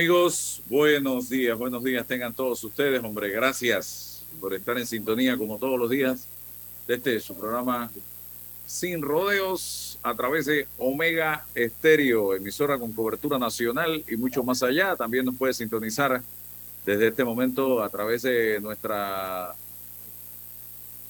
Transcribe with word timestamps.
Amigos, 0.00 0.62
buenos 0.70 1.28
días, 1.28 1.58
buenos 1.58 1.84
días 1.84 2.06
tengan 2.06 2.32
todos 2.32 2.64
ustedes, 2.64 3.04
hombre, 3.04 3.28
gracias 3.28 4.24
por 4.40 4.54
estar 4.54 4.78
en 4.78 4.86
sintonía 4.86 5.36
como 5.36 5.58
todos 5.58 5.78
los 5.78 5.90
días 5.90 6.26
de 6.88 6.94
este 6.94 7.20
su 7.20 7.36
programa 7.36 7.90
Sin 8.64 9.02
Rodeos 9.02 9.98
a 10.02 10.14
través 10.14 10.46
de 10.46 10.66
Omega 10.78 11.44
Estéreo, 11.54 12.34
emisora 12.34 12.78
con 12.78 12.94
cobertura 12.94 13.38
nacional 13.38 14.02
y 14.08 14.16
mucho 14.16 14.42
más 14.42 14.62
allá. 14.62 14.96
También 14.96 15.26
nos 15.26 15.36
puede 15.36 15.52
sintonizar 15.52 16.22
desde 16.86 17.08
este 17.08 17.22
momento 17.22 17.82
a 17.82 17.90
través 17.90 18.22
de 18.22 18.58
nuestra 18.62 19.54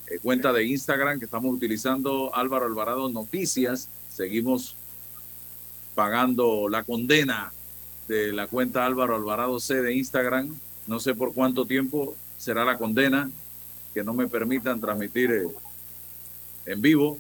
eh, 0.09 0.19
cuenta 0.21 0.53
de 0.53 0.65
Instagram 0.65 1.21
que 1.21 1.27
estamos 1.27 1.55
utilizando 1.55 2.35
Álvaro 2.35 2.67
Alvarado 2.67 3.09
Noticias. 3.09 3.89
Seguimos 4.13 4.75
pagando 5.95 6.69
la 6.69 6.83
condena 6.83 7.53
de 8.11 8.33
la 8.33 8.49
cuenta 8.49 8.85
Álvaro 8.85 9.15
Alvarado 9.15 9.61
C 9.61 9.83
de 9.83 9.95
Instagram. 9.95 10.53
No 10.89 10.99
sé 10.99 11.15
por 11.15 11.33
cuánto 11.33 11.65
tiempo 11.65 12.17
será 12.39 12.65
la 12.65 12.77
condena 12.77 13.31
que 13.95 14.03
no 14.03 14.13
me 14.13 14.27
permitan 14.27 14.81
transmitir 14.81 15.31
eh, 15.31 15.47
en 16.67 16.83
vivo 16.83 17.19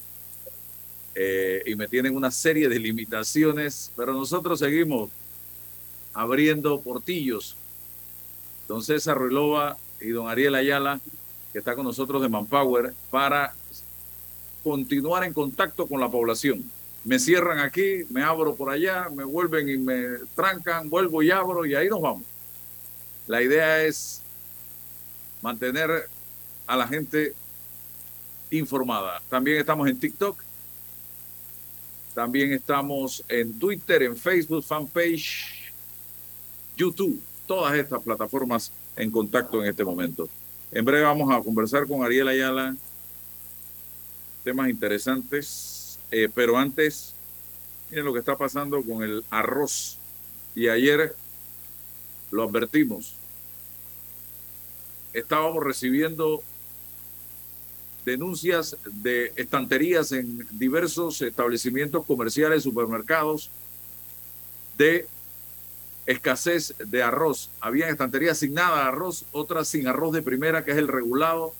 eh, 1.14 1.62
y 1.64 1.76
me 1.76 1.86
tienen 1.86 2.16
una 2.16 2.32
serie 2.32 2.68
de 2.68 2.80
limitaciones, 2.80 3.92
pero 3.96 4.12
nosotros 4.12 4.58
seguimos 4.58 5.10
abriendo 6.12 6.80
portillos. 6.80 7.54
Don 8.66 8.82
César 8.82 9.16
Ruilova 9.16 9.76
y 10.00 10.08
don 10.08 10.28
Ariel 10.28 10.56
Ayala, 10.56 10.98
que 11.52 11.60
está 11.60 11.76
con 11.76 11.84
nosotros 11.84 12.20
de 12.20 12.28
Manpower, 12.28 12.94
para 13.12 13.54
continuar 14.64 15.22
en 15.22 15.34
contacto 15.34 15.86
con 15.86 16.00
la 16.00 16.08
población 16.08 16.68
me 17.04 17.18
cierran 17.18 17.58
aquí, 17.58 18.04
me 18.10 18.22
abro 18.22 18.54
por 18.54 18.70
allá, 18.70 19.08
me 19.14 19.24
vuelven 19.24 19.68
y 19.68 19.76
me 19.78 20.18
trancan, 20.34 20.90
vuelvo 20.90 21.22
y 21.22 21.30
abro 21.30 21.64
y 21.64 21.74
ahí 21.74 21.88
nos 21.88 22.00
vamos. 22.00 22.24
La 23.26 23.42
idea 23.42 23.82
es 23.82 24.20
mantener 25.40 26.08
a 26.66 26.76
la 26.76 26.86
gente 26.86 27.34
informada. 28.50 29.22
También 29.28 29.58
estamos 29.58 29.88
en 29.88 29.98
TikTok, 29.98 30.36
también 32.14 32.52
estamos 32.52 33.24
en 33.28 33.58
Twitter, 33.58 34.02
en 34.02 34.16
Facebook, 34.16 34.64
fanpage, 34.64 35.72
YouTube, 36.76 37.20
todas 37.46 37.74
estas 37.74 38.02
plataformas 38.02 38.72
en 38.96 39.10
contacto 39.10 39.62
en 39.62 39.70
este 39.70 39.84
momento. 39.84 40.28
En 40.70 40.84
breve 40.84 41.04
vamos 41.04 41.34
a 41.34 41.42
conversar 41.42 41.86
con 41.86 42.04
Ariel 42.04 42.28
Ayala, 42.28 42.76
temas 44.44 44.68
interesantes 44.68 45.79
eh, 46.10 46.28
pero 46.34 46.58
antes, 46.58 47.14
miren 47.90 48.04
lo 48.04 48.12
que 48.12 48.18
está 48.18 48.36
pasando 48.36 48.82
con 48.82 49.02
el 49.02 49.24
arroz. 49.30 49.98
Y 50.54 50.68
ayer 50.68 51.14
lo 52.30 52.42
advertimos. 52.42 53.14
Estábamos 55.12 55.64
recibiendo 55.64 56.42
denuncias 58.04 58.76
de 58.84 59.32
estanterías 59.36 60.12
en 60.12 60.46
diversos 60.52 61.20
establecimientos 61.22 62.06
comerciales, 62.06 62.62
supermercados, 62.62 63.50
de 64.78 65.06
escasez 66.06 66.74
de 66.78 67.02
arroz. 67.02 67.50
Había 67.60 67.88
estanterías 67.88 68.38
sin 68.38 68.54
nada 68.54 68.82
de 68.82 68.88
arroz, 68.88 69.24
otras 69.32 69.68
sin 69.68 69.86
arroz 69.86 70.12
de 70.12 70.22
primera, 70.22 70.64
que 70.64 70.72
es 70.72 70.78
el 70.78 70.88
regulado, 70.88 71.54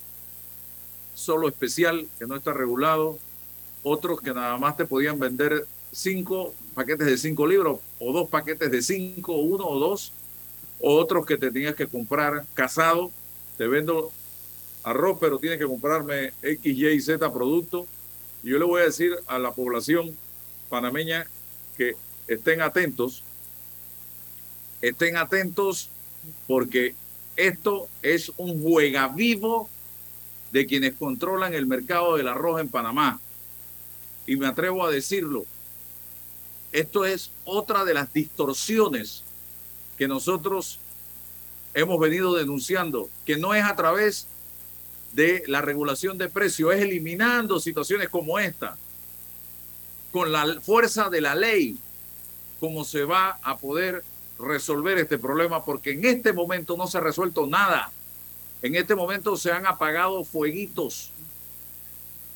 solo 1.14 1.48
especial, 1.48 2.08
que 2.18 2.26
no 2.26 2.36
está 2.36 2.52
regulado, 2.52 3.18
otros 3.82 4.20
que 4.20 4.32
nada 4.32 4.56
más 4.58 4.76
te 4.76 4.84
podían 4.84 5.18
vender 5.18 5.66
cinco 5.92 6.54
paquetes 6.74 7.06
de 7.06 7.18
cinco 7.18 7.46
libros 7.46 7.80
o 7.98 8.12
dos 8.12 8.28
paquetes 8.28 8.70
de 8.70 8.82
cinco, 8.82 9.34
uno 9.34 9.66
o 9.66 9.78
dos, 9.78 10.12
otros 10.80 11.26
que 11.26 11.36
te 11.36 11.50
tenías 11.50 11.74
que 11.74 11.86
comprar 11.86 12.44
casado, 12.54 13.10
te 13.58 13.66
vendo 13.66 14.12
arroz, 14.82 15.18
pero 15.20 15.38
tienes 15.38 15.58
que 15.58 15.66
comprarme 15.66 16.32
X, 16.42 16.78
Y, 16.78 17.00
Z 17.00 17.32
producto. 17.32 17.86
Yo 18.42 18.58
le 18.58 18.64
voy 18.64 18.80
a 18.80 18.84
decir 18.84 19.12
a 19.26 19.38
la 19.38 19.52
población 19.52 20.16
panameña 20.68 21.26
que 21.76 21.96
estén 22.26 22.62
atentos, 22.62 23.22
estén 24.80 25.16
atentos 25.16 25.90
porque 26.46 26.94
esto 27.36 27.88
es 28.02 28.32
un 28.36 28.62
juega 28.62 29.08
vivo 29.08 29.68
de 30.52 30.66
quienes 30.66 30.94
controlan 30.94 31.54
el 31.54 31.66
mercado 31.66 32.16
del 32.16 32.28
arroz 32.28 32.60
en 32.60 32.68
Panamá 32.68 33.20
y 34.30 34.36
me 34.36 34.46
atrevo 34.46 34.86
a 34.86 34.92
decirlo, 34.92 35.44
esto 36.70 37.04
es 37.04 37.32
otra 37.44 37.84
de 37.84 37.94
las 37.94 38.12
distorsiones 38.12 39.24
que 39.98 40.06
nosotros 40.06 40.78
hemos 41.74 41.98
venido 41.98 42.36
denunciando, 42.36 43.10
que 43.26 43.36
no 43.36 43.54
es 43.54 43.64
a 43.64 43.74
través 43.74 44.28
de 45.14 45.42
la 45.48 45.62
regulación 45.62 46.16
de 46.16 46.28
precios, 46.28 46.72
es 46.72 46.80
eliminando 46.80 47.58
situaciones 47.58 48.08
como 48.08 48.38
esta, 48.38 48.76
con 50.12 50.30
la 50.30 50.60
fuerza 50.60 51.10
de 51.10 51.22
la 51.22 51.34
ley, 51.34 51.76
cómo 52.60 52.84
se 52.84 53.02
va 53.02 53.40
a 53.42 53.58
poder 53.58 54.04
resolver 54.38 54.96
este 54.98 55.18
problema, 55.18 55.64
porque 55.64 55.90
en 55.90 56.04
este 56.04 56.32
momento 56.32 56.76
no 56.76 56.86
se 56.86 56.98
ha 56.98 57.00
resuelto 57.00 57.48
nada. 57.48 57.90
En 58.62 58.76
este 58.76 58.94
momento 58.94 59.36
se 59.36 59.50
han 59.50 59.66
apagado 59.66 60.22
fueguitos 60.22 61.10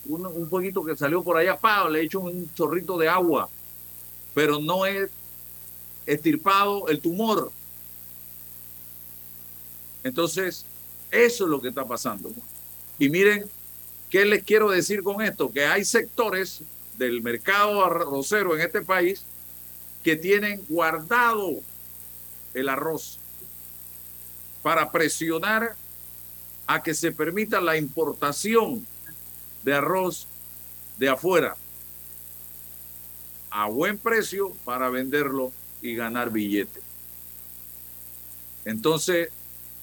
un, 0.06 0.48
fueguito 0.48 0.84
que 0.84 0.96
salió 0.96 1.22
por 1.22 1.36
allá, 1.36 1.56
pa, 1.56 1.88
le 1.88 2.00
he 2.00 2.04
hecho 2.04 2.20
un 2.20 2.52
chorrito 2.54 2.98
de 2.98 3.08
agua, 3.08 3.48
pero 4.34 4.58
no 4.58 4.86
es 4.86 5.10
estirpado 6.06 6.88
el 6.88 7.00
tumor. 7.00 7.50
Entonces, 10.02 10.66
eso 11.10 11.44
es 11.44 11.50
lo 11.50 11.60
que 11.60 11.68
está 11.68 11.84
pasando. 11.84 12.30
Y 12.98 13.08
miren, 13.08 13.44
¿qué 14.10 14.24
les 14.24 14.42
quiero 14.44 14.70
decir 14.70 15.02
con 15.02 15.22
esto? 15.22 15.50
Que 15.50 15.64
hay 15.66 15.84
sectores 15.84 16.62
del 16.98 17.22
mercado 17.22 17.84
arrocero 17.84 18.54
en 18.54 18.60
este 18.60 18.82
país 18.82 19.24
que 20.02 20.16
tienen 20.16 20.64
guardado 20.68 21.60
el 22.52 22.68
arroz 22.68 23.18
para 24.62 24.90
presionar 24.90 25.74
a 26.66 26.82
que 26.82 26.94
se 26.94 27.12
permita 27.12 27.60
la 27.60 27.76
importación 27.76 28.86
de 29.64 29.74
arroz 29.74 30.28
de 30.98 31.08
afuera 31.08 31.56
a 33.50 33.68
buen 33.68 33.98
precio 33.98 34.52
para 34.64 34.90
venderlo 34.90 35.52
y 35.80 35.94
ganar 35.94 36.30
billete. 36.30 36.80
Entonces, 38.64 39.28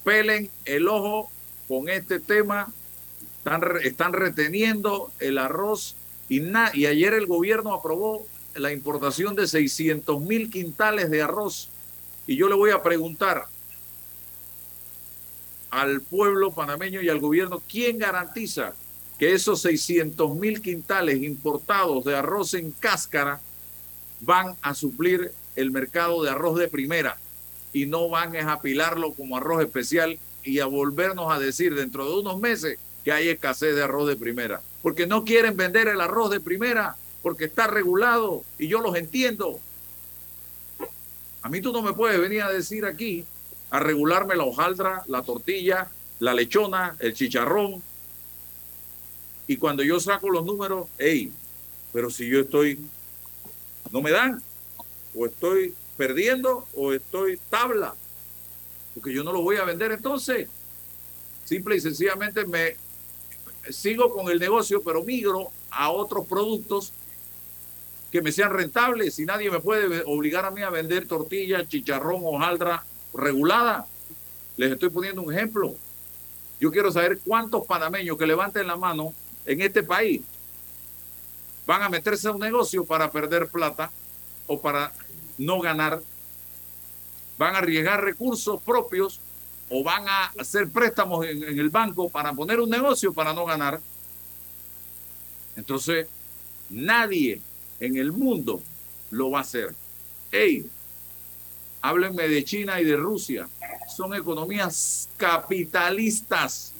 pelen 0.03 0.49
el 0.65 0.89
ojo 0.89 1.31
con 1.69 1.87
este 1.87 2.19
tema. 2.19 2.71
Están, 3.37 3.63
están 3.81 4.13
reteniendo 4.13 5.11
el 5.19 5.37
arroz 5.37 5.95
y, 6.27 6.41
y 6.73 6.85
ayer 6.85 7.13
el 7.13 7.27
gobierno 7.27 7.73
aprobó 7.73 8.27
la 8.55 8.73
importación 8.73 9.35
de 9.35 9.47
600 9.47 10.19
mil 10.21 10.49
quintales 10.49 11.09
de 11.09 11.21
arroz. 11.21 11.69
Y 12.27 12.35
yo 12.35 12.49
le 12.49 12.55
voy 12.55 12.71
a 12.71 12.83
preguntar 12.83 13.47
al 15.69 16.01
pueblo 16.01 16.51
panameño 16.51 17.01
y 17.01 17.07
al 17.07 17.19
gobierno, 17.19 17.63
¿quién 17.69 17.97
garantiza 17.97 18.73
que 19.21 19.33
esos 19.33 19.61
600 19.61 20.35
mil 20.35 20.63
quintales 20.63 21.21
importados 21.21 22.03
de 22.05 22.15
arroz 22.15 22.55
en 22.55 22.71
cáscara 22.71 23.39
van 24.21 24.55
a 24.63 24.73
suplir 24.73 25.31
el 25.55 25.69
mercado 25.69 26.23
de 26.23 26.31
arroz 26.31 26.57
de 26.57 26.67
primera 26.67 27.19
y 27.71 27.85
no 27.85 28.09
van 28.09 28.35
a 28.35 28.53
apilarlo 28.53 29.13
como 29.13 29.37
arroz 29.37 29.61
especial 29.61 30.17
y 30.43 30.57
a 30.57 30.65
volvernos 30.65 31.31
a 31.31 31.37
decir 31.37 31.75
dentro 31.75 32.09
de 32.09 32.19
unos 32.19 32.39
meses 32.39 32.79
que 33.05 33.11
hay 33.11 33.27
escasez 33.27 33.75
de 33.75 33.83
arroz 33.83 34.07
de 34.07 34.15
primera. 34.15 34.63
Porque 34.81 35.05
no 35.05 35.23
quieren 35.23 35.55
vender 35.55 35.87
el 35.87 36.01
arroz 36.01 36.31
de 36.31 36.39
primera 36.39 36.95
porque 37.21 37.45
está 37.45 37.67
regulado 37.67 38.43
y 38.57 38.69
yo 38.69 38.81
los 38.81 38.95
entiendo. 38.95 39.59
A 41.43 41.49
mí 41.49 41.61
tú 41.61 41.71
no 41.71 41.83
me 41.83 41.93
puedes 41.93 42.19
venir 42.19 42.41
a 42.41 42.51
decir 42.51 42.85
aquí 42.85 43.23
a 43.69 43.79
regularme 43.79 44.35
la 44.35 44.45
hojaldra, 44.45 45.03
la 45.05 45.21
tortilla, 45.21 45.91
la 46.17 46.33
lechona, 46.33 46.95
el 46.97 47.13
chicharrón, 47.13 47.83
y 49.51 49.57
cuando 49.57 49.83
yo 49.83 49.99
saco 49.99 50.29
los 50.29 50.45
números, 50.45 50.87
hey, 50.97 51.29
pero 51.91 52.09
si 52.09 52.25
yo 52.25 52.39
estoy, 52.39 52.79
no 53.91 54.01
me 54.01 54.09
dan, 54.09 54.41
o 55.13 55.25
estoy 55.25 55.73
perdiendo, 55.97 56.69
o 56.73 56.93
estoy 56.93 57.37
tabla, 57.49 57.93
porque 58.93 59.13
yo 59.13 59.25
no 59.25 59.33
lo 59.33 59.41
voy 59.41 59.57
a 59.57 59.65
vender 59.65 59.91
entonces. 59.91 60.47
Simple 61.43 61.75
y 61.75 61.81
sencillamente 61.81 62.45
me 62.45 62.77
sigo 63.69 64.13
con 64.13 64.31
el 64.31 64.39
negocio, 64.39 64.81
pero 64.83 65.03
migro 65.03 65.49
a 65.69 65.91
otros 65.91 66.25
productos 66.25 66.93
que 68.09 68.21
me 68.21 68.31
sean 68.31 68.53
rentables 68.53 69.19
y 69.19 69.25
nadie 69.25 69.51
me 69.51 69.59
puede 69.59 70.01
obligar 70.05 70.45
a 70.45 70.51
mí 70.51 70.61
a 70.61 70.69
vender 70.69 71.09
tortilla, 71.09 71.67
chicharrón, 71.67 72.21
hojaldra 72.23 72.85
regulada. 73.13 73.85
Les 74.55 74.71
estoy 74.71 74.91
poniendo 74.91 75.21
un 75.21 75.33
ejemplo. 75.33 75.75
Yo 76.61 76.71
quiero 76.71 76.89
saber 76.89 77.19
cuántos 77.19 77.65
panameños 77.65 78.17
que 78.17 78.25
levanten 78.25 78.65
la 78.65 78.77
mano 78.77 79.13
en 79.45 79.61
este 79.61 79.83
país 79.83 80.21
van 81.65 81.83
a 81.83 81.89
meterse 81.89 82.27
a 82.27 82.31
un 82.31 82.39
negocio 82.39 82.85
para 82.85 83.11
perder 83.11 83.47
plata 83.47 83.91
o 84.47 84.59
para 84.59 84.91
no 85.37 85.59
ganar, 85.59 86.01
van 87.37 87.55
a 87.55 87.59
arriesgar 87.59 88.03
recursos 88.03 88.61
propios 88.61 89.19
o 89.69 89.83
van 89.83 90.07
a 90.07 90.25
hacer 90.37 90.69
préstamos 90.69 91.25
en, 91.25 91.43
el 91.43 91.69
banco 91.69 92.09
para 92.09 92.33
poner 92.33 92.59
un 92.59 92.69
negocio 92.69 93.13
para 93.13 93.33
no 93.33 93.45
ganar. 93.45 93.79
Entonces, 95.55 96.07
nadie 96.69 97.39
en 97.79 97.95
el 97.95 98.11
mundo 98.11 98.61
lo 99.09 99.31
va 99.31 99.39
a 99.39 99.41
hacer. 99.43 99.73
Hey, 100.31 100.69
háblenme 101.81 102.27
de 102.27 102.43
China 102.43 102.81
y 102.81 102.83
de 102.83 102.97
Rusia. 102.97 103.47
Son 103.95 104.13
economías 104.13 105.09
capitalistas, 105.17 106.73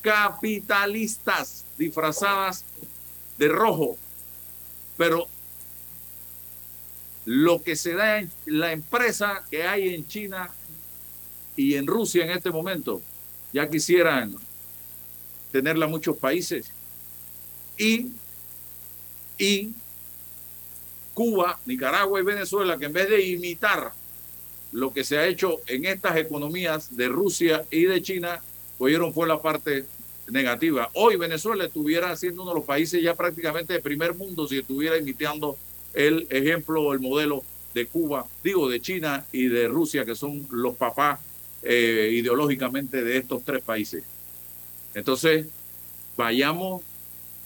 capitalistas 0.00 1.63
disfrazadas 1.78 2.64
de 3.38 3.48
rojo. 3.48 3.96
Pero 4.96 5.28
lo 7.24 7.62
que 7.62 7.76
se 7.76 7.94
da 7.94 8.18
en 8.18 8.30
la 8.46 8.72
empresa 8.72 9.42
que 9.50 9.64
hay 9.64 9.94
en 9.94 10.06
China 10.06 10.50
y 11.56 11.74
en 11.74 11.86
Rusia 11.86 12.24
en 12.24 12.30
este 12.30 12.50
momento, 12.50 13.00
ya 13.52 13.68
quisieran 13.68 14.34
tenerla 15.52 15.86
muchos 15.86 16.16
países. 16.16 16.70
Y, 17.78 18.12
y 19.38 19.72
Cuba, 21.14 21.58
Nicaragua 21.64 22.20
y 22.20 22.24
Venezuela, 22.24 22.76
que 22.76 22.86
en 22.86 22.92
vez 22.92 23.08
de 23.08 23.24
imitar 23.24 23.92
lo 24.72 24.92
que 24.92 25.04
se 25.04 25.16
ha 25.16 25.26
hecho 25.26 25.60
en 25.68 25.84
estas 25.84 26.16
economías 26.16 26.96
de 26.96 27.06
Rusia 27.08 27.64
y 27.70 27.84
de 27.84 28.02
China, 28.02 28.42
cogieron 28.76 29.14
fue 29.14 29.28
la 29.28 29.40
parte 29.40 29.86
negativa. 30.28 30.90
Hoy 30.94 31.16
Venezuela 31.16 31.64
estuviera 31.64 32.14
siendo 32.16 32.42
uno 32.42 32.52
de 32.52 32.58
los 32.58 32.66
países 32.66 33.02
ya 33.02 33.14
prácticamente 33.14 33.72
de 33.72 33.80
primer 33.80 34.14
mundo 34.14 34.46
si 34.46 34.58
estuviera 34.58 34.96
imitando 34.96 35.56
el 35.92 36.26
ejemplo 36.30 36.82
o 36.82 36.92
el 36.92 37.00
modelo 37.00 37.42
de 37.74 37.86
Cuba, 37.86 38.26
digo, 38.42 38.68
de 38.68 38.80
China 38.80 39.26
y 39.32 39.46
de 39.48 39.68
Rusia, 39.68 40.04
que 40.04 40.14
son 40.14 40.46
los 40.50 40.76
papás 40.76 41.20
eh, 41.62 42.10
ideológicamente 42.12 43.02
de 43.02 43.16
estos 43.16 43.44
tres 43.44 43.62
países. 43.62 44.04
Entonces, 44.94 45.46
vayamos 46.16 46.82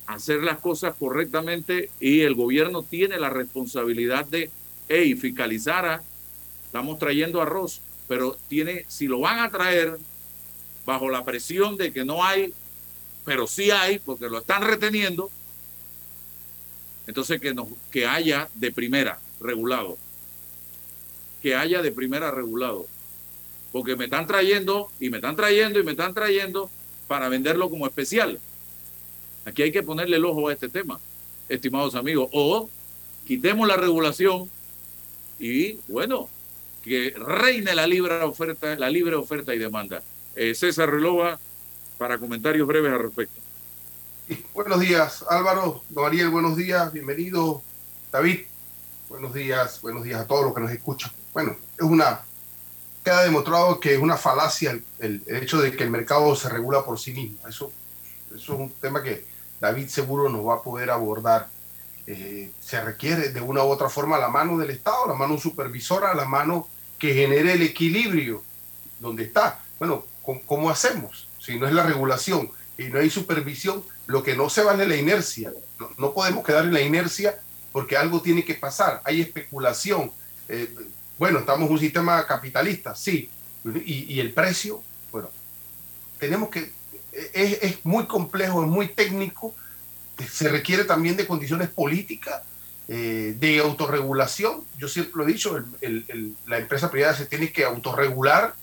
a 0.07 0.15
hacer 0.15 0.43
las 0.43 0.59
cosas 0.59 0.95
correctamente 0.99 1.91
y 2.01 2.21
el 2.21 2.35
gobierno 2.35 2.83
tiene 2.83 3.19
la 3.19 3.31
responsabilidad 3.31 4.27
de 4.27 4.51
hey, 4.89 5.15
fiscalizar 5.15 6.03
estamos 6.65 6.99
trayendo 6.99 7.41
arroz, 7.41 7.81
pero 8.09 8.37
tiene, 8.49 8.85
si 8.89 9.07
lo 9.07 9.21
van 9.21 9.39
a 9.39 9.51
traer 9.51 9.99
bajo 10.85 11.09
la 11.11 11.25
presión 11.25 11.77
de 11.77 11.93
que 11.93 12.05
no 12.05 12.25
hay, 12.25 12.53
pero 13.29 13.47
sí 13.47 13.71
hay, 13.71 13.99
porque 13.99 14.31
lo 14.31 14.39
están 14.39 14.63
reteniendo, 14.63 15.31
entonces 17.07 17.39
que, 17.39 17.55
que 17.91 18.07
haya 18.07 18.49
de 18.55 18.73
primera 18.73 19.21
regulado. 19.39 19.99
Que 21.43 21.55
haya 21.55 21.83
de 21.83 21.93
primera 21.93 22.31
regulado. 22.31 22.87
Porque 23.71 23.97
me 23.97 24.07
están 24.07 24.27
trayendo 24.27 24.91
y 24.99 25.11
me 25.11 25.19
están 25.19 25.37
trayendo 25.37 25.79
y 25.79 25.83
me 25.83 25.91
están 25.91 26.15
trayendo 26.15 26.71
para 27.07 27.29
venderlo 27.29 27.69
como 27.69 27.87
especial. 27.87 28.41
Aquí 29.45 29.61
hay 29.61 29.73
que 29.73 29.83
ponerle 29.83 30.17
el 30.17 30.25
ojo 30.25 30.49
a 30.49 30.55
este 30.55 30.71
tema, 30.71 30.99
estimados 31.51 31.97
amigos. 31.97 32.31
O 32.33 32.71
quitemos 33.27 33.69
la 33.69 33.77
regulación 33.77 34.49
y 35.39 35.75
bueno, 35.87 36.31
que 36.83 37.13
reine 37.15 37.75
la 37.75 37.87
libre 37.87 38.23
oferta, 38.23 38.75
la 38.77 38.89
libre 38.89 39.17
oferta 39.17 39.55
y 39.55 39.59
demanda. 39.59 40.03
Eh, 40.35 40.55
César 40.55 40.91
Relova, 40.91 41.39
para 41.99 42.17
comentarios 42.17 42.67
breves 42.67 42.93
al 42.93 43.01
respecto. 43.01 43.41
Buenos 44.55 44.81
días, 44.81 45.25
Álvaro, 45.29 45.83
don 45.89 46.07
Ariel, 46.07 46.31
buenos 46.31 46.57
días, 46.57 46.93
bienvenido, 46.93 47.63
David, 48.13 48.43
buenos 49.09 49.35
días, 49.35 49.81
buenos 49.81 50.05
días 50.05 50.21
a 50.21 50.27
todos 50.27 50.45
los 50.45 50.55
que 50.55 50.61
nos 50.61 50.71
escuchan. 50.71 51.11
Bueno, 51.33 51.57
es 51.77 51.85
una, 51.85 52.21
queda 53.03 53.25
demostrado 53.25 53.81
que 53.81 53.95
es 53.95 54.01
una 54.01 54.17
falacia 54.17 54.79
el, 55.01 55.23
hecho 55.27 55.61
de 55.61 55.75
que 55.75 55.83
el 55.83 55.91
mercado 55.91 56.37
se 56.37 56.49
regula 56.49 56.85
por 56.85 57.01
sí 57.01 57.13
mismo. 57.13 57.49
Eso, 57.49 57.73
eso 58.29 58.55
es 58.55 58.61
un 58.61 58.71
tema 58.71 59.03
que 59.03 59.27
David 59.61 59.89
seguro 59.89 60.29
nos 60.29 60.47
va 60.47 60.55
a 60.55 60.63
poder 60.63 60.91
abordar. 60.91 61.49
Eh, 62.07 62.53
se 62.61 62.81
requiere 62.81 63.31
de 63.31 63.41
una 63.41 63.65
u 63.65 63.69
otra 63.69 63.89
forma 63.89 64.19
la 64.19 64.29
mano 64.29 64.57
del 64.57 64.71
Estado, 64.71 65.09
la 65.09 65.15
mano 65.15 65.39
supervisora, 65.39 66.15
la 66.15 66.27
mano 66.27 66.69
que 66.99 67.13
genere 67.13 67.55
el 67.55 67.63
equilibrio 67.63 68.43
donde 69.01 69.25
está. 69.25 69.61
Bueno, 69.79 70.05
¿cómo 70.47 70.71
hacemos? 70.71 71.28
Si 71.49 71.59
no 71.59 71.67
es 71.67 71.73
la 71.73 71.83
regulación 71.83 72.51
y 72.77 72.89
no 72.89 72.99
hay 72.99 73.09
supervisión, 73.09 73.83
lo 74.07 74.23
que 74.23 74.37
no 74.37 74.51
se 74.51 74.63
vale 74.63 74.83
es 74.83 74.89
la 74.91 74.97
inercia. 74.97 75.51
No, 75.97 76.13
podemos 76.13 76.45
quedar 76.45 76.67
en 76.67 76.75
la 76.75 76.83
inercia 76.83 77.41
porque 77.73 77.97
algo 77.97 78.21
tiene 78.21 78.45
que 78.45 78.53
pasar. 78.53 79.01
Hay 79.03 79.23
especulación. 79.23 80.13
Eh, 80.47 80.69
bueno, 81.19 81.39
estamos 81.39 81.67
en 81.67 81.73
un 81.73 81.81
sistema 81.81 82.27
capitalista, 82.27 82.95
sí. 82.95 83.31
Y, 83.65 84.21
el 84.21 84.35
precio, 84.35 84.83
bueno, 85.11 85.31
tenemos 86.19 86.51
que, 86.51 86.71
es, 87.33 87.83
muy 87.83 88.05
complejo, 88.05 88.63
es 88.63 88.69
muy 88.69 88.89
técnico, 88.89 89.55
se 90.31 90.51
requiere 90.51 90.85
también 90.85 91.17
de 91.17 91.27
condiciones 91.27 91.71
políticas, 91.71 92.43
eh, 92.89 93.35
de 93.39 93.59
autorregulación. 93.61 94.65
Yo 94.77 94.87
siempre 94.87 95.15
lo 95.17 95.25
he 95.25 95.33
dicho, 95.33 95.65
la 96.47 96.59
empresa 96.59 96.91
privada 96.91 97.15
se 97.15 97.25
tiene 97.25 97.53
que 97.53 97.65
autorregular, 97.65 98.55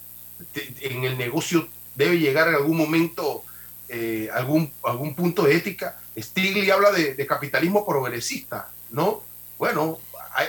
en 0.54 1.04
el 1.04 1.18
negocio 1.18 1.68
debe 1.96 2.18
llegar 2.18 2.48
en 2.48 2.54
algún 2.54 2.76
momento 2.76 3.42
eh, 3.88 4.28
algún, 4.32 4.72
algún 4.84 5.14
punto 5.14 5.44
de 5.44 5.56
ética. 5.56 5.98
Stiglitz 6.16 6.70
habla 6.70 6.92
de, 6.92 7.26
capitalismo 7.26 7.86
progresista, 7.86 8.70
¿no? 8.90 9.22
Bueno, 9.58 9.98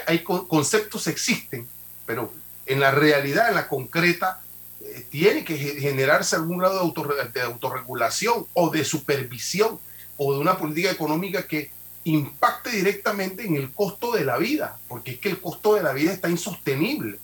hay, 0.06 0.22
conceptos 0.22 1.06
existen, 1.06 1.66
pero 2.04 2.32
en 2.66 2.80
la 2.80 2.90
realidad, 2.90 3.48
en 3.48 3.54
la 3.54 3.68
concreta, 3.68 4.40
eh, 4.80 5.06
tiene 5.08 5.44
que 5.44 5.56
generarse 5.56 6.36
algún 6.36 6.58
grado 6.58 6.92
de, 6.92 7.28
de 7.32 7.40
autorregulación 7.42 8.46
o 8.54 8.70
de 8.70 8.84
supervisión 8.84 9.78
o 10.16 10.34
de 10.34 10.40
una 10.40 10.58
política 10.58 10.90
económica 10.90 11.46
que 11.46 11.70
impacte 12.04 12.70
directamente 12.70 13.44
en 13.44 13.56
el 13.56 13.72
costo 13.72 14.12
de 14.12 14.24
la 14.24 14.36
vida, 14.36 14.78
porque 14.88 15.12
es 15.12 15.18
que 15.18 15.28
el 15.28 15.40
costo 15.40 15.74
de 15.74 15.82
la 15.82 15.92
vida 15.92 16.12
está 16.12 16.28
insostenible. 16.28 17.18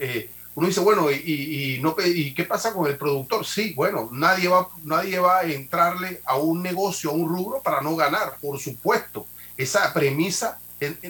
Eh, 0.00 0.30
uno 0.58 0.66
dice, 0.66 0.80
bueno, 0.80 1.08
y, 1.08 1.78
no, 1.80 1.94
¿y 2.04 2.34
qué 2.34 2.42
pasa 2.42 2.72
con 2.72 2.88
el 2.88 2.98
productor? 2.98 3.46
Sí, 3.46 3.74
bueno, 3.76 4.08
nadie 4.10 4.48
va, 4.48 4.68
nadie 4.82 5.20
va 5.20 5.38
a 5.38 5.42
entrarle 5.44 6.20
a 6.24 6.34
un 6.34 6.60
negocio, 6.60 7.10
a 7.10 7.12
un 7.12 7.28
rubro 7.28 7.62
para 7.62 7.80
no 7.80 7.94
ganar, 7.94 8.38
por 8.40 8.58
supuesto. 8.58 9.24
Esa 9.56 9.92
premisa 9.92 10.58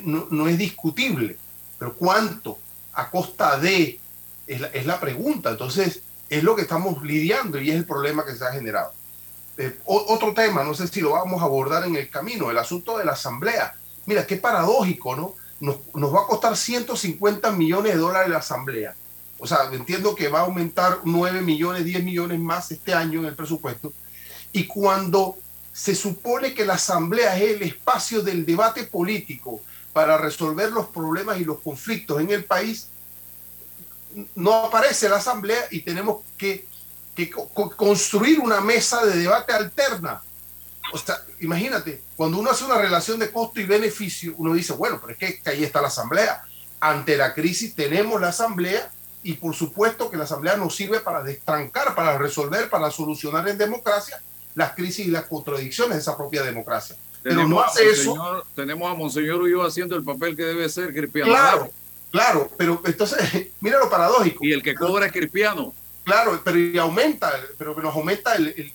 no, 0.04 0.48
es 0.48 0.58
discutible, 0.58 1.38
pero 1.78 1.94
¿cuánto? 1.94 2.58
¿A 2.92 3.08
costa 3.08 3.58
de? 3.58 3.98
Es 4.46 4.84
la, 4.84 5.00
pregunta. 5.00 5.48
Entonces, 5.48 6.02
es 6.28 6.44
lo 6.44 6.54
que 6.54 6.62
estamos 6.62 7.02
lidiando 7.02 7.58
y 7.58 7.70
es 7.70 7.76
el 7.76 7.86
problema 7.86 8.26
que 8.26 8.36
se 8.36 8.44
ha 8.44 8.52
generado. 8.52 8.92
Eh, 9.56 9.78
otro 9.86 10.34
tema, 10.34 10.62
no 10.62 10.74
sé 10.74 10.88
si 10.88 11.00
lo 11.00 11.12
vamos 11.12 11.40
a 11.40 11.46
abordar 11.46 11.86
en 11.86 11.96
el 11.96 12.10
camino, 12.10 12.50
el 12.50 12.58
asunto 12.58 12.98
de 12.98 13.06
la 13.06 13.12
asamblea. 13.12 13.74
Mira, 14.04 14.26
qué 14.26 14.36
paradójico, 14.36 15.16
¿no? 15.16 15.36
Nos, 15.60 15.78
nos 15.94 16.14
va 16.14 16.20
a 16.20 16.26
costar 16.26 16.54
150 16.54 17.50
millones 17.52 17.94
de 17.94 17.98
dólares 17.98 18.28
la 18.28 18.38
asamblea 18.40 18.94
o 19.38 19.46
sea, 19.46 19.70
entiendo 19.72 20.14
que 20.14 20.28
va 20.28 20.40
a 20.40 20.42
aumentar 20.42 21.00
9 21.04 21.40
millones, 21.42 21.84
10 21.84 22.02
millones 22.02 22.40
más 22.40 22.70
este 22.72 22.92
año 22.92 23.20
en 23.20 23.26
el 23.26 23.36
presupuesto. 23.36 23.92
Y 24.52 24.66
cuando 24.66 25.36
se 25.72 25.94
supone 25.94 26.54
que 26.54 26.64
la 26.64 26.74
asamblea 26.74 27.36
es 27.36 27.54
el 27.54 27.62
espacio 27.62 28.22
del 28.22 28.44
debate 28.44 28.84
político 28.84 29.60
para 29.92 30.18
resolver 30.18 30.72
los 30.72 30.86
problemas 30.86 31.38
y 31.38 31.44
los 31.44 31.60
conflictos 31.60 32.20
en 32.20 32.30
el 32.30 32.44
país, 32.44 32.88
no 34.34 34.54
aparece 34.54 35.08
la 35.08 35.16
asamblea 35.16 35.66
y 35.70 35.80
tenemos 35.82 36.24
que, 36.36 36.66
construir 37.76 38.38
una 38.38 38.60
mesa 38.60 39.04
de 39.04 39.16
debate 39.16 39.52
alterna. 39.52 40.22
O 40.92 40.98
sea, 40.98 41.20
imagínate, 41.40 42.00
cuando 42.16 42.38
uno 42.38 42.50
hace 42.50 42.64
una 42.64 42.78
relación 42.78 43.18
de 43.18 43.32
costo 43.32 43.60
y 43.60 43.66
beneficio, 43.66 44.34
uno 44.38 44.54
dice, 44.54 44.72
bueno, 44.72 45.00
pero 45.00 45.12
es 45.12 45.18
que 45.18 45.50
ahí 45.50 45.64
está 45.64 45.80
la 45.80 45.88
asamblea. 45.88 46.44
Ante 46.78 47.16
la 47.16 47.34
crisis 47.34 47.74
tenemos 47.74 48.20
la 48.20 48.28
asamblea 48.28 48.90
y 49.22 49.34
por 49.34 49.54
supuesto 49.54 50.10
que 50.10 50.16
la 50.16 50.24
Asamblea 50.24 50.56
nos 50.56 50.74
sirve 50.74 51.00
para 51.00 51.22
destrancar, 51.22 51.94
para 51.94 52.16
resolver, 52.18 52.70
para 52.70 52.90
solucionar 52.90 53.48
en 53.48 53.58
democracia 53.58 54.20
las 54.54 54.72
crisis 54.72 55.06
y 55.06 55.10
las 55.10 55.26
contradicciones 55.26 55.96
de 55.96 56.00
esa 56.00 56.16
propia 56.16 56.42
democracia. 56.42 56.96
Pero 57.22 57.46
no 57.46 57.60
hace 57.60 57.90
eso. 57.90 58.44
Tenemos 58.54 58.90
a 58.90 58.94
Monseñor 58.94 59.40
Ulloa 59.42 59.68
haciendo 59.68 59.96
el 59.96 60.04
papel 60.04 60.36
que 60.36 60.44
debe 60.44 60.68
ser 60.68 60.92
cristiano. 60.92 61.30
Claro, 61.30 61.70
claro, 62.10 62.50
pero 62.56 62.80
entonces, 62.84 63.18
mira 63.60 63.78
lo 63.78 63.90
paradójico. 63.90 64.44
Y 64.44 64.52
el 64.52 64.62
que 64.62 64.74
cobra 64.74 65.06
es 65.06 65.12
cristiano. 65.12 65.72
Claro, 66.04 66.40
pero 66.42 66.58
y 66.58 66.78
aumenta, 66.78 67.30
pero 67.58 67.74
nos 67.74 67.94
aumenta, 67.94 68.34
el, 68.34 68.72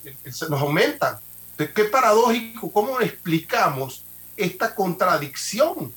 nos 0.50 0.62
aumenta. 0.62 1.20
Qué 1.58 1.86
paradójico, 1.86 2.72
¿cómo 2.72 3.00
explicamos 3.02 4.04
esta 4.38 4.76
contradicción? 4.76 5.94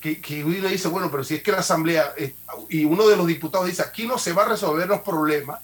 Que, 0.00 0.20
que 0.20 0.44
dice, 0.44 0.88
bueno, 0.88 1.10
pero 1.10 1.24
si 1.24 1.36
es 1.36 1.42
que 1.42 1.52
la 1.52 1.58
Asamblea, 1.58 2.14
y 2.68 2.84
uno 2.84 3.08
de 3.08 3.16
los 3.16 3.26
diputados 3.26 3.66
dice, 3.66 3.82
aquí 3.82 4.06
no 4.06 4.18
se 4.18 4.32
va 4.32 4.44
a 4.44 4.48
resolver 4.48 4.86
los 4.86 5.00
problemas, 5.00 5.60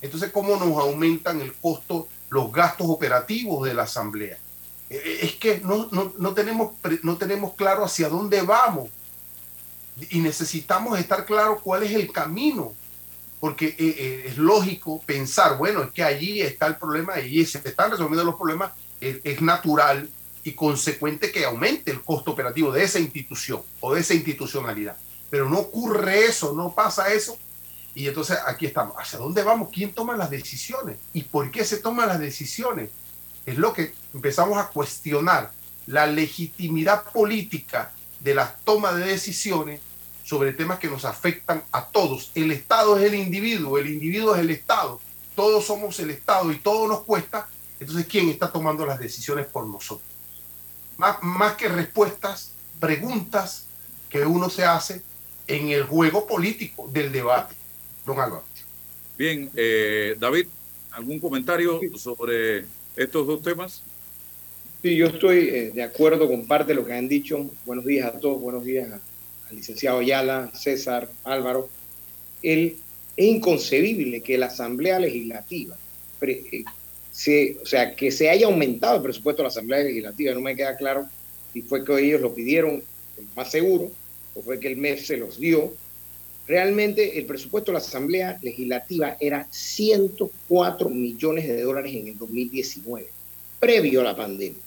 entonces, 0.00 0.30
¿cómo 0.30 0.56
nos 0.56 0.76
aumentan 0.76 1.40
el 1.40 1.52
costo, 1.54 2.06
los 2.28 2.52
gastos 2.52 2.86
operativos 2.88 3.66
de 3.66 3.74
la 3.74 3.82
Asamblea? 3.82 4.38
E, 4.88 4.96
e, 4.96 5.26
es 5.26 5.34
que 5.36 5.60
no, 5.60 5.88
no, 5.90 6.12
no, 6.18 6.34
tenemos, 6.34 6.74
no 7.02 7.16
tenemos 7.16 7.54
claro 7.54 7.84
hacia 7.84 8.08
dónde 8.08 8.42
vamos. 8.42 8.90
y 10.10 10.20
necesitamos 10.20 10.96
estar 10.96 11.26
claros 11.26 11.60
cuál 11.60 11.82
es 11.82 11.90
el 11.92 12.12
camino, 12.12 12.72
porque 13.40 13.74
eh, 13.76 14.24
es 14.26 14.38
lógico 14.38 15.02
pensar, 15.04 15.58
bueno, 15.58 15.82
es 15.82 15.90
que 15.90 16.04
allí 16.04 16.40
está 16.40 16.68
el 16.68 16.76
problema 16.76 17.18
y 17.18 17.44
se 17.44 17.58
están 17.58 17.90
resolviendo 17.90 18.24
los 18.24 18.36
problemas, 18.36 18.72
es 19.00 19.40
natural 19.42 20.08
y 20.48 20.54
consecuente 20.54 21.30
que 21.30 21.44
aumente 21.44 21.90
el 21.90 22.02
costo 22.02 22.30
operativo 22.30 22.72
de 22.72 22.82
esa 22.82 22.98
institución 22.98 23.60
o 23.80 23.94
de 23.94 24.00
esa 24.00 24.14
institucionalidad. 24.14 24.96
Pero 25.28 25.48
no 25.48 25.58
ocurre 25.58 26.24
eso, 26.24 26.54
no 26.54 26.74
pasa 26.74 27.12
eso. 27.12 27.38
Y 27.94 28.08
entonces 28.08 28.38
aquí 28.46 28.64
estamos. 28.64 28.96
¿Hacia 28.98 29.18
dónde 29.18 29.42
vamos? 29.42 29.68
¿Quién 29.70 29.92
toma 29.92 30.16
las 30.16 30.30
decisiones? 30.30 30.96
¿Y 31.12 31.24
por 31.24 31.50
qué 31.50 31.64
se 31.64 31.78
toman 31.78 32.08
las 32.08 32.18
decisiones? 32.18 32.88
Es 33.44 33.58
lo 33.58 33.74
que 33.74 33.92
empezamos 34.14 34.56
a 34.56 34.68
cuestionar 34.68 35.52
la 35.86 36.06
legitimidad 36.06 37.04
política 37.12 37.92
de 38.20 38.34
la 38.34 38.56
toma 38.64 38.92
de 38.92 39.04
decisiones 39.04 39.80
sobre 40.24 40.54
temas 40.54 40.78
que 40.78 40.88
nos 40.88 41.04
afectan 41.04 41.62
a 41.72 41.86
todos. 41.88 42.30
El 42.34 42.52
Estado 42.52 42.96
es 42.96 43.04
el 43.04 43.14
individuo, 43.14 43.76
el 43.76 43.88
individuo 43.88 44.34
es 44.34 44.40
el 44.40 44.50
Estado, 44.50 44.98
todos 45.34 45.66
somos 45.66 46.00
el 46.00 46.10
Estado 46.10 46.50
y 46.52 46.58
todo 46.58 46.88
nos 46.88 47.02
cuesta. 47.02 47.48
Entonces, 47.80 48.06
¿quién 48.06 48.30
está 48.30 48.50
tomando 48.50 48.86
las 48.86 48.98
decisiones 48.98 49.46
por 49.46 49.66
nosotros? 49.66 50.07
Más, 50.98 51.22
más 51.22 51.54
que 51.54 51.68
respuestas, 51.68 52.52
preguntas 52.78 53.66
que 54.10 54.26
uno 54.26 54.50
se 54.50 54.64
hace 54.64 55.02
en 55.46 55.70
el 55.70 55.84
juego 55.84 56.26
político 56.26 56.88
del 56.92 57.10
debate. 57.10 57.54
Don 58.04 58.20
Álvaro. 58.20 58.44
Bien, 59.18 59.50
eh, 59.56 60.16
David, 60.20 60.46
¿algún 60.92 61.18
comentario 61.18 61.80
sobre 61.96 62.64
estos 62.94 63.26
dos 63.26 63.42
temas? 63.42 63.82
Sí, 64.80 64.96
yo 64.96 65.06
estoy 65.06 65.48
eh, 65.48 65.70
de 65.74 65.82
acuerdo 65.82 66.28
con 66.28 66.46
parte 66.46 66.68
de 66.68 66.74
lo 66.76 66.86
que 66.86 66.92
han 66.92 67.08
dicho. 67.08 67.50
Buenos 67.66 67.84
días 67.84 68.06
a 68.06 68.20
todos, 68.20 68.40
buenos 68.40 68.64
días 68.64 68.88
al 69.50 69.56
licenciado 69.56 69.98
Ayala, 69.98 70.52
César, 70.54 71.10
Álvaro. 71.24 71.68
es 72.42 72.74
inconcebible 73.16 74.22
que 74.22 74.38
la 74.38 74.46
Asamblea 74.46 75.00
Legislativa, 75.00 75.76
eh, 76.20 76.64
se, 77.18 77.58
o 77.60 77.66
sea, 77.66 77.96
que 77.96 78.12
se 78.12 78.30
haya 78.30 78.46
aumentado 78.46 78.94
el 78.94 79.02
presupuesto 79.02 79.42
de 79.42 79.46
la 79.46 79.48
Asamblea 79.48 79.82
Legislativa. 79.82 80.32
No 80.34 80.40
me 80.40 80.54
queda 80.54 80.76
claro 80.76 81.08
si 81.52 81.62
fue 81.62 81.84
que 81.84 81.98
ellos 81.98 82.20
lo 82.20 82.32
pidieron, 82.32 82.80
más 83.34 83.50
seguro, 83.50 83.90
o 84.36 84.40
fue 84.40 84.60
que 84.60 84.68
el 84.68 84.76
MEF 84.76 85.04
se 85.04 85.16
los 85.16 85.40
dio. 85.40 85.72
Realmente 86.46 87.18
el 87.18 87.26
presupuesto 87.26 87.72
de 87.72 87.78
la 87.80 87.84
Asamblea 87.84 88.38
Legislativa 88.40 89.16
era 89.18 89.48
104 89.50 90.88
millones 90.90 91.48
de 91.48 91.60
dólares 91.60 91.92
en 91.92 92.06
el 92.06 92.18
2019, 92.18 93.08
previo 93.58 94.02
a 94.02 94.04
la 94.04 94.16
pandemia. 94.16 94.62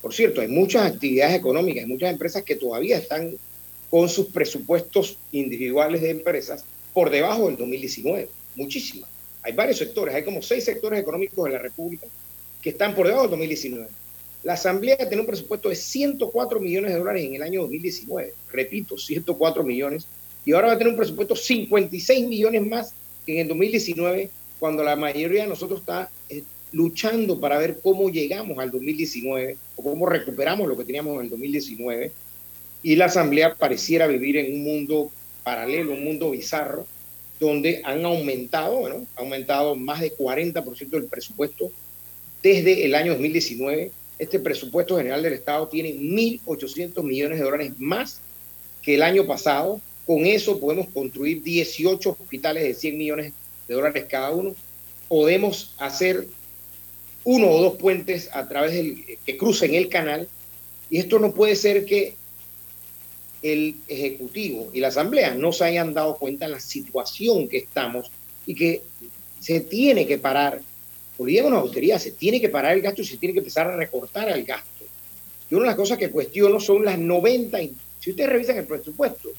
Por 0.00 0.14
cierto, 0.14 0.40
hay 0.40 0.48
muchas 0.48 0.90
actividades 0.90 1.36
económicas, 1.36 1.84
hay 1.84 1.90
muchas 1.90 2.12
empresas 2.12 2.44
que 2.44 2.56
todavía 2.56 2.96
están 2.96 3.34
con 3.90 4.08
sus 4.08 4.28
presupuestos 4.28 5.18
individuales 5.32 6.00
de 6.00 6.08
empresas 6.08 6.64
por 6.94 7.10
debajo 7.10 7.48
del 7.48 7.58
2019, 7.58 8.30
muchísimas. 8.56 9.19
Hay 9.42 9.52
varios 9.52 9.78
sectores, 9.78 10.14
hay 10.14 10.24
como 10.24 10.42
seis 10.42 10.64
sectores 10.64 11.00
económicos 11.00 11.44
de 11.44 11.52
la 11.52 11.58
República 11.58 12.06
que 12.60 12.70
están 12.70 12.94
por 12.94 13.06
debajo 13.06 13.22
del 13.22 13.30
2019. 13.30 13.88
La 14.42 14.54
Asamblea 14.54 14.96
tiene 14.96 15.20
un 15.20 15.26
presupuesto 15.26 15.68
de 15.68 15.76
104 15.76 16.60
millones 16.60 16.92
de 16.92 16.98
dólares 16.98 17.24
en 17.24 17.34
el 17.34 17.42
año 17.42 17.62
2019, 17.62 18.32
repito, 18.52 18.96
104 18.96 19.62
millones, 19.62 20.06
y 20.44 20.52
ahora 20.52 20.68
va 20.68 20.72
a 20.74 20.78
tener 20.78 20.92
un 20.92 20.96
presupuesto 20.96 21.36
56 21.36 22.26
millones 22.26 22.66
más 22.66 22.92
que 23.26 23.34
en 23.34 23.40
el 23.40 23.48
2019, 23.48 24.30
cuando 24.58 24.82
la 24.82 24.96
mayoría 24.96 25.42
de 25.42 25.48
nosotros 25.48 25.80
está 25.80 26.10
eh, 26.28 26.42
luchando 26.72 27.38
para 27.38 27.58
ver 27.58 27.80
cómo 27.82 28.08
llegamos 28.08 28.58
al 28.58 28.70
2019 28.70 29.56
o 29.76 29.82
cómo 29.82 30.06
recuperamos 30.06 30.68
lo 30.68 30.76
que 30.76 30.84
teníamos 30.84 31.16
en 31.16 31.22
el 31.22 31.30
2019. 31.30 32.12
Y 32.82 32.96
la 32.96 33.06
Asamblea 33.06 33.54
pareciera 33.54 34.06
vivir 34.06 34.38
en 34.38 34.54
un 34.54 34.62
mundo 34.62 35.10
paralelo, 35.44 35.92
un 35.92 36.04
mundo 36.04 36.30
bizarro, 36.30 36.86
donde 37.40 37.80
han 37.84 38.04
aumentado, 38.04 38.76
bueno, 38.76 39.06
ha 39.16 39.20
aumentado 39.20 39.74
más 39.74 40.00
de 40.00 40.14
40% 40.14 40.90
del 40.90 41.06
presupuesto 41.06 41.72
desde 42.42 42.84
el 42.84 42.94
año 42.94 43.12
2019. 43.12 43.90
Este 44.18 44.38
presupuesto 44.38 44.98
general 44.98 45.22
del 45.22 45.32
Estado 45.32 45.66
tiene 45.66 45.94
1.800 45.94 47.02
millones 47.02 47.38
de 47.38 47.44
dólares 47.44 47.72
más 47.78 48.20
que 48.82 48.96
el 48.96 49.02
año 49.02 49.26
pasado. 49.26 49.80
Con 50.06 50.26
eso 50.26 50.60
podemos 50.60 50.88
construir 50.88 51.42
18 51.42 52.10
hospitales 52.10 52.62
de 52.62 52.74
100 52.74 52.98
millones 52.98 53.32
de 53.66 53.74
dólares 53.74 54.04
cada 54.08 54.30
uno. 54.32 54.54
Podemos 55.08 55.74
hacer 55.78 56.26
uno 57.24 57.50
o 57.50 57.62
dos 57.62 57.76
puentes 57.76 58.28
a 58.32 58.46
través 58.48 58.74
del 58.74 59.18
que 59.24 59.38
crucen 59.38 59.74
el 59.74 59.88
canal. 59.88 60.28
Y 60.90 60.98
esto 60.98 61.18
no 61.18 61.32
puede 61.32 61.56
ser 61.56 61.86
que 61.86 62.16
el 63.42 63.76
Ejecutivo 63.88 64.70
y 64.72 64.80
la 64.80 64.88
Asamblea 64.88 65.34
no 65.34 65.52
se 65.52 65.64
hayan 65.64 65.94
dado 65.94 66.16
cuenta 66.16 66.46
de 66.46 66.52
la 66.52 66.60
situación 66.60 67.48
que 67.48 67.58
estamos 67.58 68.10
y 68.46 68.54
que 68.54 68.82
se 69.40 69.60
tiene 69.60 70.06
que 70.06 70.18
parar, 70.18 70.60
olvidemos 71.18 71.52
la 71.52 71.58
austeridad, 71.58 71.98
se 71.98 72.12
tiene 72.12 72.40
que 72.40 72.48
parar 72.48 72.74
el 72.74 72.82
gasto 72.82 73.02
y 73.02 73.06
se 73.06 73.16
tiene 73.16 73.32
que 73.32 73.38
empezar 73.38 73.66
a 73.66 73.76
recortar 73.76 74.28
el 74.28 74.44
gasto. 74.44 74.84
Y 75.50 75.54
una 75.54 75.64
de 75.64 75.68
las 75.68 75.76
cosas 75.76 75.98
que 75.98 76.10
cuestiono 76.10 76.60
son 76.60 76.84
las 76.84 76.98
90, 76.98 77.58
si 77.98 78.10
ustedes 78.10 78.30
revisan 78.30 78.58
el 78.58 78.66
presupuesto, 78.66 79.30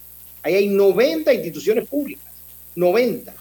ahí 0.43 0.55
hay 0.55 0.67
90 0.67 1.33
instituciones 1.33 1.87
públicas, 1.87 2.33
90. 2.75 3.33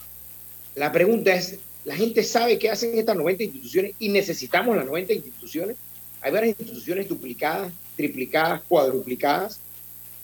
La 0.76 0.93
pregunta 0.93 1.35
es, 1.35 1.59
¿la 1.85 1.97
gente 1.97 2.23
sabe 2.23 2.59
qué 2.59 2.71
hacen 2.71 2.97
estas 2.99 3.17
90 3.17 3.45
instituciones 3.45 3.93
y 3.99 4.11
necesitamos 4.11 4.76
las 4.76 4.87
90 4.87 5.14
instituciones? 5.14 5.76
Hay 6.21 6.31
varias 6.31 6.61
instituciones 6.61 7.09
duplicadas, 7.09 7.73
triplicadas, 7.97 8.61
cuadruplicadas 8.69 9.61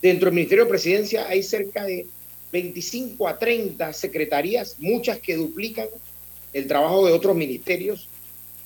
Dentro 0.06 0.26
del 0.26 0.36
Ministerio 0.36 0.66
de 0.66 0.70
Presidencia 0.70 1.26
hay 1.26 1.42
cerca 1.42 1.82
de 1.82 2.06
25 2.52 3.26
a 3.26 3.36
30 3.40 3.92
secretarías, 3.92 4.76
muchas 4.78 5.18
que 5.18 5.34
duplican 5.34 5.88
el 6.52 6.68
trabajo 6.68 7.04
de 7.04 7.12
otros 7.12 7.34
ministerios. 7.34 8.08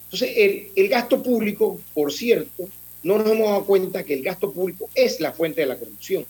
Entonces, 0.04 0.68
el, 0.76 0.88
gasto 0.90 1.22
público, 1.22 1.80
por 1.94 2.12
cierto, 2.12 2.68
no 3.02 3.16
nos 3.16 3.32
hemos 3.32 3.48
dado 3.48 3.64
cuenta 3.64 4.04
que 4.04 4.12
el 4.12 4.22
gasto 4.22 4.52
público 4.52 4.90
es 4.94 5.18
la 5.18 5.32
fuente 5.32 5.62
de 5.62 5.68
la 5.68 5.78
corrupción. 5.78 6.26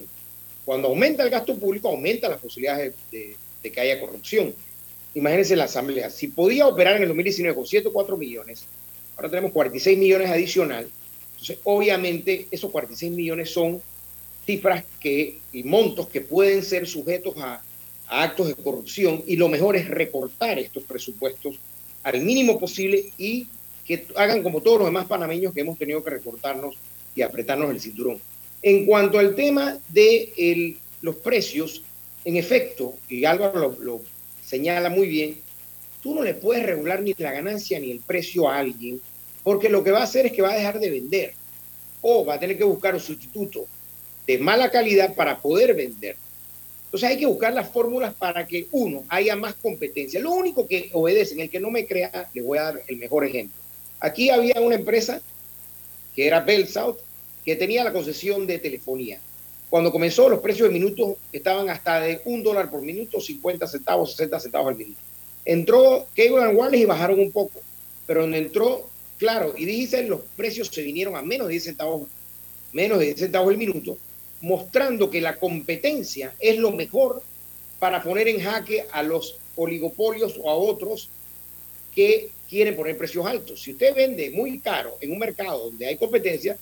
Cuando 0.64 0.86
aumenta 0.86 1.24
el 1.24 1.30
gasto 1.30 1.56
público, 1.56 1.88
aumenta 1.88 2.28
las 2.28 2.38
posibilidades 2.38 2.94
de, 3.10 3.34
de 3.64 3.72
que 3.72 3.80
haya 3.80 3.98
corrupción. 3.98 4.54
Imagínense 5.14 5.56
la 5.56 5.64
Asamblea, 5.64 6.08
si 6.10 6.28
podía 6.28 6.68
operar 6.68 6.94
en 6.94 7.02
el 7.02 7.08
2019 7.08 7.56
con 7.56 7.66
104 7.66 8.16
millones, 8.16 8.62
ahora 9.16 9.28
tenemos 9.28 9.50
46 9.50 9.98
millones 9.98 10.30
adicional, 10.30 10.88
entonces 11.32 11.58
obviamente 11.64 12.46
esos 12.52 12.70
46 12.70 13.10
millones 13.10 13.50
son 13.50 13.82
cifras 14.46 14.84
que, 15.00 15.38
y 15.52 15.62
montos 15.62 16.08
que 16.08 16.20
pueden 16.20 16.62
ser 16.62 16.86
sujetos 16.86 17.34
a, 17.38 17.62
actos 18.10 18.48
de 18.48 18.54
corrupción 18.54 19.22
y 19.26 19.36
lo 19.36 19.48
mejor 19.48 19.76
es 19.76 19.88
recortar 19.88 20.58
estos 20.58 20.82
presupuestos 20.82 21.56
al 22.02 22.20
mínimo 22.20 22.58
posible 22.58 23.12
y 23.16 23.46
que 23.84 24.06
hagan 24.16 24.42
como 24.42 24.60
todos 24.60 24.78
los 24.78 24.88
demás 24.88 25.06
panameños 25.06 25.54
que 25.54 25.60
hemos 25.60 25.78
tenido 25.78 26.02
que 26.02 26.10
recortarnos 26.10 26.76
y 27.14 27.22
apretarnos 27.22 27.70
el 27.70 27.80
cinturón. 27.80 28.20
En 28.62 28.84
cuanto 28.84 29.18
al 29.18 29.34
tema 29.34 29.78
de 29.88 30.76
los 31.02 31.16
precios, 31.16 31.82
en 32.24 32.36
efecto, 32.36 32.94
y 33.08 33.24
Álvaro 33.24 33.76
lo, 33.80 34.00
señala 34.44 34.90
muy 34.90 35.08
bien, 35.08 35.36
tú 36.02 36.14
no 36.14 36.22
le 36.22 36.34
puedes 36.34 36.66
regular 36.66 37.02
ni 37.02 37.14
la 37.16 37.32
ganancia 37.32 37.78
ni 37.78 37.90
el 37.90 38.00
precio 38.00 38.48
a 38.48 38.58
alguien, 38.58 39.00
porque 39.42 39.68
lo 39.68 39.82
que 39.82 39.92
va 39.92 40.00
a 40.00 40.04
hacer 40.04 40.26
es 40.26 40.32
que 40.32 40.42
va 40.42 40.52
a 40.52 40.56
dejar 40.56 40.80
de 40.80 40.90
vender 40.90 41.34
o 42.02 42.24
va 42.24 42.34
a 42.34 42.40
tener 42.40 42.58
que 42.58 42.64
buscar 42.64 42.94
un 42.94 43.00
sustituto 43.00 43.66
de 44.30 44.38
mala 44.38 44.70
calidad 44.70 45.14
para 45.14 45.40
poder 45.40 45.74
vender. 45.74 46.16
Entonces 46.84 47.08
hay 47.08 47.18
que 47.18 47.26
buscar 47.26 47.52
las 47.52 47.68
fórmulas 47.68 48.14
para 48.14 48.46
que, 48.46 48.66
uno, 48.70 49.04
haya 49.08 49.34
más 49.36 49.54
competencia. 49.54 50.20
Lo 50.20 50.30
único 50.30 50.66
que 50.68 50.90
obedece, 50.92 51.34
en 51.34 51.40
el 51.40 51.50
que 51.50 51.60
no 51.60 51.70
me 51.70 51.86
crea, 51.86 52.28
le 52.32 52.42
voy 52.42 52.58
a 52.58 52.62
dar 52.62 52.82
el 52.86 52.96
mejor 52.96 53.24
ejemplo. 53.24 53.56
Aquí 54.00 54.30
había 54.30 54.60
una 54.60 54.76
empresa 54.76 55.20
que 56.14 56.26
era 56.26 56.40
Bell 56.40 56.68
South, 56.68 56.96
que 57.44 57.56
tenía 57.56 57.84
la 57.84 57.92
concesión 57.92 58.46
de 58.46 58.58
telefonía. 58.58 59.20
Cuando 59.68 59.92
comenzó, 59.92 60.28
los 60.28 60.40
precios 60.40 60.68
de 60.68 60.74
minutos 60.74 61.14
estaban 61.32 61.68
hasta 61.70 62.00
de 62.00 62.20
un 62.24 62.42
dólar 62.42 62.70
por 62.70 62.82
minuto, 62.82 63.20
50 63.20 63.66
centavos, 63.66 64.12
60 64.12 64.40
centavos 64.40 64.68
al 64.68 64.76
minuto. 64.76 65.00
Entró 65.44 66.06
Cable 66.14 66.42
and 66.42 66.58
Wireless 66.58 66.80
y 66.80 66.84
bajaron 66.86 67.20
un 67.20 67.30
poco, 67.30 67.60
pero 68.06 68.22
donde 68.22 68.38
entró, 68.38 68.88
claro, 69.18 69.54
y 69.56 69.64
dicen 69.64 70.08
los 70.08 70.20
precios 70.36 70.68
se 70.68 70.82
vinieron 70.82 71.16
a 71.16 71.22
menos 71.22 71.46
de 71.46 71.52
10 71.52 71.64
centavos, 71.64 72.08
menos 72.72 72.98
de 72.98 73.06
10 73.06 73.18
centavos 73.18 73.52
el 73.52 73.58
minuto, 73.58 73.96
mostrando 74.40 75.10
que 75.10 75.20
la 75.20 75.36
competencia 75.36 76.34
es 76.40 76.58
lo 76.58 76.70
mejor 76.70 77.22
para 77.78 78.02
poner 78.02 78.28
en 78.28 78.40
jaque 78.40 78.86
a 78.92 79.02
los 79.02 79.38
oligopolios 79.56 80.38
o 80.42 80.50
a 80.50 80.54
otros 80.54 81.08
que 81.94 82.30
quieren 82.48 82.76
poner 82.76 82.96
precios 82.96 83.26
altos. 83.26 83.62
Si 83.62 83.72
usted 83.72 83.94
vende 83.94 84.30
muy 84.30 84.58
caro 84.60 84.96
en 85.00 85.12
un 85.12 85.18
mercado 85.18 85.66
donde 85.66 85.86
hay 85.86 85.96
competencia, 85.96 86.56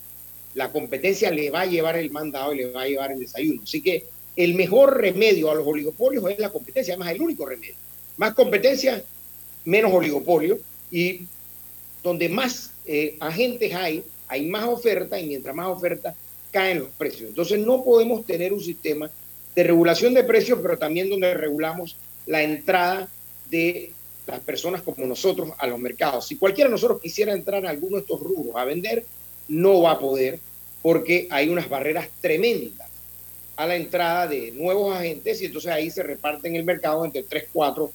la 0.53 0.71
competencia 0.71 1.31
le 1.31 1.49
va 1.49 1.61
a 1.61 1.65
llevar 1.65 1.97
el 1.97 2.11
mandado 2.11 2.53
y 2.53 2.57
le 2.57 2.71
va 2.71 2.83
a 2.83 2.87
llevar 2.87 3.11
el 3.11 3.19
desayuno. 3.19 3.61
Así 3.63 3.81
que 3.81 4.05
el 4.35 4.55
mejor 4.55 4.99
remedio 4.99 5.51
a 5.51 5.55
los 5.55 5.67
oligopolios 5.67 6.29
es 6.31 6.39
la 6.39 6.49
competencia, 6.49 6.93
además 6.93 7.13
el 7.13 7.21
único 7.21 7.45
remedio. 7.45 7.75
Más 8.17 8.33
competencia, 8.33 9.03
menos 9.65 9.93
oligopolio 9.93 10.59
y 10.91 11.21
donde 12.03 12.29
más 12.29 12.71
eh, 12.85 13.17
agentes 13.19 13.73
hay, 13.73 14.03
hay 14.27 14.47
más 14.47 14.65
oferta 14.65 15.19
y 15.19 15.27
mientras 15.27 15.55
más 15.55 15.67
oferta, 15.67 16.15
caen 16.51 16.79
los 16.79 16.89
precios. 16.89 17.29
Entonces 17.29 17.59
no 17.59 17.83
podemos 17.83 18.25
tener 18.25 18.53
un 18.53 18.61
sistema 18.61 19.09
de 19.55 19.63
regulación 19.63 20.13
de 20.13 20.23
precios, 20.23 20.59
pero 20.61 20.77
también 20.77 21.09
donde 21.09 21.33
regulamos 21.33 21.95
la 22.25 22.43
entrada 22.43 23.07
de 23.49 23.91
las 24.27 24.39
personas 24.41 24.81
como 24.81 25.05
nosotros 25.05 25.51
a 25.57 25.67
los 25.67 25.79
mercados. 25.79 26.27
Si 26.27 26.35
cualquiera 26.35 26.69
de 26.69 26.73
nosotros 26.73 27.01
quisiera 27.01 27.33
entrar 27.33 27.63
en 27.63 27.69
alguno 27.69 27.97
de 27.97 28.01
estos 28.01 28.19
rubros 28.19 28.55
a 28.55 28.65
vender, 28.65 29.05
no 29.47 29.81
va 29.81 29.91
a 29.91 29.99
poder 29.99 30.39
porque 30.81 31.27
hay 31.31 31.49
unas 31.49 31.67
barreras 31.67 32.07
tremendas 32.21 32.87
a 33.55 33.65
la 33.65 33.75
entrada 33.75 34.27
de 34.27 34.51
nuevos 34.51 34.95
agentes 34.95 35.41
y 35.41 35.45
entonces 35.47 35.71
ahí 35.71 35.89
se 35.89 36.03
reparten 36.03 36.55
el 36.55 36.63
mercado 36.63 37.03
entre 37.03 37.23
tres, 37.23 37.45
cuatro, 37.51 37.91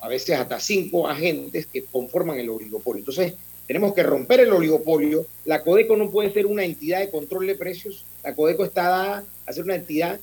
a 0.00 0.08
veces 0.08 0.38
hasta 0.38 0.58
cinco 0.58 1.06
agentes 1.06 1.66
que 1.66 1.84
conforman 1.84 2.38
el 2.38 2.48
oligopolio. 2.48 3.00
Entonces 3.00 3.34
tenemos 3.66 3.94
que 3.94 4.02
romper 4.02 4.40
el 4.40 4.52
oligopolio. 4.52 5.26
La 5.44 5.62
Codeco 5.62 5.96
no 5.96 6.10
puede 6.10 6.32
ser 6.32 6.46
una 6.46 6.64
entidad 6.64 7.00
de 7.00 7.10
control 7.10 7.46
de 7.46 7.54
precios. 7.54 8.04
La 8.22 8.34
Codeco 8.34 8.64
está 8.64 8.82
dada 8.82 9.24
a 9.46 9.52
ser 9.52 9.64
una 9.64 9.76
entidad 9.76 10.20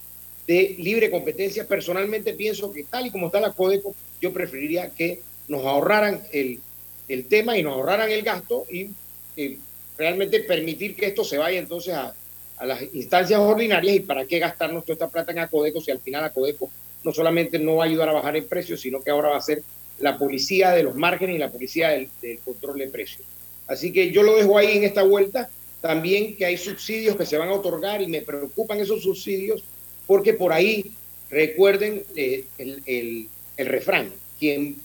de 0.47 0.75
libre 0.79 1.11
competencia. 1.11 1.67
Personalmente 1.67 2.33
pienso 2.33 2.71
que 2.71 2.83
tal 2.83 3.07
y 3.07 3.11
como 3.11 3.27
está 3.27 3.39
la 3.39 3.53
Codeco, 3.53 3.95
yo 4.21 4.33
preferiría 4.33 4.89
que 4.89 5.21
nos 5.47 5.65
ahorraran 5.65 6.21
el, 6.31 6.59
el 7.07 7.25
tema 7.25 7.57
y 7.57 7.63
nos 7.63 7.73
ahorraran 7.73 8.09
el 8.11 8.21
gasto 8.21 8.65
y 8.69 8.89
eh, 9.35 9.57
realmente 9.97 10.39
permitir 10.41 10.95
que 10.95 11.07
esto 11.07 11.23
se 11.23 11.37
vaya 11.37 11.59
entonces 11.59 11.93
a, 11.93 12.15
las 12.61 12.81
instancias 12.93 13.39
ordinarias 13.39 13.95
y 13.95 13.99
para 14.01 14.25
qué 14.25 14.37
gastarnos 14.37 14.83
toda 14.83 14.93
esta 14.93 15.07
plata 15.07 15.31
en 15.31 15.39
Acodeco 15.39 15.79
si 15.79 15.91
al 15.91 16.01
final 16.01 16.25
Acodeco 16.25 16.69
no 17.05 17.13
solamente 17.13 17.57
no 17.57 17.77
va 17.77 17.85
a 17.85 17.87
ayudar 17.87 18.09
a 18.09 18.13
bajar 18.13 18.35
el 18.35 18.43
precio, 18.43 18.75
sino 18.75 18.99
que 18.99 19.11
ahora 19.11 19.29
va 19.29 19.37
a 19.37 19.41
ser 19.41 19.63
la 19.99 20.17
policía 20.17 20.71
de 20.71 20.83
los 20.83 20.95
márgenes 20.95 21.35
y 21.35 21.39
la 21.39 21.51
policía 21.51 21.89
del, 21.89 22.09
control 22.43 22.79
de 22.79 22.87
precios. 22.87 23.25
Así 23.67 23.91
que 23.91 24.11
yo 24.11 24.23
lo 24.23 24.35
dejo 24.35 24.57
ahí 24.57 24.77
en 24.77 24.83
esta 24.83 25.03
vuelta. 25.03 25.49
También 25.81 26.35
que 26.35 26.45
hay 26.45 26.57
subsidios 26.57 27.15
que 27.15 27.25
se 27.25 27.37
van 27.37 27.49
a 27.49 27.53
otorgar 27.53 28.01
y 28.01 28.07
me 28.07 28.21
preocupan 28.21 28.79
esos 28.79 29.03
subsidios 29.03 29.63
porque 30.07 30.33
por 30.33 30.51
ahí, 30.51 30.91
recuerden 31.29 32.03
eh, 32.15 32.43
el, 32.57 33.29
refrán, 33.57 34.11
quien, 34.39 34.77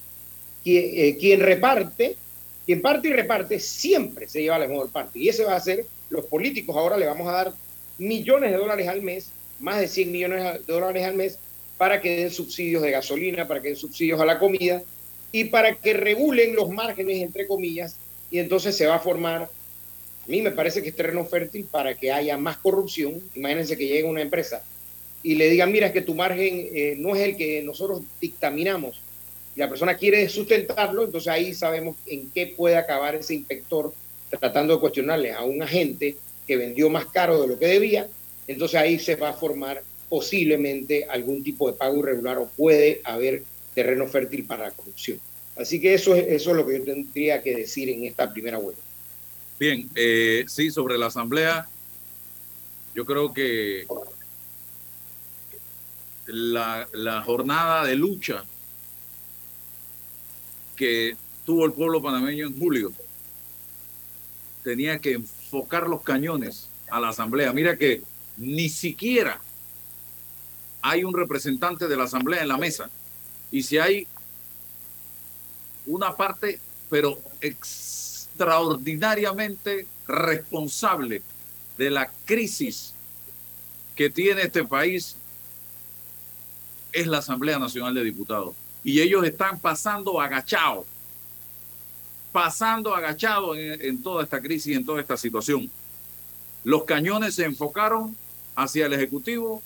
quien, 0.62 0.90
eh, 0.92 1.16
quien 1.18 1.40
reparte 1.40 2.16
quien 2.66 2.80
parte 2.80 3.09
y 3.09 3.12
reparte 3.12 3.61
siempre 3.61 4.28
se 4.28 4.42
lleva 4.42 4.59
la 4.59 4.68
mejor 4.68 4.90
parte. 4.90 5.18
Y 5.18 5.28
ese 5.28 5.44
va 5.44 5.56
a 5.56 5.61
ser, 5.61 5.85
los 6.09 6.25
políticos 6.26 6.76
ahora 6.76 6.97
le 6.97 7.06
vamos 7.06 7.28
a 7.28 7.33
dar 7.33 7.52
millones 7.99 8.50
de 8.50 8.56
dólares 8.56 8.88
al 8.88 9.02
mes, 9.02 9.30
más 9.61 9.80
de 9.80 9.88
100 9.88 10.12
millones 10.12 10.66
de 10.66 10.73
dólares 10.73 11.04
al 11.04 11.14
mes, 11.14 11.38
para 11.76 12.00
que 12.00 12.16
den 12.16 12.30
subsidios 12.30 12.83
de 12.83 12.90
gasolina, 12.90 13.47
para 13.47 13.61
que 13.61 13.68
den 13.68 13.76
subsidios 13.76 14.21
a 14.21 14.25
la 14.25 14.38
comida 14.38 14.83
y 15.35 15.47
para 15.47 15.75
que 15.75 15.95
regulen 15.95 16.55
los 16.55 16.71
márgenes, 16.71 17.21
entre 17.21 17.49
comillas, 17.49 17.97
y 18.31 18.38
entonces 18.38 18.76
se 18.76 18.87
va 18.87 18.95
a 18.95 19.00
formar, 19.00 19.43
a 19.43 20.29
mí 20.29 20.41
me 20.41 20.53
parece 20.53 20.81
que 20.81 20.91
es 20.91 20.95
terreno 20.95 21.25
fértil 21.25 21.64
para 21.64 21.97
que 21.97 22.12
haya 22.12 22.37
más 22.37 22.57
corrupción. 22.59 23.21
Imagínense 23.35 23.76
que 23.76 23.88
llegue 23.88 24.05
una 24.05 24.23
empresa 24.23 24.64
y 25.25 25.35
le 25.35 25.50
digan, 25.50 25.73
mira, 25.73 25.88
es 25.88 25.93
que 25.93 26.03
tu 26.03 26.14
margen 26.14 26.69
eh, 26.73 26.95
no 26.99 27.17
es 27.17 27.23
el 27.23 27.37
que 27.37 27.64
nosotros 27.64 28.03
dictaminamos, 28.21 29.00
y 29.57 29.59
la 29.59 29.69
persona 29.69 29.97
quiere 29.97 30.29
sustentarlo, 30.29 31.03
entonces 31.03 31.26
ahí 31.26 31.53
sabemos 31.53 31.97
en 32.07 32.31
qué 32.31 32.55
puede 32.57 32.76
acabar 32.76 33.17
ese 33.17 33.35
inspector 33.35 33.93
tratando 34.38 34.75
de 34.75 34.80
cuestionarle 34.80 35.32
a 35.32 35.43
un 35.43 35.61
agente 35.61 36.15
que 36.47 36.56
vendió 36.56 36.89
más 36.91 37.06
caro 37.06 37.43
de 37.43 37.49
lo 37.49 37.58
que 37.58 37.67
debía, 37.67 38.06
entonces 38.47 38.78
ahí 38.78 39.00
se 39.00 39.17
va 39.17 39.30
a 39.30 39.32
formar 39.32 39.82
posiblemente 40.08 41.06
algún 41.11 41.43
tipo 41.43 41.69
de 41.69 41.76
pago 41.76 41.99
irregular 41.99 42.39
o 42.39 42.47
puede 42.56 43.00
haber 43.02 43.43
terreno 43.75 44.06
fértil 44.06 44.45
para 44.47 44.65
la 44.65 44.71
corrupción. 44.71 45.19
Así 45.56 45.80
que 45.80 45.95
eso 45.95 46.14
es, 46.14 46.26
eso 46.28 46.50
es 46.50 46.56
lo 46.56 46.67
que 46.67 46.78
yo 46.78 46.84
tendría 46.84 47.43
que 47.43 47.56
decir 47.56 47.88
en 47.88 48.04
esta 48.04 48.32
primera 48.32 48.58
vuelta. 48.58 48.82
Bien, 49.58 49.88
eh, 49.95 50.45
sí, 50.49 50.71
sobre 50.71 50.99
la 50.99 51.06
asamblea, 51.06 51.69
yo 52.95 53.04
creo 53.04 53.32
que 53.32 53.86
la, 56.26 56.88
la 56.93 57.23
jornada 57.23 57.84
de 57.84 57.95
lucha 57.95 58.45
que 60.76 61.17
tuvo 61.45 61.67
el 61.67 61.73
pueblo 61.73 62.02
panameño 62.02 62.47
en 62.47 62.58
julio 62.58 62.93
tenía 64.64 64.99
que 64.99 65.12
enfocar 65.12 65.88
los 65.88 66.02
cañones 66.02 66.69
a 66.90 66.99
la 66.99 67.10
asamblea. 67.10 67.52
Mira 67.52 67.76
que 67.76 68.02
ni 68.36 68.69
siquiera 68.69 69.40
hay 70.82 71.04
un 71.04 71.14
representante 71.14 71.86
de 71.86 71.97
la 71.97 72.04
asamblea 72.04 72.43
en 72.43 72.49
la 72.49 72.58
mesa. 72.58 72.90
Y 73.50 73.62
si 73.62 73.78
hay 73.78 74.06
una 75.86 76.16
parte, 76.16 76.58
pero 76.90 77.20
extraordinariamente 77.40 79.86
responsable 80.06 81.23
de 81.78 81.90
la 81.90 82.10
crisis 82.25 82.94
que 83.97 84.10
tiene 84.10 84.42
este 84.42 84.64
país, 84.64 85.16
es 86.92 87.06
la 87.06 87.18
Asamblea 87.18 87.58
Nacional 87.58 87.94
de 87.94 88.04
Diputados 88.04 88.54
y 88.84 89.00
ellos 89.00 89.25
están 89.25 89.58
pasando 89.58 90.20
agachados, 90.20 90.86
pasando 92.32 92.94
agachados 92.94 93.56
en, 93.56 93.82
en, 93.82 94.02
toda 94.02 94.23
esta 94.23 94.40
crisis, 94.40 94.76
en 94.76 94.84
toda 94.84 95.00
esta 95.00 95.16
situación. 95.16 95.70
Los 96.62 96.84
cañones 96.84 97.34
se 97.34 97.44
enfocaron 97.44 98.14
hacia 98.54 98.86
el 98.86 98.92
Ejecutivo 98.92 99.62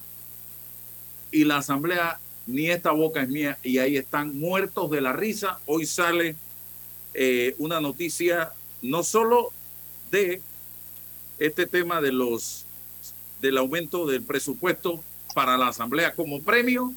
y 1.30 1.44
la 1.44 1.58
Asamblea, 1.58 2.18
ni 2.48 2.70
esta 2.70 2.92
boca 2.92 3.22
es 3.22 3.28
mía, 3.28 3.58
y 3.62 3.76
ahí 3.76 3.98
están 3.98 4.38
muertos 4.38 4.90
de 4.90 5.02
la 5.02 5.12
risa. 5.12 5.60
Hoy 5.66 5.84
sale 5.84 6.34
eh, 7.12 7.54
una 7.58 7.78
noticia 7.78 8.52
no 8.80 9.02
solo 9.02 9.50
de 10.10 10.40
este 11.38 11.66
tema 11.66 12.00
de 12.00 12.10
los 12.10 12.64
del 13.42 13.58
aumento 13.58 14.06
del 14.06 14.22
presupuesto 14.22 15.04
para 15.34 15.56
la 15.58 15.68
Asamblea 15.68 16.14
como 16.14 16.40
premio 16.40 16.92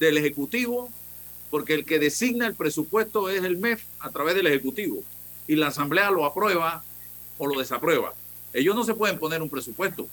del 0.00 0.18
Ejecutivo, 0.18 0.90
porque 1.48 1.74
el 1.74 1.84
que 1.84 2.00
designa 2.00 2.46
el 2.48 2.54
presupuesto 2.54 3.30
es 3.30 3.44
el 3.44 3.56
MEF 3.56 3.84
a 4.00 4.10
través 4.10 4.34
del 4.34 4.48
Ejecutivo 4.48 5.04
y 5.46 5.54
la 5.54 5.68
Asamblea 5.68 6.10
lo 6.10 6.24
aprueba 6.24 6.82
o 7.38 7.46
lo 7.46 7.60
desaprueba. 7.60 8.12
Ellos 8.52 8.74
no 8.74 8.82
se 8.82 8.94
pueden 8.94 9.18
poner 9.18 9.40
un 9.40 9.48
presupuesto. 9.48 10.08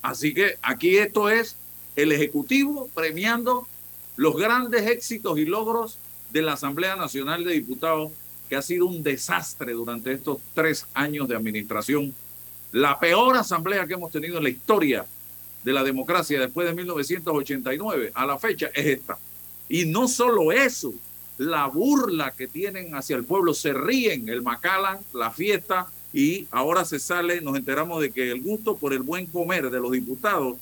Así 0.00 0.32
que 0.32 0.56
aquí 0.62 0.96
esto 0.96 1.28
es 1.28 1.56
el 1.96 2.12
Ejecutivo 2.12 2.88
premiando 2.94 3.66
los 4.16 4.36
grandes 4.36 4.86
éxitos 4.86 5.38
y 5.38 5.44
logros 5.44 5.98
de 6.30 6.42
la 6.42 6.54
Asamblea 6.54 6.96
Nacional 6.96 7.44
de 7.44 7.52
Diputados, 7.52 8.12
que 8.48 8.56
ha 8.56 8.62
sido 8.62 8.86
un 8.86 9.02
desastre 9.02 9.72
durante 9.72 10.12
estos 10.12 10.38
tres 10.52 10.86
años 10.94 11.28
de 11.28 11.36
administración. 11.36 12.14
La 12.72 12.98
peor 12.98 13.36
asamblea 13.36 13.86
que 13.86 13.94
hemos 13.94 14.10
tenido 14.10 14.38
en 14.38 14.44
la 14.44 14.50
historia 14.50 15.06
de 15.62 15.72
la 15.72 15.82
democracia 15.82 16.40
después 16.40 16.66
de 16.66 16.74
1989 16.74 18.12
a 18.14 18.26
la 18.26 18.38
fecha 18.38 18.70
es 18.74 18.86
esta. 18.86 19.18
Y 19.68 19.86
no 19.86 20.08
solo 20.08 20.52
eso, 20.52 20.92
la 21.38 21.66
burla 21.66 22.32
que 22.32 22.46
tienen 22.46 22.94
hacia 22.94 23.16
el 23.16 23.24
pueblo, 23.24 23.54
se 23.54 23.72
ríen, 23.72 24.28
el 24.28 24.42
Macallan, 24.42 24.98
la 25.12 25.30
fiesta, 25.30 25.86
y 26.12 26.46
ahora 26.50 26.84
se 26.84 26.98
sale, 26.98 27.40
nos 27.40 27.56
enteramos 27.56 28.00
de 28.00 28.12
que 28.12 28.30
el 28.30 28.40
gusto 28.40 28.76
por 28.76 28.92
el 28.92 29.02
buen 29.02 29.26
comer 29.26 29.70
de 29.70 29.80
los 29.80 29.90
diputados 29.90 30.56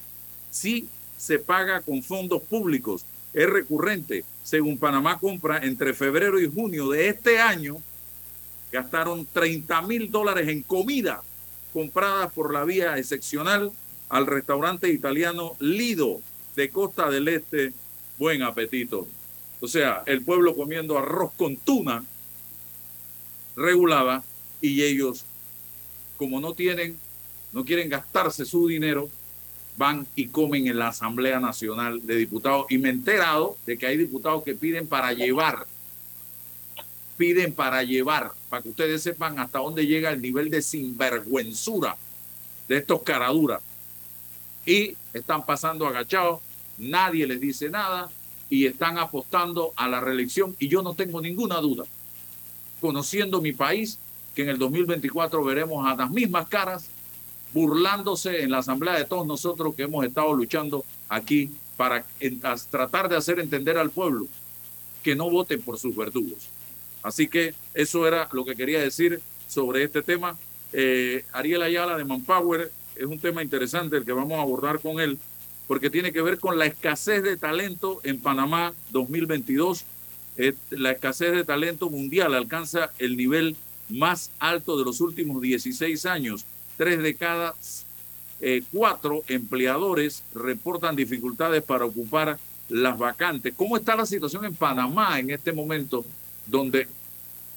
sí 0.51 0.89
se 1.23 1.39
paga 1.39 1.83
con 1.83 2.03
fondos 2.03 2.43
públicos, 2.43 3.05
es 3.33 3.49
recurrente. 3.49 4.25
Según 4.43 4.77
Panamá 4.77 5.21
Compra, 5.21 5.59
entre 5.59 5.95
febrero 5.95 6.41
y 6.41 6.51
junio 6.51 6.91
de 6.91 7.07
este 7.07 7.39
año, 7.39 7.77
gastaron 8.73 9.25
30 9.33 9.83
mil 9.83 10.11
dólares 10.11 10.49
en 10.49 10.65
comida 10.65 11.23
comprada 11.73 12.29
por 12.29 12.53
la 12.53 12.65
vía 12.65 12.99
excepcional 12.99 13.71
al 14.09 14.27
restaurante 14.27 14.89
italiano 14.89 15.53
Lido 15.61 16.21
de 16.57 16.71
Costa 16.71 17.09
del 17.09 17.29
Este 17.29 17.73
buen 18.19 18.43
apetito. 18.43 19.07
O 19.61 19.69
sea, 19.69 20.03
el 20.07 20.25
pueblo 20.25 20.57
comiendo 20.57 20.99
arroz 20.99 21.31
con 21.37 21.57
tuna 21.57 22.05
regulada 23.55 24.25
y 24.61 24.83
ellos, 24.83 25.25
como 26.17 26.41
no 26.41 26.55
tienen, 26.55 26.99
no 27.53 27.65
quieren 27.65 27.89
gastarse 27.89 28.45
su 28.45 28.67
dinero, 28.67 29.09
van 29.77 30.07
y 30.15 30.29
comen 30.29 30.67
en 30.67 30.79
la 30.79 30.89
Asamblea 30.89 31.41
Nacional 31.41 32.05
de 32.07 32.17
Diputados. 32.17 32.67
Y 32.71 32.79
me 32.79 32.89
he 32.89 32.93
enterado 32.93 33.57
de 33.67 33.79
que 33.79 33.87
hay 33.87 33.97
diputados 33.97 34.43
que 34.45 34.55
piden 34.55 34.87
para 34.87 35.13
llevar, 35.13 35.67
piden 37.17 37.53
para 37.53 37.83
llevar, 37.83 38.33
para 38.49 38.63
que 38.63 38.71
ustedes 38.71 39.03
sepan 39.03 39.39
hasta 39.39 39.59
dónde 39.59 39.87
llega 39.87 40.11
el 40.11 40.21
nivel 40.21 40.51
de 40.51 40.63
sinvergüenzura 40.63 41.97
de 42.69 42.79
estos 42.79 43.03
caraduras. 43.03 43.61
Y 44.65 44.97
están 45.13 45.45
pasando 45.45 45.87
agachados 45.87 46.41
nadie 46.79 47.27
les 47.27 47.41
dice 47.41 47.71
nada 47.71 48.11
y 48.51 48.67
están 48.67 48.99
apostando 48.99 49.73
a 49.77 49.89
la 49.89 50.01
reelección 50.01 50.55
y 50.59 50.69
yo 50.69 50.83
no 50.83 50.95
tengo 50.95 51.21
ninguna 51.21 51.57
duda, 51.57 51.85
conociendo 52.81 53.41
mi 53.41 53.53
país, 53.53 53.99
que 54.35 54.43
en 54.43 54.51
el 54.51 54.59
2024 54.59 55.43
veremos 55.45 55.87
a 55.87 55.95
las 55.95 56.11
mismas 56.11 56.49
caras 56.49 56.87
burlándose 57.53 58.43
en 58.43 58.51
la 58.51 58.59
asamblea 58.59 58.95
de 58.95 59.05
todos 59.05 59.27
nosotros 59.27 59.75
que 59.75 59.83
hemos 59.83 60.05
estado 60.05 60.33
luchando 60.33 60.85
aquí 61.09 61.51
para 61.77 62.05
tratar 62.71 63.09
de 63.09 63.17
hacer 63.17 63.41
entender 63.41 63.77
al 63.79 63.91
pueblo 63.91 64.27
que 65.03 65.15
no 65.15 65.29
voten 65.31 65.61
por 65.61 65.79
sus 65.79 65.95
verdugos. 65.95 66.49
Así 67.03 67.29
que 67.29 67.55
eso 67.75 68.07
era 68.07 68.29
lo 68.33 68.45
que 68.45 68.55
quería 68.55 68.81
decir 68.81 69.21
sobre 69.49 69.83
este 69.83 70.03
tema. 70.03 70.39
Eh, 70.73 71.25
Ariel 71.33 71.63
Ayala 71.63 71.97
de 71.97 72.05
Manpower 72.05 72.71
es 72.95 73.05
un 73.05 73.19
tema 73.19 73.43
interesante 73.43 73.97
el 73.97 74.05
que 74.05 74.13
vamos 74.13 74.39
a 74.39 74.43
abordar 74.43 74.81
con 74.81 75.01
él 75.01 75.19
porque 75.67 75.91
tiene 75.91 76.13
que 76.13 76.23
ver 76.23 76.39
con 76.39 76.59
la 76.59 76.67
escasez 76.67 77.23
de 77.23 77.37
talento 77.37 78.01
en 78.05 78.21
Panamá 78.21 78.75
2022. 78.91 79.85
la 80.71 80.93
escasez 80.93 81.33
de 81.33 81.45
talento 81.45 81.91
mundial 81.91 82.35
alcanza 82.35 82.91
el 82.99 83.17
nivel 83.17 83.57
más 83.89 84.31
alto 84.39 84.79
de 84.79 84.85
los 84.85 85.01
últimos 85.01 85.41
16 85.41 86.07
años. 86.07 86.45
Tres 86.77 87.03
de 87.03 87.15
cada 87.15 87.55
eh, 88.41 88.63
cuatro 88.73 89.23
empleadores 89.29 90.25
reportan 90.35 90.97
dificultades 90.97 91.63
para 91.63 91.85
ocupar 91.85 92.39
las 92.69 92.99
vacantes. 92.99 93.55
¿Cómo 93.57 93.77
está 93.77 93.95
la 93.95 94.07
situación 94.07 94.45
en 94.45 94.55
Panamá 94.55 95.19
en 95.21 95.31
este 95.31 95.53
momento, 95.53 96.05
donde 96.47 96.89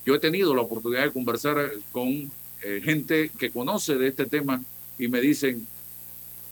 yo 0.06 0.16
he 0.16 0.20
tenido 0.20 0.54
la 0.54 0.62
oportunidad 0.62 1.04
de 1.04 1.12
conversar 1.12 1.72
con 1.92 2.32
eh, 2.62 2.82
gente 2.84 3.32
que 3.38 3.50
conoce 3.50 3.96
de 3.96 4.08
este 4.08 4.26
tema 4.26 4.62
y 5.00 5.08
me 5.08 5.22
dicen, 5.22 5.66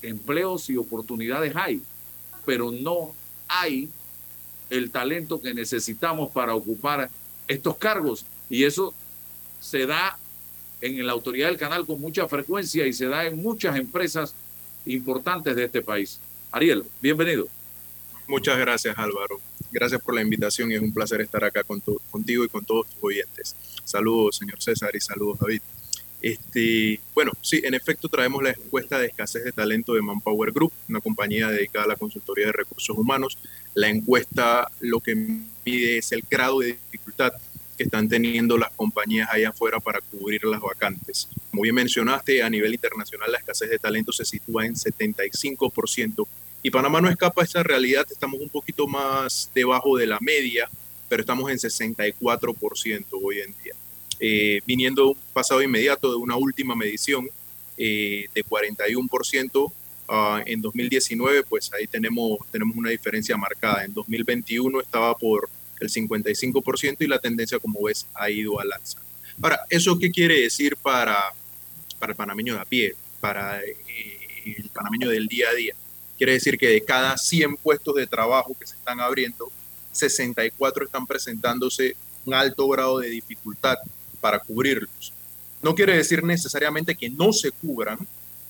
empleos 0.02 0.69
y 0.69 0.78
oportunidades 0.78 1.56
hay, 1.56 1.82
pero 2.45 2.71
no 2.71 3.13
hay 3.47 3.89
el 4.69 4.89
talento 4.89 5.41
que 5.41 5.54
necesitamos 5.54 6.32
para 6.32 6.56
ocupar 6.56 7.10
estos 7.47 7.78
cargos. 7.78 8.26
Y 8.49 8.63
eso 8.63 8.93
se 9.60 9.86
da 9.86 10.17
en 10.84 11.06
la 11.06 11.13
autoridad 11.13 11.48
del 11.48 11.58
canal 11.58 11.86
con 11.86 12.02
mucha 12.02 12.28
frecuencia 12.28 12.86
y 12.86 12.91
se 12.91 13.08
da 13.08 13.26
en 13.26 13.41
muchas 13.41 13.78
empresas 13.78 14.36
importantes 14.86 15.56
de 15.56 15.63
este 15.63 15.82
país. 15.82 16.19
Ariel, 16.52 16.84
bienvenido. 17.02 17.48
Muchas 18.28 18.58
gracias 18.58 18.98
Álvaro. 18.98 19.39
Gracias 19.72 20.02
por 20.02 20.13
la 20.13 20.22
invitación 20.22 20.69
y 20.72 20.76
es 20.76 20.82
un 20.82 20.93
placer 20.93 21.22
estar 21.22 21.43
acá 21.46 21.63
con 21.63 21.82
contigo 22.12 22.43
y 22.43 22.50
con 22.50 22.65
todos 22.65 22.88
tus 22.88 23.02
oyentes. 23.02 23.56
Saludos 23.86 24.36
señor 24.36 24.62
César 24.62 24.93
y 24.93 25.00
saludos 25.00 25.39
David. 25.39 25.62
Este, 26.22 27.00
bueno, 27.13 27.32
sí, 27.41 27.62
en 27.63 27.74
efecto 27.74 28.10
traemos 28.10 28.43
la 28.43 28.52
encuesta 28.52 29.00
de 29.00 29.08
escasez 29.08 29.46
de 29.46 29.52
talento 29.54 29.93
de 29.93 30.02
Manpower 30.02 30.52
Group, 30.52 30.74
una 30.89 31.00
compañía 31.00 31.48
dedicada 31.50 31.86
a 31.86 31.88
la 31.89 31.96
consultoría 31.96 32.48
de 32.48 32.54
recursos 32.54 32.98
humanos. 32.98 33.38
La 33.74 33.88
encuesta 33.88 34.69
lo 34.82 35.00
que 35.00 35.15
mide 35.15 35.98
es 35.98 36.12
el 36.12 36.24
grado 36.30 36.60
de 36.60 36.78
dificultad 36.91 37.34
que 37.77 37.83
están 37.83 38.07
teniendo 38.07 38.57
las 38.57 38.71
compañías 38.71 39.29
allá 39.31 39.49
afuera 39.49 39.79
para 39.79 39.99
cubrir 40.01 40.43
las 40.45 40.62
vacantes. 40.62 41.27
Como 41.49 41.63
bien 41.63 41.75
mencionaste, 41.75 42.43
a 42.43 42.49
nivel 42.49 42.73
internacional 42.73 43.31
la 43.31 43.39
escasez 43.39 43.69
de 43.69 43.79
talento 43.79 44.12
se 44.12 44.25
sitúa 44.25 44.65
en 44.65 44.75
75% 44.75 46.27
y 46.65 46.71
Panamá 46.71 47.01
no 47.01 47.09
escapa 47.09 47.41
a 47.41 47.45
esa 47.45 47.62
realidad, 47.62 48.07
estamos 48.09 48.39
un 48.39 48.47
poquito 48.47 48.88
más 48.88 49.51
debajo 49.53 49.97
de 49.97 50.07
la 50.07 50.17
media, 50.21 50.69
pero 51.09 51.21
estamos 51.21 51.51
en 51.51 51.57
64% 51.57 53.05
hoy 53.21 53.39
en 53.39 53.53
día. 53.62 53.73
Eh, 54.19 54.62
viniendo 54.65 55.09
un 55.09 55.17
pasado 55.33 55.62
inmediato 55.62 56.09
de 56.09 56.15
una 56.15 56.38
última 56.38 56.73
medición 56.73 57.27
eh, 57.77 58.27
de 58.33 58.45
41% 58.45 59.73
ah, 60.07 60.41
en 60.45 60.62
2019, 60.62 61.43
pues 61.43 61.69
ahí 61.73 61.86
tenemos, 61.86 62.39
tenemos 62.49 62.77
una 62.77 62.91
diferencia 62.91 63.36
marcada. 63.36 63.83
En 63.83 63.93
2021 63.93 64.79
estaba 64.79 65.17
por 65.17 65.49
el 65.79 65.89
55% 65.89 66.97
y 66.99 67.07
la 67.07 67.19
tendencia, 67.19 67.59
como 67.59 67.83
ves, 67.83 68.07
ha 68.13 68.29
ido 68.29 68.59
al 68.59 68.71
alza. 68.71 68.99
Ahora, 69.41 69.62
¿eso 69.69 69.97
qué 69.97 70.12
quiere 70.12 70.41
decir 70.41 70.77
para, 70.77 71.21
para 71.99 72.12
el 72.12 72.15
panameño 72.15 72.55
de 72.55 72.59
a 72.59 72.65
pie, 72.65 72.95
para 73.19 73.62
eh, 73.62 73.75
el 74.45 74.69
panameño 74.69 75.09
del 75.09 75.27
día 75.27 75.49
a 75.49 75.53
día? 75.53 75.73
Quiere 76.17 76.33
decir 76.33 76.57
que 76.57 76.67
de 76.67 76.81
cada 76.81 77.17
100 77.17 77.57
puestos 77.57 77.95
de 77.95 78.07
trabajo 78.07 78.55
que 78.57 78.67
se 78.67 78.75
están 78.75 78.99
abriendo, 78.99 79.51
64 79.91 80.86
están 80.86 81.05
presentándose 81.05 81.95
un 82.25 82.33
alto 82.33 82.67
grado 82.67 82.99
de 82.99 83.09
dificultad 83.09 83.77
para 84.21 84.39
cubrirlos. 84.39 85.13
No 85.62 85.75
quiere 85.75 85.97
decir 85.97 86.23
necesariamente 86.23 86.95
que 86.95 87.09
no 87.09 87.33
se 87.33 87.51
cubran, 87.51 87.97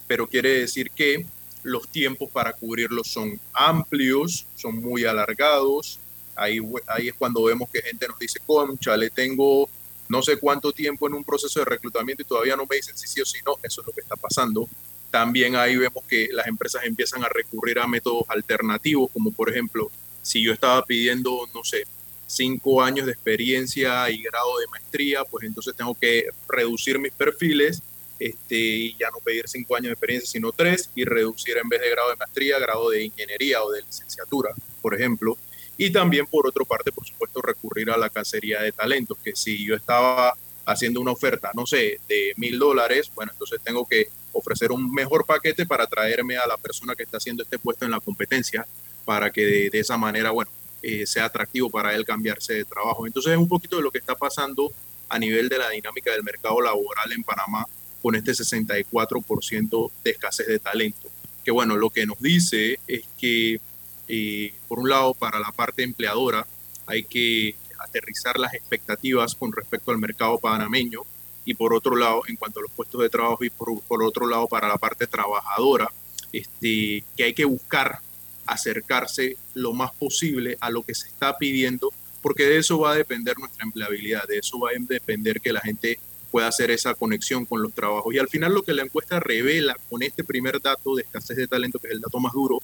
pero 0.07 0.27
quiere 0.27 0.59
decir 0.59 0.91
que 0.91 1.25
los 1.63 1.87
tiempos 1.87 2.29
para 2.29 2.53
cubrirlos 2.53 3.07
son 3.07 3.39
amplios, 3.53 4.45
son 4.55 4.75
muy 4.75 5.05
alargados. 5.05 5.99
Ahí, 6.35 6.59
ahí 6.87 7.09
es 7.09 7.13
cuando 7.15 7.43
vemos 7.43 7.69
que 7.69 7.81
gente 7.81 8.07
nos 8.07 8.19
dice, 8.19 8.39
concha, 8.45 8.97
le 8.97 9.09
tengo 9.09 9.69
no 10.09 10.21
sé 10.21 10.37
cuánto 10.37 10.71
tiempo 10.71 11.07
en 11.07 11.13
un 11.13 11.23
proceso 11.23 11.59
de 11.59 11.65
reclutamiento 11.65 12.21
y 12.21 12.25
todavía 12.25 12.55
no 12.55 12.65
me 12.69 12.75
dicen 12.75 12.97
si 12.97 13.07
sí 13.07 13.21
o 13.21 13.25
si 13.25 13.39
no. 13.45 13.55
Eso 13.63 13.81
es 13.81 13.87
lo 13.87 13.93
que 13.93 14.01
está 14.01 14.15
pasando. 14.15 14.67
También 15.09 15.55
ahí 15.55 15.75
vemos 15.75 16.03
que 16.05 16.29
las 16.31 16.47
empresas 16.47 16.83
empiezan 16.85 17.23
a 17.23 17.29
recurrir 17.29 17.79
a 17.79 17.87
métodos 17.87 18.23
alternativos, 18.27 19.11
como 19.11 19.31
por 19.31 19.49
ejemplo, 19.49 19.91
si 20.21 20.43
yo 20.43 20.53
estaba 20.53 20.83
pidiendo, 20.83 21.47
no 21.53 21.63
sé, 21.63 21.85
cinco 22.25 22.81
años 22.81 23.05
de 23.05 23.11
experiencia 23.11 24.09
y 24.09 24.23
grado 24.23 24.57
de 24.57 24.67
maestría, 24.67 25.23
pues 25.23 25.45
entonces 25.45 25.75
tengo 25.75 25.95
que 25.95 26.29
reducir 26.47 26.97
mis 26.97 27.13
perfiles 27.13 27.81
este, 28.19 28.55
y 28.55 28.97
ya 28.97 29.09
no 29.11 29.19
pedir 29.19 29.47
cinco 29.47 29.75
años 29.75 29.87
de 29.87 29.93
experiencia, 29.93 30.29
sino 30.29 30.51
tres, 30.51 30.89
y 30.95 31.03
reducir 31.03 31.57
en 31.57 31.67
vez 31.67 31.81
de 31.81 31.89
grado 31.89 32.09
de 32.09 32.15
maestría, 32.15 32.57
grado 32.59 32.89
de 32.89 33.03
ingeniería 33.03 33.61
o 33.63 33.71
de 33.71 33.81
licenciatura, 33.81 34.53
por 34.81 34.93
ejemplo. 34.95 35.37
Y 35.77 35.91
también, 35.91 36.25
por 36.27 36.47
otra 36.47 36.63
parte, 36.65 36.91
por 36.91 37.05
supuesto, 37.05 37.41
recurrir 37.41 37.89
a 37.89 37.97
la 37.97 38.09
cacería 38.09 38.61
de 38.61 38.71
talentos, 38.71 39.17
que 39.23 39.35
si 39.35 39.65
yo 39.65 39.75
estaba 39.75 40.33
haciendo 40.65 41.01
una 41.01 41.11
oferta, 41.11 41.51
no 41.53 41.65
sé, 41.65 41.99
de 42.07 42.33
mil 42.37 42.57
dólares, 42.57 43.11
bueno, 43.15 43.31
entonces 43.31 43.59
tengo 43.63 43.85
que 43.85 44.07
ofrecer 44.31 44.71
un 44.71 44.91
mejor 44.91 45.25
paquete 45.25 45.65
para 45.65 45.87
traerme 45.87 46.37
a 46.37 46.47
la 46.47 46.57
persona 46.57 46.95
que 46.95 47.03
está 47.03 47.17
haciendo 47.17 47.43
este 47.43 47.59
puesto 47.59 47.85
en 47.85 47.91
la 47.91 47.99
competencia, 47.99 48.65
para 49.05 49.31
que 49.31 49.69
de, 49.71 49.79
esa 49.79 49.97
manera, 49.97 50.31
bueno, 50.31 50.51
eh, 50.81 51.05
sea 51.05 51.25
atractivo 51.25 51.69
para 51.69 51.93
él 51.93 52.05
cambiarse 52.05 52.53
de 52.53 52.65
trabajo. 52.65 53.05
Entonces 53.05 53.33
es 53.33 53.37
un 53.37 53.47
poquito 53.47 53.77
de 53.77 53.83
lo 53.83 53.91
que 53.91 53.97
está 53.97 54.15
pasando 54.15 54.71
a 55.09 55.19
nivel 55.19 55.49
de 55.49 55.57
la 55.57 55.69
dinámica 55.69 56.11
del 56.11 56.23
mercado 56.23 56.61
laboral 56.61 57.11
en 57.11 57.23
Panamá 57.23 57.67
con 58.01 58.15
este 58.15 58.31
64% 58.31 59.91
de 60.03 60.11
escasez 60.11 60.47
de 60.47 60.59
talento. 60.59 61.09
Que 61.43 61.51
bueno, 61.51 61.75
lo 61.75 61.89
que 61.89 62.05
nos 62.05 62.19
dice 62.19 62.79
es 62.87 63.03
que, 63.17 63.59
eh, 64.07 64.53
por 64.67 64.79
un 64.79 64.89
lado, 64.89 65.13
para 65.13 65.39
la 65.39 65.51
parte 65.51 65.83
empleadora 65.83 66.45
hay 66.85 67.03
que 67.03 67.55
aterrizar 67.79 68.37
las 68.39 68.53
expectativas 68.53 69.35
con 69.35 69.51
respecto 69.51 69.91
al 69.91 69.97
mercado 69.97 70.37
panameño 70.37 71.01
y 71.45 71.53
por 71.53 71.73
otro 71.73 71.95
lado, 71.95 72.21
en 72.27 72.35
cuanto 72.35 72.59
a 72.59 72.63
los 72.63 72.71
puestos 72.71 73.01
de 73.01 73.09
trabajo 73.09 73.43
y 73.43 73.49
por, 73.49 74.03
otro 74.03 74.27
lado, 74.27 74.47
para 74.47 74.67
la 74.67 74.77
parte 74.77 75.07
trabajadora, 75.07 75.91
este, 76.31 77.03
que 77.17 77.23
hay 77.23 77.33
que 77.33 77.45
buscar 77.45 77.99
acercarse 78.45 79.37
lo 79.53 79.73
más 79.73 79.93
posible 79.93 80.57
a 80.59 80.69
lo 80.69 80.83
que 80.83 80.95
se 80.95 81.07
está 81.07 81.37
pidiendo, 81.37 81.91
porque 82.21 82.45
de 82.45 82.57
eso 82.57 82.79
va 82.79 82.91
a 82.91 82.95
depender 82.95 83.37
nuestra 83.37 83.65
empleabilidad, 83.65 84.27
de 84.27 84.37
eso 84.37 84.59
va 84.59 84.69
a 84.69 84.73
depender 84.79 85.41
que 85.41 85.53
la 85.53 85.61
gente 85.61 85.99
pueda 86.31 86.47
hacer 86.47 86.71
esa 86.71 86.95
conexión 86.95 87.45
con 87.45 87.61
los 87.61 87.73
trabajos. 87.73 88.13
Y 88.13 88.19
al 88.19 88.29
final 88.29 88.53
lo 88.53 88.63
que 88.63 88.73
la 88.73 88.83
encuesta 88.83 89.19
revela 89.19 89.77
con 89.89 90.01
este 90.01 90.23
primer 90.23 90.61
dato 90.61 90.95
de 90.95 91.03
escasez 91.03 91.37
de 91.37 91.47
talento, 91.47 91.79
que 91.79 91.87
es 91.87 91.93
el 91.93 92.01
dato 92.01 92.19
más 92.19 92.33
duro, 92.33 92.59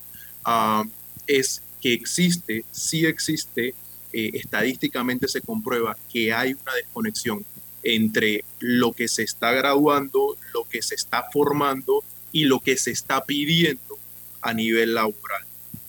ah, 0.46 0.84
es 1.30 1.62
que 1.80 1.94
existe, 1.94 2.66
sí 2.72 3.06
existe, 3.06 3.76
eh, 4.12 4.32
estadísticamente 4.34 5.28
se 5.28 5.42
comprueba 5.42 5.96
que 6.12 6.34
hay 6.34 6.54
una 6.54 6.74
desconexión 6.74 7.46
entre 7.84 8.44
lo 8.60 8.92
que 8.92 9.08
se 9.08 9.24
está 9.24 9.52
graduando, 9.52 10.36
lo 10.54 10.64
que 10.66 10.82
se 10.82 10.96
está 10.96 11.26
formando 11.32 12.04
y 12.32 12.46
lo 12.46 12.60
que 12.60 12.76
se 12.76 12.92
está 12.92 13.24
pidiendo 13.24 13.98
a 14.42 14.54
nivel 14.54 14.96
laboral. 14.96 15.44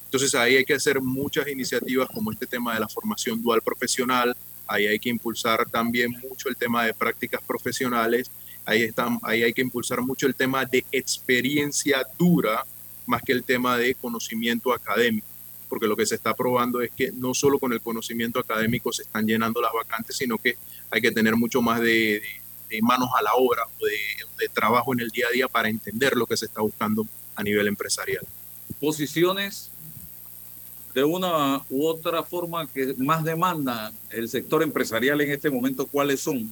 Entonces 0.04 0.34
ahí 0.34 0.56
hay 0.56 0.64
que 0.64 0.74
hacer 0.74 1.00
muchas 1.00 1.48
iniciativas 1.48 2.08
como 2.12 2.30
este 2.30 2.46
tema 2.46 2.74
de 2.74 2.80
la 2.80 2.88
formación 2.88 3.42
dual 3.42 3.62
profesional, 3.62 4.36
ahí 4.66 4.86
hay 4.86 4.98
que 4.98 5.08
impulsar 5.08 5.68
también 5.70 6.12
mucho 6.22 6.48
el 6.48 6.56
tema 6.56 6.84
de 6.84 6.92
prácticas 6.92 7.40
profesionales, 7.42 8.30
ahí, 8.66 8.82
están, 8.82 9.18
ahí 9.22 9.42
hay 9.42 9.54
que 9.54 9.62
impulsar 9.62 10.02
mucho 10.02 10.26
el 10.26 10.34
tema 10.34 10.66
de 10.66 10.84
experiencia 10.92 12.02
dura 12.18 12.64
más 13.06 13.22
que 13.22 13.32
el 13.32 13.42
tema 13.42 13.76
de 13.76 13.94
conocimiento 13.94 14.72
académico, 14.72 15.26
porque 15.70 15.86
lo 15.86 15.96
que 15.96 16.04
se 16.04 16.16
está 16.16 16.34
probando 16.34 16.82
es 16.82 16.90
que 16.90 17.12
no 17.12 17.32
solo 17.32 17.58
con 17.58 17.72
el 17.72 17.80
conocimiento 17.80 18.40
académico 18.40 18.92
se 18.92 19.02
están 19.02 19.26
llenando 19.26 19.62
las 19.62 19.72
vacantes, 19.72 20.16
sino 20.16 20.36
que 20.36 20.56
hay 20.90 21.00
que 21.00 21.12
tener 21.12 21.36
mucho 21.36 21.62
más 21.62 21.80
de, 21.80 22.20
manos 22.82 23.08
a 23.18 23.22
la 23.22 23.34
obra 23.34 23.62
o 23.80 23.86
de, 23.86 23.96
de 24.38 24.48
trabajo 24.48 24.92
en 24.92 25.00
el 25.00 25.08
día 25.10 25.26
a 25.28 25.32
día 25.32 25.48
para 25.48 25.68
entender 25.68 26.16
lo 26.16 26.26
que 26.26 26.36
se 26.36 26.46
está 26.46 26.60
buscando 26.60 27.06
a 27.34 27.42
nivel 27.42 27.68
empresarial. 27.68 28.26
Posiciones 28.80 29.70
de 30.94 31.04
una 31.04 31.62
u 31.70 31.86
otra 31.86 32.22
forma 32.22 32.66
que 32.66 32.94
más 32.98 33.24
demanda 33.24 33.92
el 34.10 34.28
sector 34.28 34.62
empresarial 34.62 35.20
en 35.20 35.30
este 35.30 35.50
momento, 35.50 35.86
¿cuáles 35.86 36.20
son? 36.20 36.50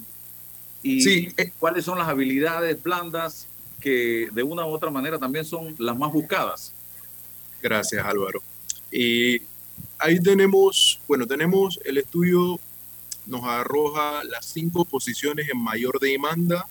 Y 0.83 1.26
eh, 1.26 1.52
cuáles 1.59 1.85
son 1.85 1.98
las 1.98 2.09
habilidades 2.09 2.81
blandas 2.81 3.48
que 3.81 4.28
de 4.33 4.42
una 4.42 4.64
u 4.64 4.70
otra 4.70 4.90
manera 4.90 5.18
también 5.18 5.44
son 5.44 5.74
las 5.78 5.96
más 5.96 6.12
buscadas. 6.12 6.72
Gracias, 7.61 8.04
Álvaro. 8.04 8.42
Y 8.90 9.42
ahí 9.98 10.20
tenemos, 10.20 11.01
bueno, 11.07 11.27
tenemos 11.27 11.79
el 11.85 11.98
estudio, 11.98 12.59
nos 13.27 13.44
arroja 13.44 14.24
las 14.24 14.46
cinco 14.46 14.85
posiciones 14.85 15.48
en 15.48 15.59
mayor 15.62 15.98
demanda 16.01 16.66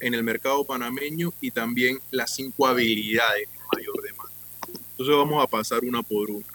en 0.00 0.14
el 0.14 0.22
mercado 0.22 0.64
panameño 0.64 1.32
y 1.40 1.50
también 1.50 1.98
las 2.10 2.34
cinco 2.34 2.66
habilidades 2.66 3.48
en 3.52 3.60
mayor 3.76 4.02
demanda. 4.02 4.32
Entonces 4.90 5.16
vamos 5.16 5.42
a 5.42 5.46
pasar 5.46 5.84
una 5.84 6.02
por 6.02 6.30
una. 6.30 6.46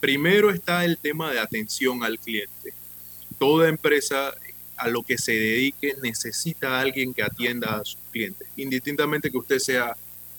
Primero 0.00 0.50
está 0.50 0.84
el 0.84 0.98
tema 0.98 1.32
de 1.32 1.40
atención 1.40 2.02
al 2.04 2.18
cliente. 2.18 2.72
Toda 3.38 3.68
empresa 3.68 4.34
a 4.76 4.88
lo 4.88 5.02
que 5.02 5.18
se 5.18 5.32
dedique 5.32 5.94
necesita 6.02 6.76
a 6.76 6.80
alguien 6.80 7.14
que 7.14 7.22
atienda 7.22 7.76
a 7.76 7.84
sus 7.84 7.98
clientes, 8.10 8.46
indistintamente 8.56 9.30
que 9.30 9.38
usted 9.38 9.58
sea 9.58 9.96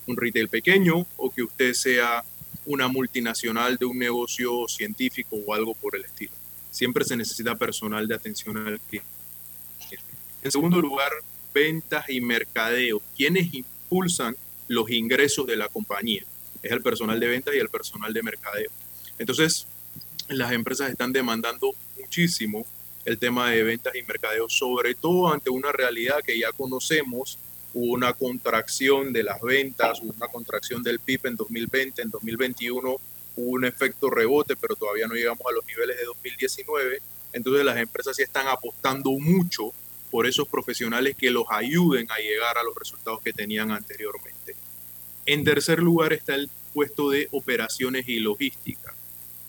un 0.08 0.18
retail 0.18 0.50
pequeño 0.50 1.06
o 1.18 1.30
que 1.30 1.44
usted 1.44 1.74
sea 1.74 2.24
una 2.66 2.88
multinacional 2.88 3.78
de 3.78 3.86
un 3.86 3.98
negocio 3.98 4.68
científico 4.68 5.38
o 5.46 5.54
algo 5.54 5.74
por 5.74 5.96
el 5.96 6.06
estilo. 6.06 6.34
Siempre 6.72 7.06
se 7.06 7.16
necesita 7.16 7.56
personal 7.56 8.08
de 8.08 8.16
atención 8.16 8.58
al 8.58 8.80
cliente. 8.80 9.10
En 10.42 10.52
segundo 10.52 10.80
lugar, 10.82 11.12
ventas 11.54 12.10
y 12.10 12.22
mercadeo. 12.22 13.02
¿Quiénes 13.16 13.54
impulsan 13.54 14.36
los 14.68 14.90
ingresos 14.92 15.48
de 15.48 15.56
la 15.56 15.68
compañía? 15.70 16.24
Es 16.62 16.72
el 16.72 16.82
personal 16.82 17.20
de 17.20 17.28
ventas 17.28 17.56
y 17.56 17.60
el 17.60 17.70
personal 17.70 18.14
de 18.14 18.22
mercadeo. 18.22 18.70
Entonces, 19.18 19.66
las 20.28 20.52
empresas 20.52 20.90
están 20.90 21.14
demandando 21.14 21.74
muchísimo 22.00 22.66
el 23.06 23.18
tema 23.20 23.52
de 23.52 23.64
ventas 23.64 23.96
y 23.96 24.02
mercadeo, 24.02 24.50
sobre 24.50 24.96
todo 24.96 25.32
ante 25.32 25.50
una 25.50 25.72
realidad 25.72 26.22
que 26.26 26.38
ya 26.38 26.52
conocemos, 26.52 27.38
una 27.76 28.14
contracción 28.14 29.12
de 29.12 29.24
las 29.24 29.42
ventas, 29.42 30.00
una 30.00 30.28
contracción 30.28 30.82
del 30.82 31.00
PIB 31.00 31.28
en 31.28 31.36
2020, 31.36 32.02
en 32.02 32.10
2021 32.10 32.96
hubo 33.36 33.52
un 33.52 33.66
efecto 33.66 34.10
rebote, 34.10 34.56
pero 34.56 34.78
todavía 34.78 35.08
no 35.08 35.14
llegamos 35.14 35.42
a 35.46 35.54
los 35.54 35.66
niveles 35.66 35.98
de 35.98 36.06
2019. 36.06 37.02
Entonces 37.34 37.66
las 37.66 37.78
empresas 37.78 38.16
sí 38.16 38.24
están 38.24 38.48
apostando 38.48 39.12
mucho 39.12 39.74
por 40.10 40.26
esos 40.26 40.48
profesionales 40.48 41.18
que 41.18 41.30
los 41.30 41.44
ayuden 41.50 42.10
a 42.12 42.18
llegar 42.18 42.58
a 42.58 42.64
los 42.64 42.74
resultados 42.76 43.22
que 43.22 43.34
tenían 43.34 43.72
anteriormente. 43.72 44.56
En 45.26 45.44
tercer 45.44 45.80
lugar 45.80 46.14
está 46.14 46.36
el 46.36 46.50
puesto 46.74 47.10
de 47.10 47.28
operaciones 47.32 48.08
y 48.08 48.22
logística. 48.22 48.94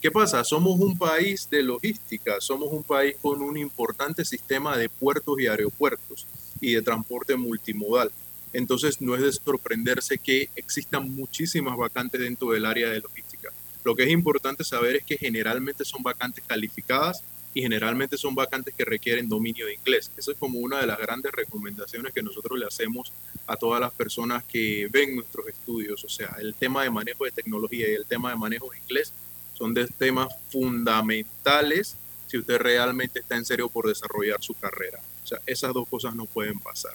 ¿Qué 0.01 0.11
pasa? 0.11 0.43
Somos 0.43 0.81
un 0.81 0.97
país 0.97 1.49
de 1.49 1.63
logística, 1.63 2.41
somos 2.41 2.73
un 2.73 2.83
país 2.83 3.15
con 3.21 3.41
un 3.41 3.57
importante 3.57 4.25
sistema 4.25 4.77
de 4.77 4.89
puertos 4.89 5.39
y 5.39 5.47
aeropuertos 5.47 6.27
y 6.61 6.73
de 6.73 6.81
transporte 6.81 7.35
multimodal. 7.35 8.11
Entonces 8.53 9.01
no 9.01 9.15
es 9.15 9.21
de 9.21 9.31
sorprenderse 9.31 10.17
que 10.17 10.49
existan 10.55 11.09
muchísimas 11.09 11.77
vacantes 11.77 12.21
dentro 12.21 12.51
del 12.51 12.65
área 12.65 12.89
de 12.89 13.01
logística. 13.01 13.49
Lo 13.83 13.95
que 13.95 14.03
es 14.03 14.09
importante 14.09 14.63
saber 14.63 14.97
es 14.97 15.03
que 15.03 15.17
generalmente 15.17 15.85
son 15.85 16.03
vacantes 16.03 16.43
calificadas 16.45 17.23
y 17.53 17.61
generalmente 17.61 18.17
son 18.17 18.35
vacantes 18.35 18.73
que 18.75 18.85
requieren 18.85 19.29
dominio 19.29 19.65
de 19.65 19.75
inglés. 19.75 20.11
Esa 20.17 20.31
es 20.31 20.37
como 20.37 20.59
una 20.59 20.79
de 20.79 20.87
las 20.87 20.99
grandes 20.99 21.31
recomendaciones 21.31 22.13
que 22.13 22.21
nosotros 22.21 22.59
le 22.59 22.65
hacemos 22.65 23.11
a 23.47 23.55
todas 23.55 23.79
las 23.79 23.91
personas 23.93 24.43
que 24.43 24.87
ven 24.91 25.15
nuestros 25.15 25.47
estudios. 25.47 26.03
O 26.03 26.09
sea, 26.09 26.35
el 26.39 26.53
tema 26.53 26.83
de 26.83 26.89
manejo 26.89 27.25
de 27.25 27.31
tecnología 27.31 27.89
y 27.89 27.93
el 27.93 28.05
tema 28.05 28.29
de 28.29 28.35
manejo 28.35 28.69
de 28.69 28.77
inglés 28.77 29.13
son 29.53 29.73
de 29.73 29.87
temas 29.87 30.27
fundamentales 30.51 31.95
si 32.27 32.37
usted 32.37 32.57
realmente 32.59 33.19
está 33.21 33.37
en 33.37 33.45
serio 33.45 33.69
por 33.69 33.87
desarrollar 33.87 34.43
su 34.43 34.53
carrera. 34.53 34.99
O 35.27 35.29
sea, 35.29 35.39
esas 35.45 35.73
dos 35.73 35.89
cosas 35.89 36.15
no 36.15 36.25
pueden 36.25 36.57
pasar. 36.57 36.93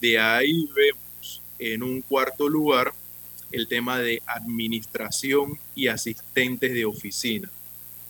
De 0.00 0.20
ahí 0.20 0.68
vemos 0.72 1.42
en 1.58 1.82
un 1.82 2.00
cuarto 2.00 2.48
lugar 2.48 2.92
el 3.50 3.66
tema 3.66 3.98
de 3.98 4.22
administración 4.24 5.58
y 5.74 5.88
asistentes 5.88 6.72
de 6.72 6.84
oficina. 6.84 7.50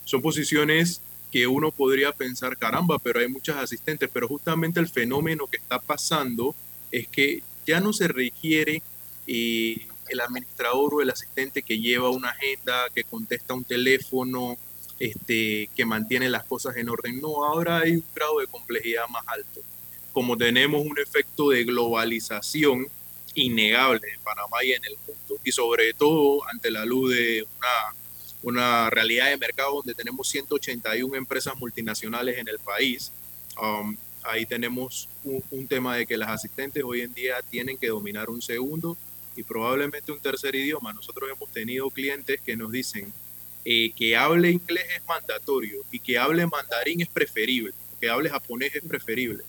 Son 0.04 0.20
posiciones 0.20 1.00
que 1.32 1.46
uno 1.46 1.70
podría 1.70 2.12
pensar, 2.12 2.58
caramba, 2.58 2.98
pero 2.98 3.20
hay 3.20 3.28
muchas 3.28 3.56
asistentes, 3.56 4.10
pero 4.12 4.28
justamente 4.28 4.78
el 4.78 4.88
fenómeno 4.88 5.46
que 5.46 5.56
está 5.56 5.78
pasando 5.78 6.54
es 6.92 7.08
que 7.08 7.42
ya 7.66 7.80
no 7.80 7.94
se 7.94 8.08
requiere 8.08 8.82
eh, 9.26 9.86
el 10.10 10.20
administrador 10.20 10.96
o 10.96 11.00
el 11.00 11.08
asistente 11.08 11.62
que 11.62 11.78
lleva 11.78 12.10
una 12.10 12.28
agenda, 12.28 12.88
que 12.94 13.04
contesta 13.04 13.54
un 13.54 13.64
teléfono, 13.64 14.58
este, 15.00 15.70
que 15.74 15.86
mantiene 15.86 16.28
las 16.28 16.44
cosas 16.44 16.76
en 16.76 16.90
orden. 16.90 17.20
No, 17.20 17.44
ahora 17.44 17.78
hay 17.78 17.92
un 17.92 18.04
grado 18.14 18.38
de 18.38 18.46
complejidad 18.46 19.08
más 19.08 19.26
alto. 19.26 19.62
Como 20.12 20.36
tenemos 20.36 20.84
un 20.84 20.98
efecto 20.98 21.48
de 21.50 21.64
globalización 21.64 22.86
innegable 23.34 24.12
en 24.12 24.20
Panamá 24.20 24.58
y 24.62 24.72
en 24.72 24.84
el 24.84 24.96
mundo, 25.06 25.40
y 25.42 25.52
sobre 25.52 25.94
todo 25.94 26.46
ante 26.48 26.70
la 26.70 26.84
luz 26.84 27.14
de 27.14 27.42
una, 27.42 27.94
una 28.42 28.90
realidad 28.90 29.30
de 29.30 29.38
mercado 29.38 29.76
donde 29.76 29.94
tenemos 29.94 30.28
181 30.28 31.16
empresas 31.16 31.56
multinacionales 31.56 32.36
en 32.36 32.48
el 32.48 32.58
país, 32.58 33.10
um, 33.60 33.96
ahí 34.24 34.44
tenemos 34.44 35.08
un, 35.24 35.42
un 35.50 35.66
tema 35.66 35.96
de 35.96 36.06
que 36.06 36.18
las 36.18 36.28
asistentes 36.28 36.84
hoy 36.84 37.00
en 37.00 37.14
día 37.14 37.36
tienen 37.48 37.78
que 37.78 37.88
dominar 37.88 38.28
un 38.28 38.42
segundo 38.42 38.98
y 39.34 39.44
probablemente 39.44 40.12
un 40.12 40.20
tercer 40.20 40.54
idioma. 40.54 40.92
Nosotros 40.92 41.30
hemos 41.34 41.48
tenido 41.50 41.88
clientes 41.88 42.38
que 42.42 42.54
nos 42.56 42.70
dicen 42.70 43.10
eh, 43.64 43.92
que 43.94 44.16
hable 44.16 44.50
inglés 44.50 44.86
es 44.96 45.06
mandatorio 45.06 45.82
y 45.90 46.00
que 46.00 46.18
hable 46.18 46.46
mandarín 46.46 47.00
es 47.00 47.08
preferible, 47.08 47.72
que 48.00 48.08
hable 48.08 48.30
japonés 48.30 48.74
es 48.74 48.82
preferible. 48.82 49.44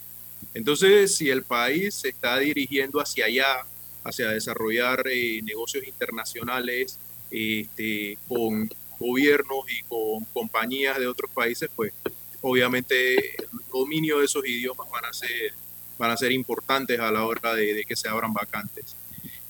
Entonces, 0.53 1.15
si 1.15 1.29
el 1.29 1.43
país 1.43 1.95
se 1.95 2.09
está 2.09 2.37
dirigiendo 2.39 2.99
hacia 2.99 3.25
allá, 3.25 3.65
hacia 4.03 4.29
desarrollar 4.29 5.03
eh, 5.07 5.41
negocios 5.43 5.87
internacionales 5.87 6.99
este, 7.29 8.17
con 8.27 8.69
gobiernos 8.99 9.65
y 9.69 9.83
con 9.83 10.25
compañías 10.33 10.99
de 10.99 11.07
otros 11.07 11.31
países, 11.31 11.69
pues 11.75 11.93
obviamente 12.41 13.15
el 13.41 13.47
dominio 13.71 14.19
de 14.19 14.25
esos 14.25 14.45
idiomas 14.45 14.89
van 14.89 15.05
a 15.05 15.13
ser, 15.13 15.53
van 15.97 16.11
a 16.11 16.17
ser 16.17 16.31
importantes 16.31 16.99
a 16.99 17.11
la 17.11 17.25
hora 17.25 17.53
de 17.53 17.85
que 17.87 17.95
se 17.95 18.09
abran 18.09 18.33
vacantes. 18.33 18.95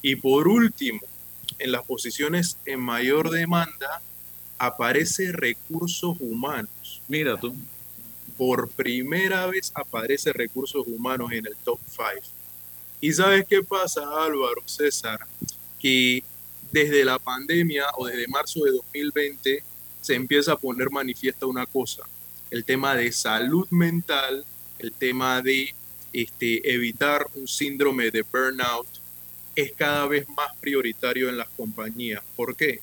Y 0.02 0.16
por 0.16 0.48
último, 0.48 1.02
en 1.60 1.72
las 1.72 1.84
posiciones 1.84 2.58
en 2.66 2.80
mayor 2.80 3.30
demanda 3.30 4.02
aparece 4.62 5.32
recursos 5.32 6.16
humanos. 6.20 7.02
Mira 7.08 7.36
tú. 7.36 7.56
Por 8.38 8.70
primera 8.70 9.48
vez 9.48 9.72
aparece 9.74 10.32
recursos 10.32 10.86
humanos 10.86 11.32
en 11.32 11.48
el 11.48 11.56
top 11.64 11.80
5. 11.90 12.28
¿Y 13.02 13.12
sabes 13.12 13.46
qué 13.50 13.64
pasa, 13.64 14.02
Álvaro, 14.02 14.62
César? 14.66 15.26
Que 15.80 16.24
desde 16.72 17.04
la 17.04 17.18
pandemia 17.18 17.86
o 17.98 18.06
desde 18.06 18.28
marzo 18.28 18.64
de 18.64 18.72
2020 18.72 19.64
se 20.00 20.14
empieza 20.14 20.54
a 20.54 20.60
poner 20.60 20.92
manifiesta 20.92 21.48
una 21.48 21.66
cosa, 21.66 22.04
el 22.52 22.64
tema 22.64 22.96
de 22.96 23.12
salud 23.12 23.68
mental, 23.72 24.46
el 24.78 24.94
tema 24.94 25.42
de 25.42 25.74
este, 26.14 26.72
evitar 26.72 27.28
un 27.34 27.48
síndrome 27.48 28.12
de 28.12 28.22
burnout, 28.22 28.88
es 29.56 29.72
cada 29.74 30.06
vez 30.06 30.30
más 30.30 30.56
prioritario 30.60 31.30
en 31.30 31.38
las 31.38 31.50
compañías. 31.50 32.24
¿Por 32.36 32.56
qué? 32.56 32.80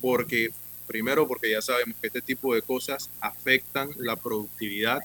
Porque, 0.00 0.50
primero, 0.90 1.28
porque 1.28 1.52
ya 1.52 1.62
sabemos 1.62 1.94
que 2.00 2.08
este 2.08 2.20
tipo 2.20 2.52
de 2.52 2.62
cosas 2.62 3.10
afectan 3.20 3.90
la 3.98 4.16
productividad, 4.16 4.98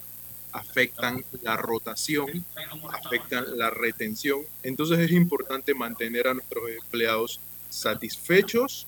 afectan 0.51 1.23
la 1.43 1.57
rotación, 1.57 2.43
afectan 2.91 3.55
la 3.55 3.69
retención. 3.69 4.39
Entonces 4.63 4.97
es 4.97 5.11
importante 5.11 5.75
mantener 5.75 6.27
a 6.27 6.33
nuestros 6.33 6.63
empleados 6.71 7.39
satisfechos 7.69 8.87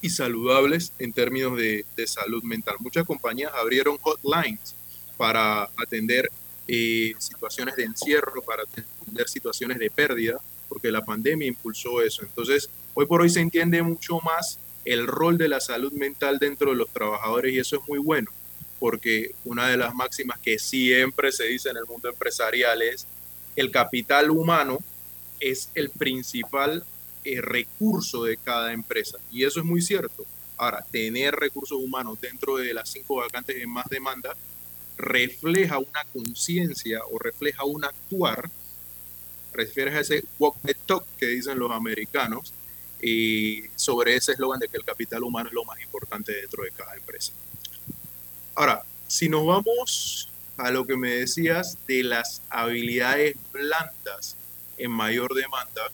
y 0.00 0.10
saludables 0.10 0.92
en 1.00 1.12
términos 1.12 1.58
de, 1.58 1.84
salud 2.06 2.44
mental. 2.44 2.76
Muchas 2.78 3.04
compañías 3.04 3.50
abrieron 3.52 3.98
hotlines 4.00 4.76
para 5.16 5.64
atender 5.76 6.30
eh, 6.68 7.12
situaciones 7.18 7.74
de 7.74 7.82
encierro, 7.86 8.40
para 8.42 8.62
atender 8.62 9.28
situaciones 9.28 9.80
de 9.80 9.90
pérdida 9.90 10.40
porque 10.68 10.92
la 10.92 11.04
pandemia 11.04 11.48
impulsó 11.48 12.00
eso. 12.00 12.22
Entonces, 12.22 12.70
hoy 12.94 13.04
por 13.04 13.20
hoy 13.20 13.28
se 13.28 13.40
entiende 13.40 13.82
mucho 13.82 14.20
más 14.20 14.60
el 14.84 15.06
rol 15.06 15.38
de 15.38 15.48
la 15.48 15.60
salud 15.60 15.92
mental 15.92 16.38
dentro 16.38 16.70
de 16.70 16.76
los 16.76 16.90
trabajadores 16.90 17.52
y 17.52 17.58
eso 17.58 17.76
es 17.76 17.88
muy 17.88 17.98
bueno, 17.98 18.30
porque 18.78 19.34
una 19.44 19.68
de 19.68 19.76
las 19.76 19.94
máximas 19.94 20.38
que 20.40 20.58
siempre 20.58 21.32
se 21.32 21.44
dice 21.44 21.70
en 21.70 21.76
el 21.76 21.86
mundo 21.86 22.08
empresarial 22.08 22.82
es 22.82 23.06
el 23.56 23.70
capital 23.70 24.30
humano 24.30 24.78
es 25.40 25.70
el 25.74 25.90
principal 25.90 26.84
eh, 27.24 27.40
recurso 27.40 28.24
de 28.24 28.36
cada 28.36 28.72
empresa 28.72 29.18
y 29.30 29.44
eso 29.44 29.60
es 29.60 29.66
muy 29.66 29.82
cierto. 29.82 30.24
Ahora, 30.56 30.84
tener 30.90 31.34
recursos 31.34 31.78
humanos 31.78 32.20
dentro 32.20 32.58
de 32.58 32.74
las 32.74 32.90
cinco 32.90 33.16
vacantes 33.16 33.56
en 33.56 33.70
más 33.70 33.86
demanda 33.88 34.36
refleja 34.98 35.78
una 35.78 36.04
conciencia 36.12 37.00
o 37.10 37.18
refleja 37.18 37.64
un 37.64 37.84
actuar 37.84 38.50
refieres 39.52 39.94
a 39.94 40.00
ese 40.00 40.24
walk 40.38 40.56
the 40.62 40.74
talk 40.86 41.04
que 41.18 41.26
dicen 41.26 41.58
los 41.58 41.70
americanos 41.72 42.52
y 43.02 43.64
sobre 43.76 44.16
ese 44.16 44.32
eslogan 44.32 44.60
de 44.60 44.68
que 44.68 44.76
el 44.76 44.84
capital 44.84 45.22
humano 45.22 45.48
es 45.48 45.54
lo 45.54 45.64
más 45.64 45.80
importante 45.80 46.32
dentro 46.32 46.64
de 46.64 46.70
cada 46.70 46.94
empresa. 46.96 47.32
Ahora, 48.54 48.84
si 49.06 49.28
nos 49.28 49.46
vamos 49.46 50.28
a 50.56 50.70
lo 50.70 50.86
que 50.86 50.96
me 50.96 51.10
decías 51.10 51.78
de 51.86 52.02
las 52.02 52.42
habilidades 52.50 53.36
blandas 53.52 54.36
en 54.76 54.90
mayor 54.90 55.34
demanda, 55.34 55.90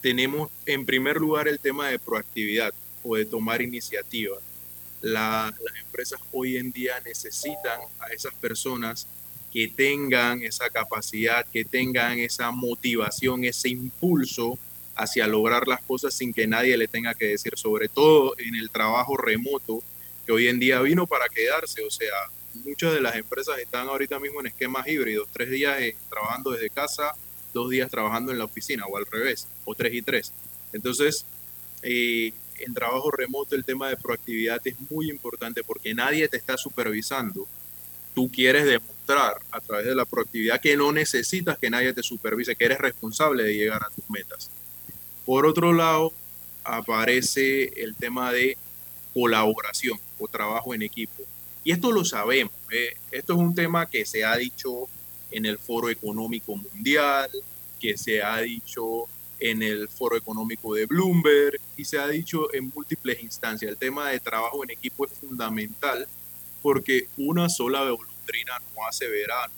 tenemos 0.00 0.50
en 0.66 0.86
primer 0.86 1.16
lugar 1.16 1.48
el 1.48 1.58
tema 1.58 1.88
de 1.88 1.98
proactividad 1.98 2.72
o 3.02 3.16
de 3.16 3.24
tomar 3.24 3.62
iniciativa. 3.62 4.36
las 5.00 5.52
empresas 5.84 6.20
hoy 6.32 6.56
en 6.56 6.70
día 6.70 7.00
necesitan 7.00 7.80
a 7.98 8.06
esas 8.12 8.32
personas 8.34 9.08
que 9.52 9.66
tengan 9.66 10.42
esa 10.42 10.70
capacidad, 10.70 11.44
que 11.46 11.64
tengan 11.64 12.20
esa 12.20 12.52
motivación, 12.52 13.44
ese 13.44 13.70
impulso 13.70 14.58
hacia 14.94 15.26
lograr 15.26 15.66
las 15.68 15.80
cosas 15.82 16.14
sin 16.14 16.32
que 16.32 16.46
nadie 16.46 16.76
le 16.76 16.88
tenga 16.88 17.14
que 17.14 17.26
decir, 17.26 17.54
sobre 17.56 17.88
todo 17.88 18.34
en 18.38 18.54
el 18.54 18.70
trabajo 18.70 19.16
remoto, 19.16 19.82
que 20.26 20.32
hoy 20.32 20.48
en 20.48 20.58
día 20.58 20.80
vino 20.80 21.06
para 21.06 21.28
quedarse. 21.28 21.82
O 21.84 21.90
sea, 21.90 22.14
muchas 22.64 22.92
de 22.92 23.00
las 23.00 23.16
empresas 23.16 23.58
están 23.58 23.88
ahorita 23.88 24.18
mismo 24.18 24.40
en 24.40 24.46
esquemas 24.46 24.86
híbridos, 24.86 25.28
tres 25.32 25.50
días 25.50 25.80
eh, 25.80 25.96
trabajando 26.10 26.50
desde 26.50 26.70
casa, 26.70 27.14
dos 27.52 27.70
días 27.70 27.90
trabajando 27.90 28.32
en 28.32 28.38
la 28.38 28.44
oficina, 28.44 28.84
o 28.86 28.96
al 28.96 29.06
revés, 29.06 29.48
o 29.64 29.74
tres 29.74 29.94
y 29.94 30.02
tres. 30.02 30.32
Entonces, 30.72 31.26
eh, 31.82 32.32
en 32.58 32.74
trabajo 32.74 33.10
remoto 33.10 33.56
el 33.56 33.64
tema 33.64 33.88
de 33.88 33.96
proactividad 33.96 34.60
es 34.64 34.76
muy 34.90 35.10
importante 35.10 35.64
porque 35.64 35.94
nadie 35.94 36.28
te 36.28 36.36
está 36.36 36.56
supervisando. 36.56 37.48
Tú 38.14 38.30
quieres 38.30 38.64
demostrar 38.64 39.40
a 39.50 39.60
través 39.60 39.86
de 39.86 39.94
la 39.94 40.04
proactividad 40.04 40.60
que 40.60 40.76
no 40.76 40.92
necesitas 40.92 41.58
que 41.58 41.70
nadie 41.70 41.92
te 41.92 42.02
supervise, 42.02 42.54
que 42.54 42.66
eres 42.66 42.78
responsable 42.78 43.42
de 43.42 43.54
llegar 43.54 43.82
a 43.82 43.90
tus 43.90 44.08
metas. 44.10 44.50
Por 45.24 45.46
otro 45.46 45.72
lado, 45.72 46.12
aparece 46.64 47.64
el 47.82 47.94
tema 47.94 48.32
de 48.32 48.56
colaboración 49.14 49.98
o 50.18 50.28
trabajo 50.28 50.74
en 50.74 50.82
equipo. 50.82 51.22
Y 51.64 51.72
esto 51.72 51.92
lo 51.92 52.04
sabemos. 52.04 52.52
Esto 53.10 53.34
es 53.34 53.38
un 53.38 53.54
tema 53.54 53.88
que 53.88 54.04
se 54.04 54.24
ha 54.24 54.36
dicho 54.36 54.88
en 55.30 55.46
el 55.46 55.58
Foro 55.58 55.88
Económico 55.88 56.56
Mundial, 56.56 57.30
que 57.80 57.96
se 57.96 58.22
ha 58.22 58.38
dicho 58.38 59.08
en 59.38 59.62
el 59.62 59.88
Foro 59.88 60.16
Económico 60.16 60.74
de 60.74 60.86
Bloomberg 60.86 61.60
y 61.76 61.84
se 61.84 61.98
ha 61.98 62.06
dicho 62.06 62.52
en 62.54 62.70
múltiples 62.74 63.22
instancias. 63.22 63.70
El 63.70 63.76
tema 63.76 64.10
de 64.10 64.20
trabajo 64.20 64.62
en 64.62 64.70
equipo 64.70 65.04
es 65.06 65.12
fundamental 65.12 66.06
porque 66.62 67.08
una 67.16 67.48
sola 67.48 67.80
golondrina 67.80 68.60
no 68.74 68.86
hace 68.86 69.08
verano. 69.08 69.52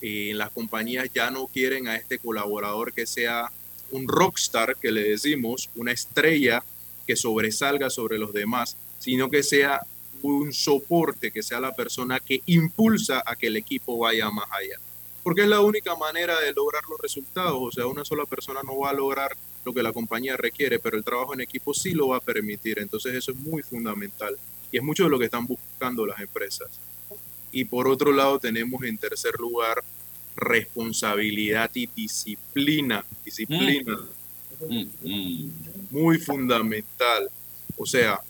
Eh, 0.00 0.32
las 0.34 0.50
compañías 0.50 1.10
ya 1.12 1.30
no 1.30 1.46
quieren 1.46 1.88
a 1.88 1.96
este 1.96 2.18
colaborador 2.18 2.92
que 2.92 3.06
sea 3.06 3.50
un 3.90 4.08
rockstar, 4.08 4.76
que 4.76 4.92
le 4.92 5.02
decimos, 5.02 5.70
una 5.74 5.92
estrella 5.92 6.62
que 7.06 7.16
sobresalga 7.16 7.90
sobre 7.90 8.18
los 8.18 8.32
demás, 8.32 8.76
sino 8.98 9.30
que 9.30 9.42
sea 9.42 9.80
un 10.22 10.52
soporte, 10.52 11.30
que 11.30 11.42
sea 11.42 11.60
la 11.60 11.74
persona 11.74 12.20
que 12.20 12.42
impulsa 12.46 13.22
a 13.24 13.36
que 13.36 13.46
el 13.46 13.56
equipo 13.56 13.98
vaya 13.98 14.30
más 14.30 14.46
allá 14.50 14.78
porque 15.26 15.42
es 15.42 15.48
la 15.48 15.60
única 15.60 15.96
manera 15.96 16.38
de 16.38 16.52
lograr 16.52 16.84
los 16.88 17.00
resultados. 17.00 17.58
O 17.60 17.72
sea, 17.72 17.88
una 17.88 18.04
sola 18.04 18.26
persona 18.26 18.60
no 18.62 18.78
va 18.78 18.90
a 18.90 18.92
lograr 18.92 19.36
lo 19.64 19.72
que 19.74 19.82
la 19.82 19.92
compañía 19.92 20.36
requiere, 20.36 20.78
pero 20.78 20.96
el 20.96 21.02
trabajo 21.02 21.34
en 21.34 21.40
equipo 21.40 21.74
sí 21.74 21.90
lo 21.90 22.06
va 22.06 22.18
a 22.18 22.20
permitir. 22.20 22.78
Entonces 22.78 23.12
eso 23.12 23.32
es 23.32 23.36
muy 23.38 23.60
fundamental 23.64 24.38
y 24.70 24.76
es 24.76 24.84
mucho 24.84 25.02
de 25.02 25.10
lo 25.10 25.18
que 25.18 25.24
están 25.24 25.44
buscando 25.44 26.06
las 26.06 26.20
empresas. 26.20 26.70
Y 27.50 27.64
por 27.64 27.88
otro 27.88 28.12
lado 28.12 28.38
tenemos 28.38 28.84
en 28.84 28.98
tercer 28.98 29.34
lugar 29.40 29.82
responsabilidad 30.36 31.70
y 31.74 31.86
disciplina. 31.86 33.04
Disciplina. 33.24 33.98
Mm. 34.68 34.84
Mm. 35.02 35.50
Muy 35.90 36.18
fundamental. 36.18 37.28
O 37.76 37.86
sea, 37.86 38.20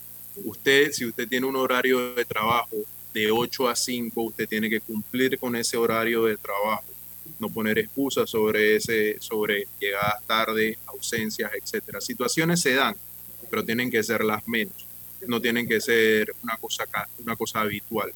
usted, 0.44 0.92
si 0.92 1.04
usted 1.04 1.28
tiene 1.28 1.46
un 1.46 1.56
horario 1.56 2.14
de 2.14 2.24
trabajo 2.24 2.76
de 3.12 3.30
8 3.30 3.68
a 3.68 3.76
5, 3.76 4.22
usted 4.22 4.48
tiene 4.48 4.68
que 4.68 4.80
cumplir 4.80 5.38
con 5.38 5.56
ese 5.56 5.76
horario 5.76 6.24
de 6.24 6.36
trabajo, 6.36 6.84
no 7.38 7.48
poner 7.48 7.78
excusas 7.78 8.28
sobre 8.28 8.76
ese, 8.76 9.16
sobre 9.20 9.66
llegadas 9.80 10.22
tarde, 10.26 10.78
ausencias, 10.86 11.50
etcétera. 11.54 12.00
Situaciones 12.00 12.60
se 12.60 12.74
dan, 12.74 12.94
pero 13.50 13.64
tienen 13.64 13.90
que 13.90 14.02
ser 14.02 14.24
las 14.24 14.46
menos, 14.46 14.86
no 15.26 15.40
tienen 15.40 15.66
que 15.66 15.80
ser 15.80 16.34
una 16.42 16.56
cosa, 16.56 16.84
una 17.18 17.36
cosa 17.36 17.60
habitual. 17.60 18.12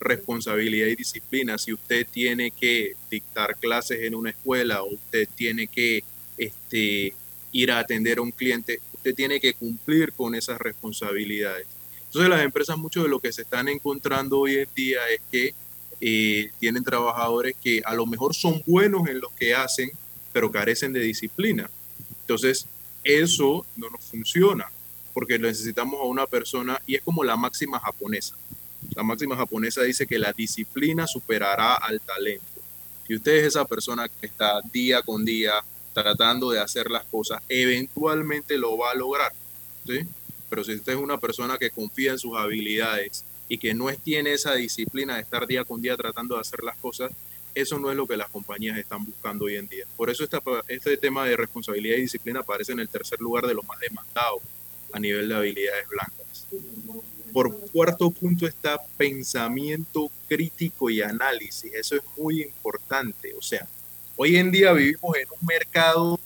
Responsabilidad 0.00 0.86
y 0.86 0.96
disciplina. 0.96 1.58
Si 1.58 1.72
usted 1.72 2.06
tiene 2.10 2.50
que 2.50 2.94
dictar 3.10 3.56
clases 3.56 4.02
en 4.02 4.14
una 4.14 4.30
escuela 4.30 4.82
o 4.82 4.94
usted 4.94 5.28
tiene 5.34 5.66
que 5.66 6.04
este, 6.36 7.14
ir 7.52 7.72
a 7.72 7.80
atender 7.80 8.18
a 8.18 8.22
un 8.22 8.30
cliente, 8.30 8.80
usted 8.94 9.14
tiene 9.14 9.40
que 9.40 9.54
cumplir 9.54 10.12
con 10.12 10.34
esas 10.34 10.58
responsabilidades 10.58 11.66
entonces 12.08 12.30
las 12.30 12.42
empresas, 12.42 12.78
mucho 12.78 13.02
de 13.02 13.08
lo 13.08 13.20
que 13.20 13.32
se 13.32 13.42
están 13.42 13.68
encontrando 13.68 14.40
hoy 14.40 14.56
en 14.56 14.68
día 14.74 15.00
es 15.10 15.20
que 15.30 15.54
eh, 16.00 16.50
tienen 16.58 16.82
trabajadores 16.82 17.54
que 17.62 17.82
a 17.84 17.94
lo 17.94 18.06
mejor 18.06 18.34
son 18.34 18.62
buenos 18.66 19.06
en 19.08 19.20
lo 19.20 19.28
que 19.36 19.54
hacen, 19.54 19.90
pero 20.32 20.50
carecen 20.50 20.94
de 20.94 21.00
disciplina. 21.00 21.68
Entonces, 22.22 22.66
eso 23.04 23.66
no 23.76 23.90
nos 23.90 24.02
funciona, 24.06 24.70
porque 25.12 25.38
necesitamos 25.38 26.00
a 26.00 26.04
una 26.04 26.26
persona, 26.26 26.80
y 26.86 26.94
es 26.94 27.02
como 27.02 27.22
la 27.24 27.36
máxima 27.36 27.78
japonesa. 27.78 28.36
La 28.98 29.04
máxima 29.04 29.36
japonesa 29.36 29.82
dice 29.82 30.08
que 30.08 30.18
la 30.18 30.32
disciplina 30.32 31.06
superará 31.06 31.76
al 31.76 32.00
talento. 32.00 32.60
Si 33.06 33.14
usted 33.14 33.36
es 33.36 33.44
esa 33.44 33.64
persona 33.64 34.08
que 34.08 34.26
está 34.26 34.60
día 34.72 35.02
con 35.02 35.24
día 35.24 35.52
tratando 35.92 36.50
de 36.50 36.58
hacer 36.58 36.90
las 36.90 37.04
cosas, 37.04 37.40
eventualmente 37.48 38.58
lo 38.58 38.76
va 38.76 38.90
a 38.90 38.96
lograr. 38.96 39.32
pero 40.50 40.64
si 40.64 40.74
usted 40.74 40.94
es 40.94 40.98
una 40.98 41.16
persona 41.16 41.58
que 41.58 41.70
confía 41.70 42.10
en 42.10 42.18
sus 42.18 42.36
habilidades 42.36 43.24
y 43.48 43.58
que 43.58 43.72
no 43.72 43.86
tiene 43.94 44.32
esa 44.32 44.54
disciplina 44.54 45.14
de 45.14 45.22
estar 45.22 45.46
día 45.46 45.64
con 45.64 45.80
día 45.80 45.96
tratando 45.96 46.34
de 46.34 46.40
hacer 46.40 46.64
las 46.64 46.76
cosas, 46.78 47.12
eso 47.54 47.78
no 47.78 47.92
es 47.92 47.96
lo 47.96 48.08
que 48.08 48.16
las 48.16 48.30
compañías 48.30 48.76
están 48.78 49.04
buscando 49.04 49.44
hoy 49.44 49.54
en 49.54 49.68
día. 49.68 49.84
Por 49.96 50.10
eso 50.10 50.24
este 50.66 50.96
tema 50.96 51.24
de 51.24 51.36
responsabilidad 51.36 51.98
y 51.98 52.00
disciplina 52.00 52.40
aparece 52.40 52.72
en 52.72 52.80
el 52.80 52.88
tercer 52.88 53.20
lugar 53.20 53.46
de 53.46 53.54
los 53.54 53.64
más 53.64 53.78
demandados 53.78 54.40
a 54.92 54.98
nivel 54.98 55.28
de 55.28 55.36
habilidades 55.36 55.88
blancas. 55.88 56.46
Por 57.38 57.56
cuarto 57.70 58.10
punto 58.10 58.48
está 58.48 58.80
pensamiento 58.96 60.10
crítico 60.26 60.90
y 60.90 61.02
análisis. 61.02 61.72
Eso 61.72 61.94
es 61.94 62.02
muy 62.16 62.42
importante. 62.42 63.32
O 63.38 63.40
sea, 63.40 63.64
hoy 64.16 64.38
en 64.38 64.50
día 64.50 64.72
vivimos 64.72 65.16
en 65.16 65.28
un 65.40 65.46
mercado 65.46 66.18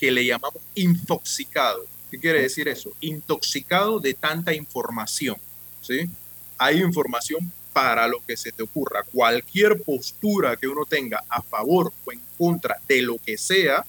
que 0.00 0.10
le 0.10 0.26
llamamos 0.26 0.60
infoxicado 0.74 1.84
¿Qué 2.10 2.18
quiere 2.18 2.42
decir 2.42 2.66
eso? 2.66 2.92
Intoxicado 3.00 4.00
de 4.00 4.14
tanta 4.14 4.52
información. 4.52 5.36
¿sí? 5.80 6.10
Hay 6.58 6.82
información 6.82 7.52
para 7.72 8.08
lo 8.08 8.18
que 8.26 8.36
se 8.36 8.50
te 8.50 8.64
ocurra. 8.64 9.04
Cualquier 9.04 9.80
postura 9.80 10.56
que 10.56 10.66
uno 10.66 10.86
tenga 10.86 11.22
a 11.28 11.40
favor 11.40 11.92
o 12.04 12.12
en 12.12 12.20
contra 12.36 12.80
de 12.88 13.00
lo 13.00 13.16
que 13.24 13.38
sea, 13.38 13.86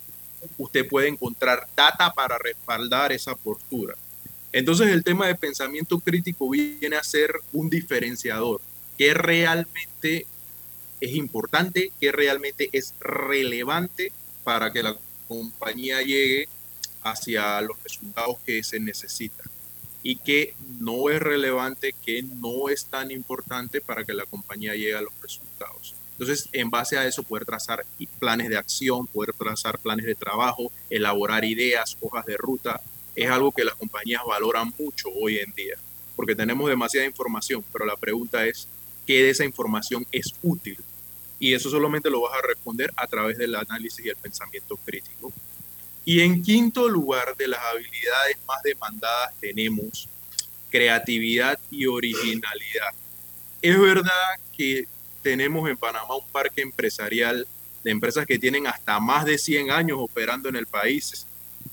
usted 0.59 0.87
puede 0.87 1.07
encontrar 1.07 1.67
data 1.75 2.13
para 2.13 2.37
respaldar 2.37 3.11
esa 3.11 3.33
postura. 3.33 3.95
Entonces 4.55 4.87
el 4.87 5.03
tema 5.03 5.27
de 5.27 5.35
pensamiento 5.35 5.99
crítico 5.99 6.49
viene 6.49 6.95
a 6.95 7.03
ser 7.03 7.41
un 7.51 7.69
diferenciador. 7.69 8.61
¿Qué 8.97 9.13
realmente 9.13 10.25
es 11.01 11.11
importante? 11.13 11.91
¿Qué 11.99 12.13
realmente 12.13 12.69
es 12.71 12.93
relevante 13.01 14.13
para 14.45 14.71
que 14.71 14.81
la 14.81 14.97
compañía 15.27 16.01
llegue 16.01 16.47
hacia 17.03 17.59
los 17.59 17.83
resultados 17.83 18.37
que 18.45 18.63
se 18.63 18.79
necesitan 18.79 19.45
y 20.01 20.15
que 20.15 20.55
no 20.79 21.09
es 21.09 21.21
relevante, 21.21 21.93
que 22.05 22.23
no 22.23 22.69
es 22.69 22.85
tan 22.85 23.11
importante 23.11 23.81
para 23.81 24.05
que 24.05 24.13
la 24.13 24.23
compañía 24.23 24.73
llegue 24.73 24.95
a 24.95 25.01
los 25.01 25.13
resultados. 25.21 25.95
Entonces, 26.11 26.47
en 26.53 26.69
base 26.69 26.97
a 26.97 27.05
eso, 27.05 27.23
poder 27.23 27.43
trazar 27.43 27.85
planes 28.19 28.47
de 28.47 28.55
acción, 28.55 29.05
poder 29.07 29.33
trazar 29.33 29.79
planes 29.79 30.05
de 30.05 30.15
trabajo, 30.15 30.71
elaborar 30.89 31.43
ideas, 31.43 31.97
hojas 31.99 32.25
de 32.25 32.37
ruta, 32.37 32.79
es 33.15 33.29
algo 33.29 33.51
que 33.51 33.63
las 33.63 33.75
compañías 33.75 34.21
valoran 34.27 34.73
mucho 34.77 35.09
hoy 35.09 35.37
en 35.37 35.51
día, 35.53 35.75
porque 36.15 36.35
tenemos 36.35 36.69
demasiada 36.69 37.05
información, 37.05 37.63
pero 37.71 37.85
la 37.85 37.95
pregunta 37.95 38.45
es, 38.45 38.67
¿qué 39.07 39.23
de 39.23 39.29
esa 39.29 39.45
información 39.45 40.05
es 40.11 40.33
útil? 40.43 40.77
Y 41.39 41.53
eso 41.53 41.69
solamente 41.69 42.09
lo 42.09 42.21
vas 42.21 42.37
a 42.37 42.45
responder 42.45 42.91
a 42.95 43.07
través 43.07 43.37
del 43.37 43.55
análisis 43.55 44.05
y 44.05 44.09
el 44.09 44.15
pensamiento 44.15 44.77
crítico. 44.77 45.31
Y 46.05 46.21
en 46.21 46.43
quinto 46.43 46.87
lugar 46.87 47.35
de 47.35 47.47
las 47.47 47.59
habilidades 47.59 48.37
más 48.47 48.61
demandadas 48.63 49.33
tenemos 49.39 50.07
creatividad 50.69 51.59
y 51.71 51.87
originalidad. 51.87 52.91
Es 53.61 53.79
verdad 53.79 54.39
que 54.55 54.87
tenemos 55.23 55.67
en 55.69 55.77
Panamá 55.77 56.15
un 56.15 56.27
parque 56.27 56.61
empresarial 56.61 57.47
de 57.83 57.91
empresas 57.91 58.25
que 58.25 58.37
tienen 58.37 58.67
hasta 58.67 58.99
más 58.99 59.25
de 59.25 59.37
100 59.37 59.71
años 59.71 59.97
operando 59.99 60.49
en 60.49 60.55
el 60.55 60.67
país, 60.67 61.25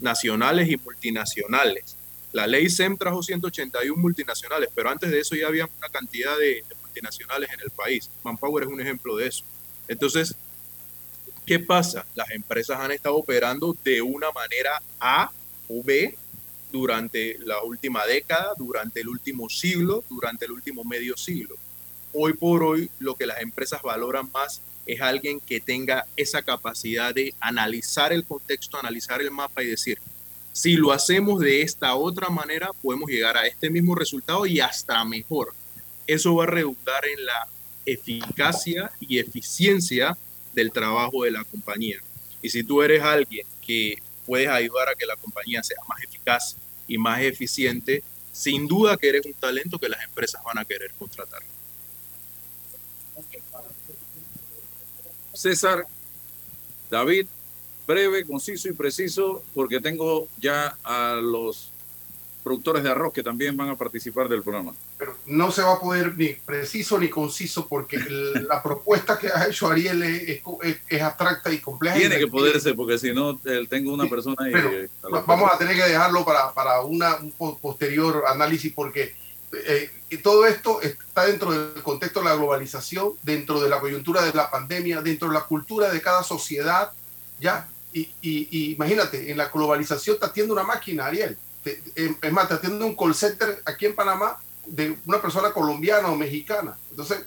nacionales 0.03 0.69
y 0.69 0.77
multinacionales. 0.77 1.97
La 2.33 2.47
ley 2.47 2.69
SEM 2.69 2.97
trajo 2.97 3.23
181 3.23 4.01
multinacionales, 4.01 4.69
pero 4.75 4.91
antes 4.91 5.11
de 5.11 5.21
eso 5.21 5.37
ya 5.37 5.47
había 5.47 5.65
una 5.65 5.89
cantidad 5.89 6.37
de, 6.39 6.65
multinacionales 6.81 7.51
en 7.51 7.61
el 7.61 7.71
país. 7.71 8.11
Manpower 8.23 8.65
es 8.65 8.69
un 8.69 8.81
ejemplo 8.81 9.17
de 9.17 9.29
eso. 9.29 9.45
Entonces, 9.89 10.35
¿Qué 11.45 11.59
pasa? 11.59 12.07
Las 12.15 12.31
empresas 12.31 12.79
han 12.79 12.93
estado 12.93 13.17
operando 13.17 13.77
de 13.83 14.01
una 14.01 14.31
manera 14.31 14.81
A 15.01 15.31
o 15.69 15.83
B 15.83 16.17
durante 16.71 17.37
la 17.41 17.63
última 17.63 18.07
década, 18.07 18.53
durante 18.57 19.01
el 19.01 19.09
último 19.09 19.49
siglo, 19.49 20.05
durante 20.09 20.45
el 20.45 20.53
último 20.53 20.85
medio 20.85 21.17
siglo. 21.17 21.57
Hoy 22.13 22.35
por 22.35 22.63
hoy 22.63 22.91
lo 23.01 23.17
que 23.17 23.27
las 23.27 23.41
empresas 23.41 23.83
valoran 23.83 24.31
más 24.33 24.63
es 24.87 25.01
alguien 25.01 25.41
que 25.41 25.61
tenga 25.61 26.07
esa 26.17 26.43
capacidad 26.43 27.15
de 27.15 27.35
analizar 27.41 28.13
el 28.13 28.25
contexto, 28.25 28.79
analizar 28.79 29.21
el 29.21 29.31
mapa 29.31 29.63
y 29.63 29.69
decir, 29.69 29.99
si 30.53 30.75
lo 30.75 30.93
hacemos 30.93 31.41
de 31.41 31.63
esta 31.63 31.95
otra 31.95 32.29
manera, 32.29 32.71
podemos 32.83 33.09
llegar 33.09 33.37
a 33.37 33.47
este 33.47 33.71
mismo 33.71 33.95
resultado 33.95 34.45
y 34.45 34.61
hasta 34.61 35.03
mejor. 35.05 35.55
Eso 36.07 36.35
va 36.35 36.45
a 36.45 36.49
redundar 36.49 37.05
en 37.07 37.25
la 37.25 37.49
eficacia 37.87 38.93
y 39.01 39.19
eficiencia 39.19 40.17
del 40.53 40.71
trabajo 40.71 41.25
de 41.25 41.31
la 41.31 41.45
compañía. 41.45 41.99
Y 42.43 42.51
si 42.51 42.63
tú 42.63 42.83
eres 42.83 43.03
alguien 43.03 43.47
que 43.65 43.97
puedes 44.27 44.49
ayudar 44.49 44.89
a 44.89 44.95
que 44.95 45.07
la 45.07 45.17
compañía 45.17 45.63
sea 45.63 45.79
más 45.89 46.03
eficaz 46.03 46.57
y 46.87 46.99
más 46.99 47.21
eficiente, 47.23 48.03
sin 48.33 48.67
duda 48.67 48.97
que 48.97 49.09
eres 49.09 49.27
un 49.27 49.35
talento 49.35 49.79
que 49.79 49.89
las 49.89 50.03
empresas 50.05 50.43
van 50.45 50.59
a 50.59 50.65
querer 50.65 50.93
contratar. 50.99 51.43
César, 55.33 55.87
David, 56.91 57.27
breve, 57.87 58.25
conciso 58.25 58.69
y 58.69 58.73
preciso, 58.73 59.43
porque 59.55 59.81
tengo 59.81 60.29
ya 60.39 60.77
a 60.85 61.15
los 61.23 61.73
productores 62.43 62.83
de 62.83 62.91
arroz 62.91 63.13
que 63.13 63.23
también 63.23 63.57
van 63.57 63.69
a 63.69 63.77
participar 63.77 64.29
del 64.29 64.43
programa. 64.43 64.73
Pero 64.99 65.17
no 65.27 65.51
se 65.51 65.63
va 65.63 65.75
a 65.75 65.81
poder 65.81 66.17
ni 66.17 66.29
preciso 66.35 66.99
ni 66.99 67.09
conciso 67.09 67.69
porque 67.69 67.99
la 68.49 68.63
propuesta 68.63 69.19
que 69.19 69.29
ha 69.29 69.47
hecho 69.49 69.69
Ariel 69.69 70.03
es, 70.03 70.43
es, 70.89 71.03
abstracta 71.03 71.53
y 71.53 71.59
compleja. 71.59 71.97
Tiene 71.97 72.19
que 72.19 72.27
poderse 72.27 72.75
porque 72.75 72.99
si 72.99 73.13
no, 73.13 73.39
tengo 73.69 73.95
una 73.95 74.09
persona 74.09 74.37
ahí. 74.41 74.53
vamos 75.27 75.51
a 75.53 75.59
tener 75.59 75.77
que 75.77 75.85
dejarlo 75.85 76.25
para, 76.25 76.53
para 76.53 76.81
una, 76.83 77.17
un 77.17 77.33
posterior 77.59 78.25
análisis 78.27 78.73
porque 78.73 79.15
eh, 79.53 79.91
todo 80.23 80.47
esto 80.47 80.81
está 80.83 81.27
dentro 81.27 81.51
del 81.51 81.83
contexto 81.83 82.21
de 82.21 82.27
la 82.27 82.35
globalización, 82.35 83.13
dentro 83.23 83.61
de 83.61 83.69
la 83.69 83.81
coyuntura 83.81 84.23
de 84.23 84.33
la 84.33 84.51
pandemia, 84.51 85.01
dentro 85.03 85.29
de 85.29 85.35
la 85.35 85.45
cultura 85.45 85.91
de 85.91 86.01
cada 86.01 86.23
sociedad, 86.23 86.93
¿ya? 87.41 87.69
Y, 87.93 88.73
imagínate, 88.73 89.31
en 89.31 89.37
la 89.37 89.49
globalización 89.49 90.19
te 90.19 90.27
atiende 90.27 90.53
una 90.53 90.65
máquina, 90.65 91.07
Ariel 91.07 91.37
Em, 91.65 92.17
es 92.21 92.33
más, 92.33 92.49
te 92.49 92.55
atiende 92.55 92.85
un 92.85 92.97
call 92.97 93.15
center 93.15 93.63
aquí 93.65 93.87
en 93.87 93.95
Panamá 93.95 94.39
de 94.67 94.97
una 95.07 95.21
persona 95.21 95.53
colombiana 95.53 96.09
o 96.09 96.17
mexicana. 96.17 96.77
Entonces, 96.91 97.25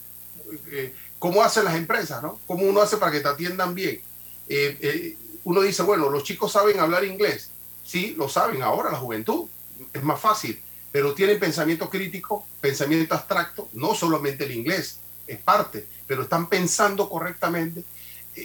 eh, 0.68 0.94
¿cómo 1.20 1.42
hacen 1.42 1.66
las 1.66 1.76
empresas? 1.76 2.22
¿no? 2.22 2.40
¿Cómo 2.46 2.66
uno 2.66 2.82
hace 2.82 2.98
para 2.98 3.12
que 3.12 3.22
te 3.22 3.30
atiendan 3.30 3.74
bien? 3.74 4.02
Eh, 4.48 5.18
uno 5.44 5.62
dice, 5.62 5.84
bueno, 5.84 6.10
los 6.10 6.24
chicos 6.24 6.52
saben 6.52 6.80
hablar 6.80 7.06
inglés. 7.06 7.50
Sí, 7.84 8.16
lo 8.18 8.28
saben 8.28 8.62
ahora, 8.62 8.92
la 8.92 8.98
juventud. 8.98 9.48
Es 9.94 10.04
más 10.04 10.20
fácil, 10.20 10.62
pero 10.96 11.14
tienen 11.14 11.38
pensamiento 11.38 11.90
crítico, 11.90 12.48
pensamiento 12.62 13.16
abstracto, 13.16 13.68
no 13.74 13.94
solamente 13.94 14.46
el 14.46 14.54
inglés, 14.54 15.00
es 15.28 15.38
parte, 15.38 15.86
pero 16.08 16.22
están 16.22 16.48
pensando 16.48 17.10
correctamente 17.10 17.84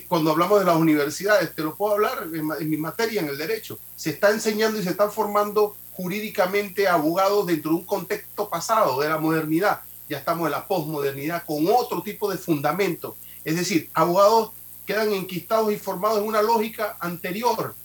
cuando 0.08 0.32
hablamos 0.32 0.58
de 0.58 0.66
las 0.66 0.74
universidades, 0.74 1.54
te 1.54 1.62
lo 1.62 1.76
puedo 1.76 1.92
hablar 1.92 2.26
en, 2.34 2.68
mi 2.68 2.76
materia, 2.76 3.20
en 3.20 3.28
el 3.28 3.38
derecho, 3.38 3.78
se 3.94 4.10
está 4.10 4.30
enseñando 4.30 4.80
y 4.80 4.82
se 4.82 4.90
están 4.90 5.12
formando 5.12 5.76
jurídicamente 5.92 6.88
abogados 6.88 7.46
dentro 7.46 7.70
de 7.70 7.76
un 7.76 7.84
contexto 7.84 8.48
pasado 8.48 9.00
de 9.00 9.08
la 9.08 9.18
modernidad. 9.18 9.82
Ya 10.08 10.18
estamos 10.18 10.46
en 10.46 10.50
la 10.50 10.66
posmodernidad 10.66 11.44
con 11.46 11.68
otro 11.68 12.02
tipo 12.02 12.28
de 12.32 12.36
fundamento. 12.36 13.14
Es 13.44 13.54
decir, 13.54 13.88
abogados 13.94 14.50
quedan 14.84 15.12
enquistados 15.12 15.72
y 15.72 15.76
formados 15.76 16.18
en 16.18 16.24
una 16.24 16.42
lógica 16.42 16.96
anterior. 16.98 17.76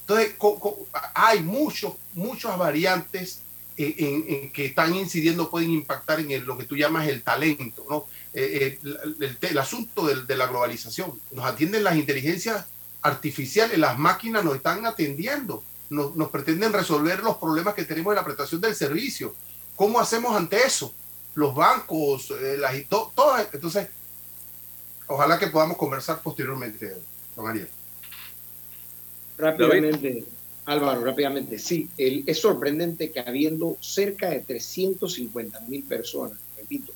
Entonces, 0.00 0.34
hay 1.12 1.42
muchos, 1.42 1.92
muchas 2.14 2.56
variantes 2.56 3.42
en, 3.78 4.50
que 4.50 4.66
están 4.66 4.94
incidiendo, 4.94 5.50
pueden 5.50 5.70
impactar 5.70 6.18
en 6.18 6.44
lo 6.44 6.58
que 6.58 6.64
tú 6.64 6.76
llamas 6.76 7.06
el 7.08 7.22
talento, 7.22 7.86
¿no? 7.88 8.06
Eh, 8.34 8.78
eh, 8.82 9.36
el, 9.42 9.58
asunto 9.58 10.06
de, 10.06 10.36
la 10.36 10.46
globalización. 10.48 11.12
Nos 11.30 11.44
atienden 11.44 11.84
las 11.84 11.96
inteligencias 11.96 12.66
artificiales, 13.02 13.78
las 13.78 13.96
máquinas 13.96 14.44
nos 14.44 14.56
están 14.56 14.84
atendiendo, 14.84 15.62
nos, 15.90 16.28
pretenden 16.30 16.72
resolver 16.72 17.22
los 17.22 17.36
problemas 17.36 17.74
que 17.74 17.84
tenemos 17.84 18.12
en 18.12 18.16
la 18.16 18.24
prestación 18.24 18.60
del 18.60 18.74
servicio. 18.74 19.34
¿Cómo 19.76 20.00
hacemos 20.00 20.36
ante 20.36 20.58
eso? 20.58 20.92
Los 21.34 21.54
bancos, 21.54 22.32
eh, 22.32 22.56
las, 22.58 22.74
todo, 22.88 23.38
entonces, 23.52 23.88
ojalá 25.06 25.38
que 25.38 25.46
podamos 25.46 25.76
conversar 25.76 26.20
posteriormente, 26.20 26.96
don 27.36 27.46
Ariel. 27.46 27.68
Rápidamente, 29.38 30.24
Álvaro, 30.68 31.02
rápidamente, 31.02 31.58
sí, 31.58 31.88
es 31.96 32.38
sorprendente 32.38 33.10
que 33.10 33.20
habiendo 33.20 33.78
cerca 33.80 34.28
de 34.28 34.40
350 34.40 35.60
mil 35.60 35.82
personas, 35.84 36.38
repito, 36.58 36.92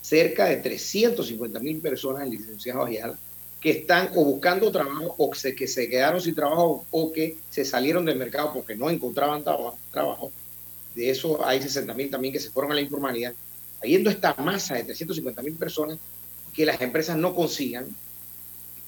cerca 0.00 0.46
de 0.46 0.56
350 0.56 1.60
mil 1.60 1.80
personas, 1.80 2.26
licenciados 2.26 2.88
allá, 2.88 3.12
que 3.60 3.72
están 3.72 4.10
o 4.14 4.24
buscando 4.24 4.72
trabajo 4.72 5.14
o 5.18 5.30
que 5.30 5.68
se 5.68 5.90
quedaron 5.90 6.18
sin 6.22 6.34
trabajo 6.34 6.86
o 6.90 7.12
que 7.12 7.36
se 7.50 7.62
salieron 7.62 8.06
del 8.06 8.16
mercado 8.16 8.54
porque 8.54 8.74
no 8.74 8.88
encontraban 8.88 9.44
trabajo. 9.44 10.32
De 10.94 11.10
eso 11.10 11.44
hay 11.44 11.60
60 11.60 11.92
mil 11.92 12.08
también 12.08 12.32
que 12.32 12.40
se 12.40 12.48
fueron 12.48 12.72
a 12.72 12.74
la 12.74 12.80
informalidad. 12.80 13.34
Habiendo 13.82 14.08
esta 14.08 14.34
masa 14.36 14.76
de 14.76 14.84
350 14.84 15.42
mil 15.42 15.56
personas, 15.56 15.98
que 16.54 16.64
las 16.64 16.80
empresas 16.80 17.18
no 17.18 17.34
consigan 17.34 17.86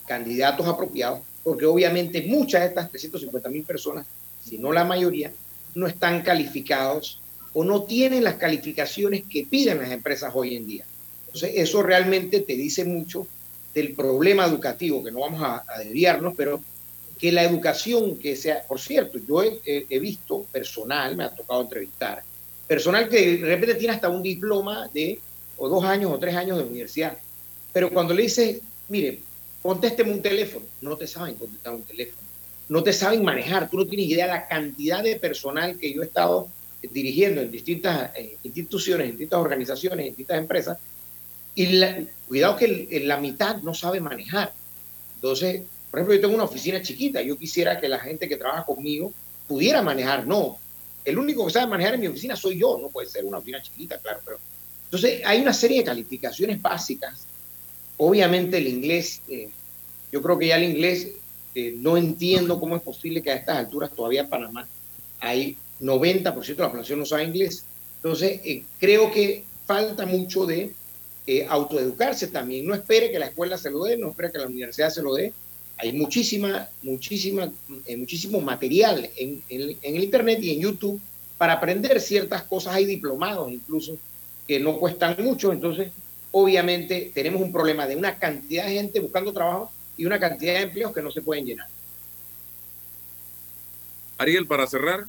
candidatos 0.07 0.67
apropiados, 0.67 1.21
porque 1.45 1.67
obviamente 1.67 2.23
muchas 2.23 2.63
de 2.63 2.69
estas 2.69 2.89
350 2.89 3.51
mil 3.51 3.65
personas 3.65 4.07
si 4.45 4.59
no 4.59 4.73
la 4.73 4.85
mayoría, 4.85 5.33
no 5.75 5.87
están 5.87 6.23
calificados 6.23 7.21
o 7.53 7.65
no 7.65 7.83
tienen 7.85 8.25
las 8.25 8.35
calificaciones 8.35 9.25
que 9.29 9.47
piden 9.47 9.79
las 9.79 9.91
empresas 9.91 10.33
hoy 10.35 10.57
en 10.57 10.67
día. 10.67 10.85
Entonces, 11.27 11.53
eso 11.57 11.83
realmente 11.83 12.41
te 12.41 12.55
dice 12.55 12.85
mucho 12.85 13.27
del 13.75 13.95
problema 13.95 14.47
educativo, 14.47 15.03
que 15.03 15.11
no 15.11 15.21
vamos 15.21 15.43
a, 15.43 15.65
desviarnos, 15.79 16.35
pero 16.37 16.63
que 17.19 17.33
la 17.33 17.43
educación 17.43 18.19
que 18.19 18.37
sea, 18.37 18.63
por 18.67 18.81
cierto, 18.81 19.19
yo 19.27 19.43
he, 19.43 19.99
visto 19.99 20.45
personal, 20.53 21.17
me 21.17 21.25
ha 21.25 21.35
tocado 21.35 21.63
entrevistar, 21.63 22.23
personal 22.67 23.09
que 23.09 23.39
de 23.39 23.47
repente 23.47 23.77
tiene 23.77 23.95
hasta 23.95 24.09
un 24.09 24.23
diploma 24.23 24.89
de 24.93 25.19
o 25.57 25.69
dos 25.69 25.85
años 25.85 26.11
o 26.11 26.19
tres 26.19 26.35
años 26.35 26.59
de 26.59 26.65
universidad, 26.65 27.17
pero 27.73 27.91
cuando 27.91 28.13
le 28.13 28.25
dices, 28.25 28.61
mire, 28.89 29.21
contésteme 29.63 30.13
un 30.13 30.21
teléfono, 30.21 30.67
no 30.81 30.97
te 30.97 31.07
saben 31.07 31.35
contestar 31.37 31.73
un 31.75 31.83
teléfono 31.83 32.22
no 32.73 32.83
te 32.83 32.95
saben 32.95 33.23
manejar, 33.23 33.69
tú 33.69 33.77
no 33.77 33.87
tienes 33.87 34.07
idea 34.07 34.25
de 34.25 34.33
la 34.33 34.49
cantidad 34.49 35.03
de 35.03 35.17
personal 35.17 35.77
que 35.79 35.93
yo 35.93 36.01
he 36.01 36.07
estado 36.07 36.49
dirigiendo 36.81 37.43
en 37.43 37.51
distintas 37.51 38.17
eh, 38.17 38.39
instituciones, 38.45 39.05
en 39.05 39.11
distintas 39.11 39.41
organizaciones, 39.41 40.07
en 40.07 40.13
distintas 40.13 40.39
empresas, 40.39 40.79
y 41.55 41.67
cuidado 42.27 42.57
que 42.57 43.03
la 43.05 43.19
mitad 43.19 43.59
no 43.59 43.75
sabe 43.75 44.01
manejar. 44.01 44.55
Entonces, 45.17 45.61
por 45.91 46.01
ejemplo, 46.01 46.15
yo 46.15 46.23
tengo 46.23 46.35
una 46.35 46.45
oficina 46.45 46.81
chiquita, 46.81 47.21
yo 47.21 47.37
quisiera 47.37 47.79
que 47.79 47.91
la 47.91 47.99
gente 47.99 48.27
que 48.27 48.39
trabaja 48.39 48.65
conmigo 48.65 49.13
pudiera 49.47 49.83
manejar, 49.83 50.27
no. 50.27 50.57
El 51.05 51.19
único 51.19 51.45
que 51.45 51.53
sabe 51.53 51.67
manejar 51.67 51.97
en 51.97 52.01
mi 52.01 52.07
oficina 52.07 52.37
soy 52.37 52.59
yo, 52.59 52.79
no 52.81 52.89
puede 52.89 53.07
ser 53.07 53.27
una 53.27 53.37
oficina 53.37 53.61
chiquita, 53.61 53.99
claro, 53.99 54.21
pero... 54.25 54.39
Entonces, 54.85 55.21
hay 55.27 55.43
una 55.43 55.53
serie 55.53 55.81
de 55.81 55.85
calificaciones 55.85 56.61
básicas. 56.63 57.27
Obviamente 57.99 58.57
el 58.57 58.67
inglés, 58.67 59.21
eh, 59.29 59.51
yo 60.11 60.23
creo 60.23 60.39
que 60.39 60.47
ya 60.47 60.57
el 60.57 60.65
inglés 60.65 61.09
eh, 61.55 61.75
no 61.77 61.97
entiendo 61.97 62.59
cómo 62.59 62.77
es 62.77 62.83
posible 62.83 63.23
que 63.23 63.31
a 63.31 63.37
estas 63.37 63.59
alturas 63.59 63.91
todavía 63.95 64.23
en 64.23 64.31
Panamá 64.31 64.67
hay 65.21 65.57
90% 65.81 66.57
de 66.57 66.63
la 66.63 66.71
población 66.71 66.99
no 66.99 67.07
sabe 67.07 67.25
inglés. 67.25 67.65
Entonces, 67.97 68.41
eh, 68.45 68.65
creo 68.81 69.11
que 69.11 69.45
falta 69.67 70.07
mucho 70.07 70.47
de 70.47 70.73
eh, 71.27 71.47
autoeducarse 71.49 72.29
también. 72.29 72.67
No 72.67 72.75
espere 72.75 73.11
que 73.11 73.19
la 73.19 73.27
escuela 73.27 73.59
se 73.59 73.71
lo 73.71 73.85
dé, 73.85 73.97
no 73.97 74.11
espere 74.11 74.33
que 74.33 74.39
la 74.39 74.47
universidad 74.47 74.91
se 74.91 75.03
lo 75.03 75.15
dé. 75.15 75.33
Hay 75.77 75.93
muchísima, 75.93 76.69
muchísima, 76.83 77.53
muchísimo 77.97 78.41
material 78.41 79.11
en, 79.17 79.43
en 79.49 79.97
el 79.97 80.05
Internet 80.05 80.39
y 80.43 80.53
en 80.53 80.61
YouTube 80.61 81.01
para 81.39 81.55
aprender 81.55 82.01
ciertas 82.01 82.45
cosas. 82.45 82.75
Hay 82.75 82.85
diplomados 82.85 83.51
incluso 83.51 83.99
que 84.47 84.59
no 84.61 84.79
cuestan 84.79 85.17
mucho. 85.23 85.53
Entonces, 85.53 85.91
obviamente, 86.31 87.11
tenemos 87.15 87.43
un 87.43 87.53
problema 87.53 87.87
de 87.87 87.97
una 87.97 88.19
cantidad 88.19 88.67
de 88.67 88.75
gente 88.75 89.01
buscando 89.01 89.33
trabajo 89.33 89.73
y 89.97 90.05
una 90.05 90.19
cantidad 90.19 90.55
de 90.55 90.63
empleos 90.63 90.93
que 90.93 91.03
no 91.03 91.11
se 91.11 91.23
pueden 91.23 91.47
llenar. 91.47 91.69
Ariel, 94.19 94.47
para 94.47 94.67
cerrar. 94.67 95.07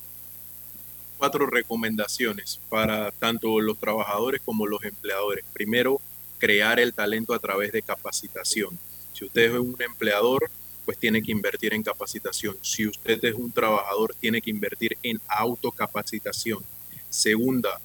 Cuatro 1.17 1.45
recomendaciones 1.45 2.59
para 2.69 3.11
tanto 3.11 3.61
los 3.61 3.77
trabajadores 3.77 4.41
como 4.43 4.67
los 4.67 4.83
empleadores. 4.83 5.45
Primero, 5.53 6.01
crear 6.37 6.79
el 6.79 6.93
talento 6.93 7.33
a 7.33 7.39
través 7.39 7.71
de 7.71 7.81
capacitación. 7.81 8.77
Si 9.13 9.23
usted 9.23 9.53
es 9.53 9.59
un 9.59 9.81
empleador, 9.81 10.49
pues 10.83 10.97
tiene 10.97 11.21
que 11.21 11.31
invertir 11.31 11.73
en 11.73 11.83
capacitación. 11.83 12.57
Si 12.61 12.85
usted 12.85 13.23
es 13.23 13.35
un 13.35 13.51
trabajador, 13.51 14.13
tiene 14.19 14.41
que 14.41 14.49
invertir 14.49 14.97
en 15.03 15.21
autocapacitación. 15.27 16.61
Segunda, 17.09 17.79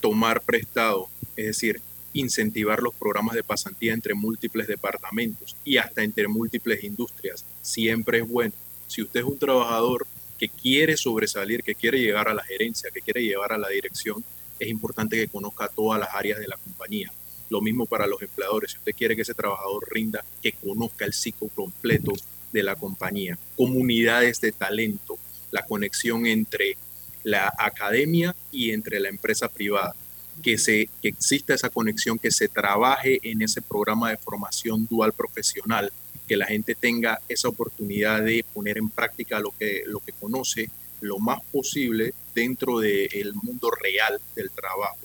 tomar 0.00 0.40
prestado, 0.42 1.08
es 1.34 1.46
decir, 1.46 1.80
incentivar 2.14 2.80
los 2.80 2.94
programas 2.94 3.34
de 3.34 3.42
pasantía 3.42 3.92
entre 3.92 4.14
múltiples 4.14 4.66
departamentos 4.66 5.54
y 5.64 5.76
hasta 5.76 6.02
entre 6.02 6.26
múltiples 6.28 6.82
industrias. 6.82 7.44
Siempre 7.60 8.18
es 8.18 8.28
bueno. 8.28 8.54
Si 8.86 9.02
usted 9.02 9.20
es 9.20 9.26
un 9.26 9.38
trabajador 9.38 10.06
que 10.38 10.48
quiere 10.48 10.96
sobresalir, 10.96 11.62
que 11.62 11.74
quiere 11.74 12.00
llegar 12.00 12.28
a 12.28 12.34
la 12.34 12.44
gerencia, 12.44 12.90
que 12.90 13.00
quiere 13.00 13.22
llevar 13.22 13.52
a 13.52 13.58
la 13.58 13.68
dirección, 13.68 14.24
es 14.58 14.68
importante 14.68 15.16
que 15.16 15.28
conozca 15.28 15.68
todas 15.68 16.00
las 16.00 16.14
áreas 16.14 16.38
de 16.38 16.48
la 16.48 16.56
compañía. 16.56 17.12
Lo 17.50 17.60
mismo 17.60 17.86
para 17.86 18.06
los 18.06 18.22
empleadores. 18.22 18.72
Si 18.72 18.78
usted 18.78 18.94
quiere 18.94 19.16
que 19.16 19.22
ese 19.22 19.34
trabajador 19.34 19.86
rinda, 19.90 20.24
que 20.40 20.52
conozca 20.52 21.04
el 21.04 21.12
ciclo 21.12 21.48
completo 21.48 22.12
de 22.52 22.62
la 22.62 22.76
compañía. 22.76 23.36
Comunidades 23.56 24.40
de 24.40 24.52
talento, 24.52 25.18
la 25.50 25.64
conexión 25.64 26.26
entre 26.26 26.76
la 27.24 27.52
academia 27.58 28.34
y 28.52 28.70
entre 28.70 29.00
la 29.00 29.08
empresa 29.08 29.48
privada 29.48 29.94
que, 30.42 30.58
se, 30.58 30.88
que 31.00 31.08
exista 31.08 31.54
esa 31.54 31.70
conexión, 31.70 32.18
que 32.18 32.30
se 32.30 32.48
trabaje 32.48 33.18
en 33.22 33.42
ese 33.42 33.62
programa 33.62 34.10
de 34.10 34.16
formación 34.16 34.86
dual 34.86 35.12
profesional, 35.12 35.92
que 36.26 36.36
la 36.36 36.46
gente 36.46 36.74
tenga 36.74 37.20
esa 37.28 37.48
oportunidad 37.48 38.22
de 38.22 38.44
poner 38.54 38.78
en 38.78 38.88
práctica 38.88 39.40
lo 39.40 39.50
que, 39.58 39.82
lo 39.86 40.00
que 40.00 40.12
conoce 40.12 40.70
lo 41.00 41.18
más 41.18 41.42
posible 41.52 42.14
dentro 42.34 42.78
del 42.78 43.34
mundo 43.34 43.70
real 43.70 44.20
del 44.34 44.50
trabajo. 44.50 44.98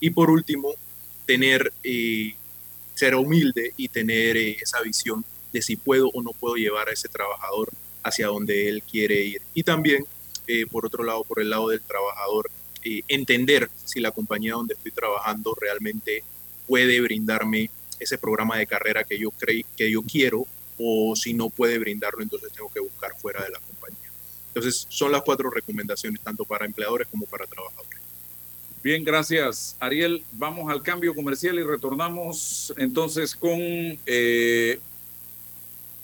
Y 0.00 0.10
por 0.10 0.30
último, 0.30 0.74
tener, 1.24 1.72
eh, 1.82 2.34
ser 2.94 3.14
humilde 3.14 3.72
y 3.76 3.88
tener 3.88 4.36
eh, 4.36 4.56
esa 4.60 4.80
visión 4.82 5.24
de 5.52 5.62
si 5.62 5.76
puedo 5.76 6.10
o 6.10 6.22
no 6.22 6.32
puedo 6.32 6.56
llevar 6.56 6.88
a 6.88 6.92
ese 6.92 7.08
trabajador 7.08 7.70
hacia 8.02 8.26
donde 8.28 8.68
él 8.68 8.82
quiere 8.82 9.20
ir. 9.22 9.42
Y 9.54 9.62
también, 9.62 10.04
eh, 10.46 10.66
por 10.66 10.86
otro 10.86 11.02
lado, 11.02 11.24
por 11.24 11.40
el 11.40 11.50
lado 11.50 11.68
del 11.68 11.80
trabajador, 11.80 12.50
eh, 12.88 13.02
entender 13.08 13.68
si 13.84 13.98
la 13.98 14.12
compañía 14.12 14.52
donde 14.52 14.74
estoy 14.74 14.92
trabajando 14.92 15.56
realmente 15.60 16.22
puede 16.68 17.00
brindarme 17.00 17.68
ese 17.98 18.16
programa 18.16 18.58
de 18.58 18.66
carrera 18.68 19.02
que 19.02 19.18
yo, 19.18 19.32
creí, 19.32 19.66
que 19.76 19.90
yo 19.90 20.02
quiero 20.02 20.46
o 20.78 21.16
si 21.16 21.34
no 21.34 21.50
puede 21.50 21.78
brindarlo, 21.78 22.22
entonces 22.22 22.52
tengo 22.52 22.70
que 22.72 22.78
buscar 22.78 23.10
fuera 23.18 23.42
de 23.42 23.50
la 23.50 23.58
compañía. 23.58 24.08
Entonces, 24.48 24.86
son 24.88 25.10
las 25.10 25.22
cuatro 25.22 25.50
recomendaciones, 25.50 26.20
tanto 26.20 26.44
para 26.44 26.64
empleadores 26.64 27.08
como 27.10 27.26
para 27.26 27.44
trabajadores. 27.46 27.98
Bien, 28.84 29.02
gracias, 29.02 29.74
Ariel. 29.80 30.22
Vamos 30.30 30.70
al 30.70 30.80
cambio 30.80 31.12
comercial 31.12 31.58
y 31.58 31.64
retornamos 31.64 32.72
entonces 32.76 33.34
con 33.34 33.58
eh, 34.06 34.78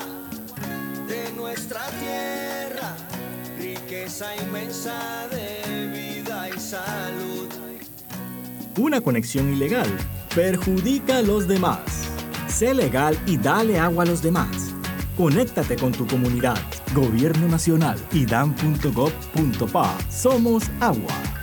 de 1.07 1.31
nuestra 1.37 1.83
tierra, 2.01 2.97
riqueza 3.57 4.35
inmensa 4.43 5.29
de 5.31 5.87
vida 5.87 6.49
y 6.49 6.59
salud. 6.59 7.47
Una 8.77 8.99
conexión 8.99 9.53
ilegal 9.53 9.87
perjudica 10.35 11.17
a 11.19 11.21
los 11.21 11.47
demás. 11.47 11.79
Sé 12.47 12.73
legal 12.73 13.17
y 13.25 13.37
dale 13.37 13.79
agua 13.79 14.03
a 14.03 14.05
los 14.05 14.21
demás. 14.21 14.73
Conéctate 15.17 15.77
con 15.77 15.93
tu 15.93 16.05
comunidad. 16.05 16.57
Gobierno 16.93 17.47
Nacional 17.47 17.97
y 18.11 18.25
dan.gov.pa. 18.25 19.97
Somos 20.09 20.63
agua. 20.81 21.34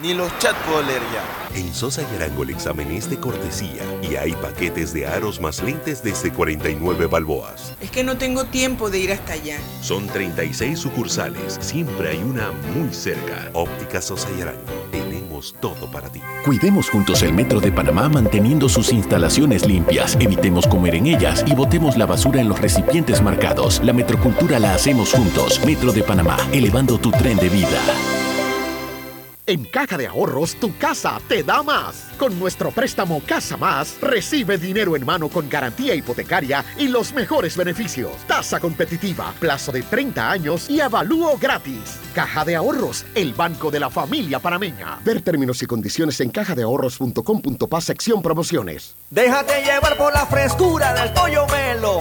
Ni 0.00 0.14
los 0.14 0.28
chats 0.38 0.56
puedo 0.64 0.80
leer 0.82 1.02
ya. 1.12 1.58
En 1.58 1.74
Sosa 1.74 2.02
y 2.02 2.16
Arango 2.16 2.44
el 2.44 2.50
examen 2.50 2.88
es 2.92 3.10
de 3.10 3.18
cortesía 3.18 3.82
y 4.00 4.14
hay 4.14 4.30
paquetes 4.32 4.92
de 4.92 5.08
aros 5.08 5.40
más 5.40 5.60
lentes 5.60 6.04
desde 6.04 6.32
49 6.32 7.06
balboas. 7.06 7.74
Es 7.80 7.90
que 7.90 8.04
no 8.04 8.16
tengo 8.16 8.44
tiempo 8.44 8.90
de 8.90 9.00
ir 9.00 9.10
hasta 9.10 9.32
allá. 9.32 9.58
Son 9.80 10.06
36 10.06 10.78
sucursales, 10.78 11.58
siempre 11.60 12.10
hay 12.10 12.18
una 12.18 12.52
muy 12.76 12.94
cerca. 12.94 13.50
Óptica 13.54 14.00
Sosa 14.00 14.28
y 14.38 14.42
Arango, 14.42 14.60
tenemos 14.92 15.56
todo 15.60 15.90
para 15.90 16.08
ti. 16.10 16.22
Cuidemos 16.44 16.88
juntos 16.88 17.22
el 17.24 17.32
Metro 17.32 17.58
de 17.58 17.72
Panamá 17.72 18.08
manteniendo 18.08 18.68
sus 18.68 18.92
instalaciones 18.92 19.66
limpias. 19.66 20.16
Evitemos 20.20 20.68
comer 20.68 20.94
en 20.94 21.08
ellas 21.08 21.42
y 21.44 21.56
botemos 21.56 21.96
la 21.96 22.06
basura 22.06 22.40
en 22.40 22.48
los 22.48 22.60
recipientes 22.60 23.20
marcados. 23.20 23.80
La 23.82 23.92
metrocultura 23.92 24.60
la 24.60 24.74
hacemos 24.74 25.12
juntos. 25.12 25.60
Metro 25.66 25.90
de 25.92 26.04
Panamá, 26.04 26.36
elevando 26.52 26.98
tu 26.98 27.10
tren 27.10 27.36
de 27.38 27.48
vida. 27.48 28.17
En 29.48 29.64
Caja 29.64 29.96
de 29.96 30.06
Ahorros, 30.06 30.56
tu 30.56 30.76
casa 30.76 31.18
te 31.26 31.42
da 31.42 31.62
más. 31.62 32.10
Con 32.18 32.38
nuestro 32.38 32.70
préstamo 32.70 33.22
Casa 33.26 33.56
Más, 33.56 33.96
recibe 33.98 34.58
dinero 34.58 34.94
en 34.94 35.06
mano 35.06 35.30
con 35.30 35.48
garantía 35.48 35.94
hipotecaria 35.94 36.62
y 36.76 36.88
los 36.88 37.14
mejores 37.14 37.56
beneficios. 37.56 38.12
Tasa 38.26 38.60
competitiva, 38.60 39.32
plazo 39.40 39.72
de 39.72 39.80
30 39.84 40.30
años 40.30 40.68
y 40.68 40.82
avalúo 40.82 41.38
gratis. 41.38 41.98
Caja 42.14 42.44
de 42.44 42.56
Ahorros, 42.56 43.06
el 43.14 43.32
banco 43.32 43.70
de 43.70 43.80
la 43.80 43.88
familia 43.88 44.38
panameña. 44.38 44.98
Ver 45.02 45.22
términos 45.22 45.62
y 45.62 45.66
condiciones 45.66 46.20
en 46.20 46.28
cajadeahorros.com.pa 46.28 47.80
sección 47.80 48.20
promociones. 48.20 48.96
Déjate 49.08 49.64
llevar 49.64 49.96
por 49.96 50.12
la 50.12 50.26
frescura 50.26 50.92
del 50.92 51.10
pollo 51.14 51.46
melo. 51.46 52.00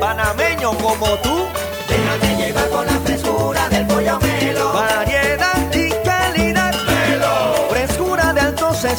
Panameño 0.00 0.72
como 0.78 1.06
tú. 1.18 1.46
Déjate 1.88 2.36
llevar 2.36 2.68
por 2.68 2.84
la 2.84 2.98
frescura 2.98 3.68
del 3.68 3.86
pollo 3.86 4.18
melo. 4.18 4.72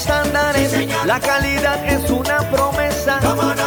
Estándares. 0.01 0.73
la 1.05 1.19
calidad 1.19 1.85
es 1.85 2.09
una 2.09 2.39
promesa. 2.49 3.19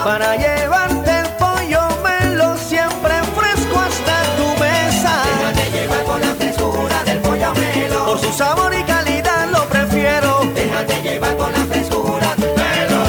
Para 0.04 0.36
llevarte 0.36 1.10
el 1.20 1.28
pollo 1.42 1.82
melo 2.02 2.56
siempre 2.56 3.14
fresco 3.36 3.76
hasta 3.78 4.16
tu 4.38 4.48
mesa. 4.60 5.12
Déjate 5.24 5.70
llevar 5.70 6.04
por 6.04 6.20
la 6.20 6.34
frescura 6.34 7.04
del 7.04 7.18
pollo 7.20 7.54
melo. 7.54 8.06
Por 8.06 8.18
su 8.18 8.32
sabor 8.32 8.74
y 8.74 8.82
calidad 8.82 9.48
lo 9.50 9.64
prefiero. 9.68 10.40
Déjate 10.54 11.02
llevar 11.02 11.36
por 11.36 11.52
la 11.52 11.64
frescura 11.66 12.34
melo. 12.56 13.02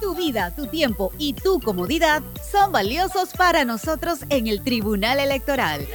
Tu 0.00 0.14
vida, 0.14 0.50
tu 0.54 0.66
tiempo 0.66 1.12
y 1.18 1.32
tu 1.32 1.60
comodidad 1.60 2.22
son 2.52 2.72
valiosos 2.72 3.30
para 3.32 3.64
nosotros 3.64 4.20
en 4.28 4.46
el 4.46 4.62
Tribunal 4.62 5.18
Electoral. 5.18 5.86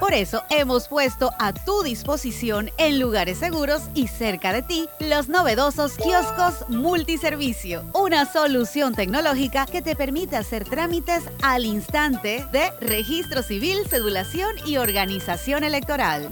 Por 0.00 0.12
eso 0.12 0.42
hemos 0.50 0.88
puesto 0.88 1.32
a 1.38 1.52
tu 1.52 1.82
disposición 1.82 2.70
en 2.76 3.00
lugares 3.00 3.38
seguros 3.38 3.82
y 3.94 4.08
cerca 4.08 4.52
de 4.52 4.62
ti 4.62 4.88
los 5.00 5.28
novedosos 5.28 5.94
kioscos 5.96 6.68
multiservicio, 6.68 7.82
una 7.94 8.30
solución 8.30 8.94
tecnológica 8.94 9.64
que 9.64 9.80
te 9.80 9.96
permite 9.96 10.36
hacer 10.36 10.64
trámites 10.64 11.24
al 11.42 11.64
instante 11.64 12.44
de 12.52 12.70
registro 12.80 13.42
civil, 13.42 13.78
cedulación 13.88 14.54
y 14.66 14.76
organización 14.76 15.64
electoral. 15.64 16.28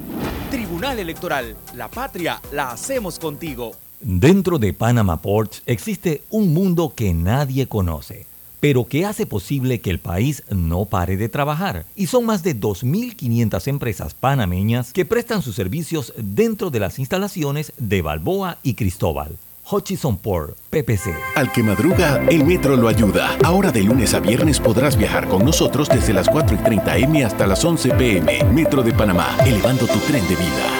Tribunal 0.50 0.98
Electoral, 0.98 1.56
la 1.74 1.88
patria 1.88 2.40
la 2.52 2.70
hacemos 2.70 3.18
contigo. 3.18 3.72
Dentro 4.00 4.58
de 4.58 4.74
Panama 4.74 5.22
Ports 5.22 5.62
existe 5.64 6.22
un 6.28 6.52
mundo 6.52 6.92
que 6.94 7.14
nadie 7.14 7.66
conoce, 7.66 8.26
pero 8.64 8.86
que 8.86 9.04
hace 9.04 9.26
posible 9.26 9.82
que 9.82 9.90
el 9.90 9.98
país 9.98 10.42
no 10.48 10.86
pare 10.86 11.18
de 11.18 11.28
trabajar. 11.28 11.84
Y 11.96 12.06
son 12.06 12.24
más 12.24 12.42
de 12.42 12.58
2.500 12.58 13.68
empresas 13.68 14.14
panameñas 14.14 14.94
que 14.94 15.04
prestan 15.04 15.42
sus 15.42 15.54
servicios 15.54 16.14
dentro 16.16 16.70
de 16.70 16.80
las 16.80 16.98
instalaciones 16.98 17.74
de 17.76 18.00
Balboa 18.00 18.56
y 18.62 18.72
Cristóbal. 18.72 19.36
Hutchison 19.70 20.16
Port, 20.16 20.56
PPC. 20.70 21.14
Al 21.36 21.52
que 21.52 21.62
madruga, 21.62 22.24
el 22.30 22.46
metro 22.46 22.74
lo 22.74 22.88
ayuda. 22.88 23.36
Ahora 23.44 23.70
de 23.70 23.82
lunes 23.82 24.14
a 24.14 24.20
viernes 24.20 24.58
podrás 24.60 24.96
viajar 24.96 25.28
con 25.28 25.44
nosotros 25.44 25.86
desde 25.90 26.14
las 26.14 26.30
4 26.30 26.56
y 26.56 26.58
30 26.64 26.96
M 26.96 27.22
hasta 27.22 27.46
las 27.46 27.62
11 27.62 27.90
PM. 27.90 28.44
Metro 28.44 28.82
de 28.82 28.94
Panamá, 28.94 29.36
elevando 29.44 29.86
tu 29.86 29.98
tren 29.98 30.26
de 30.26 30.36
vida. 30.36 30.70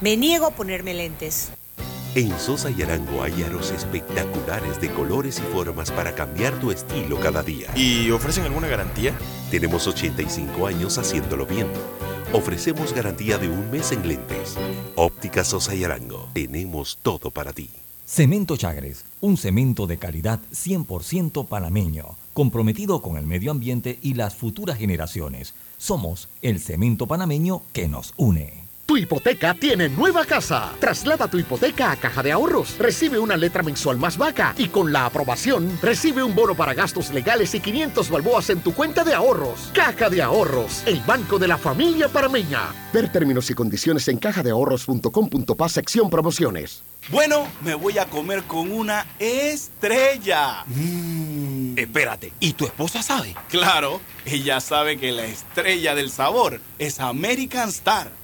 Me 0.00 0.16
niego 0.16 0.46
a 0.46 0.50
ponerme 0.52 0.94
lentes. 0.94 1.50
En 2.16 2.38
Sosa 2.38 2.70
y 2.70 2.80
Arango 2.80 3.24
hay 3.24 3.42
aros 3.42 3.72
espectaculares 3.72 4.80
de 4.80 4.88
colores 4.90 5.40
y 5.40 5.52
formas 5.52 5.90
para 5.90 6.14
cambiar 6.14 6.60
tu 6.60 6.70
estilo 6.70 7.18
cada 7.18 7.42
día. 7.42 7.76
¿Y 7.76 8.08
ofrecen 8.12 8.44
alguna 8.44 8.68
garantía? 8.68 9.12
Tenemos 9.50 9.88
85 9.88 10.68
años 10.68 10.96
haciéndolo 10.96 11.44
bien. 11.44 11.66
Ofrecemos 12.32 12.94
garantía 12.94 13.36
de 13.36 13.48
un 13.48 13.68
mes 13.68 13.90
en 13.90 14.06
lentes. 14.06 14.56
Óptica 14.94 15.42
Sosa 15.42 15.74
y 15.74 15.82
Arango. 15.82 16.28
Tenemos 16.34 17.00
todo 17.02 17.32
para 17.32 17.52
ti. 17.52 17.68
Cemento 18.06 18.56
Chagres, 18.56 19.04
un 19.20 19.36
cemento 19.36 19.88
de 19.88 19.98
calidad 19.98 20.38
100% 20.52 21.48
panameño, 21.48 22.16
comprometido 22.32 23.02
con 23.02 23.16
el 23.16 23.26
medio 23.26 23.50
ambiente 23.50 23.98
y 24.02 24.14
las 24.14 24.36
futuras 24.36 24.78
generaciones. 24.78 25.54
Somos 25.78 26.28
el 26.42 26.60
cemento 26.60 27.08
panameño 27.08 27.62
que 27.72 27.88
nos 27.88 28.14
une. 28.16 28.63
Tu 28.86 28.98
hipoteca 28.98 29.54
tiene 29.54 29.88
nueva 29.88 30.26
casa. 30.26 30.70
Traslada 30.78 31.26
tu 31.26 31.38
hipoteca 31.38 31.90
a 31.90 31.96
Caja 31.96 32.22
de 32.22 32.32
Ahorros. 32.32 32.76
Recibe 32.78 33.18
una 33.18 33.34
letra 33.34 33.62
mensual 33.62 33.96
más 33.96 34.18
vaca 34.18 34.54
y 34.58 34.68
con 34.68 34.92
la 34.92 35.06
aprobación 35.06 35.78
recibe 35.80 36.22
un 36.22 36.34
bono 36.34 36.54
para 36.54 36.74
gastos 36.74 37.10
legales 37.10 37.54
y 37.54 37.60
500 37.60 38.10
balboas 38.10 38.50
en 38.50 38.60
tu 38.60 38.74
cuenta 38.74 39.02
de 39.02 39.14
ahorros. 39.14 39.70
Caja 39.72 40.10
de 40.10 40.20
Ahorros, 40.20 40.82
el 40.84 41.00
banco 41.00 41.38
de 41.38 41.48
la 41.48 41.56
familia 41.56 42.08
parameña. 42.08 42.60
Ver 42.92 43.10
términos 43.10 43.48
y 43.50 43.54
condiciones 43.54 44.06
en 44.08 44.18
cajadeahorros.com.pa 44.18 45.68
sección 45.70 46.10
promociones. 46.10 46.82
Bueno, 47.10 47.46
me 47.62 47.74
voy 47.74 47.96
a 47.98 48.06
comer 48.06 48.44
con 48.44 48.70
una 48.70 49.06
estrella. 49.18 50.64
Espérate, 51.76 52.34
¿y 52.38 52.52
tu 52.52 52.66
esposa 52.66 53.02
sabe? 53.02 53.34
Claro, 53.48 54.02
ella 54.26 54.60
sabe 54.60 54.98
que 54.98 55.10
la 55.12 55.24
estrella 55.24 55.94
del 55.94 56.10
sabor 56.10 56.60
es 56.78 57.00
American 57.00 57.70
Star. 57.70 58.23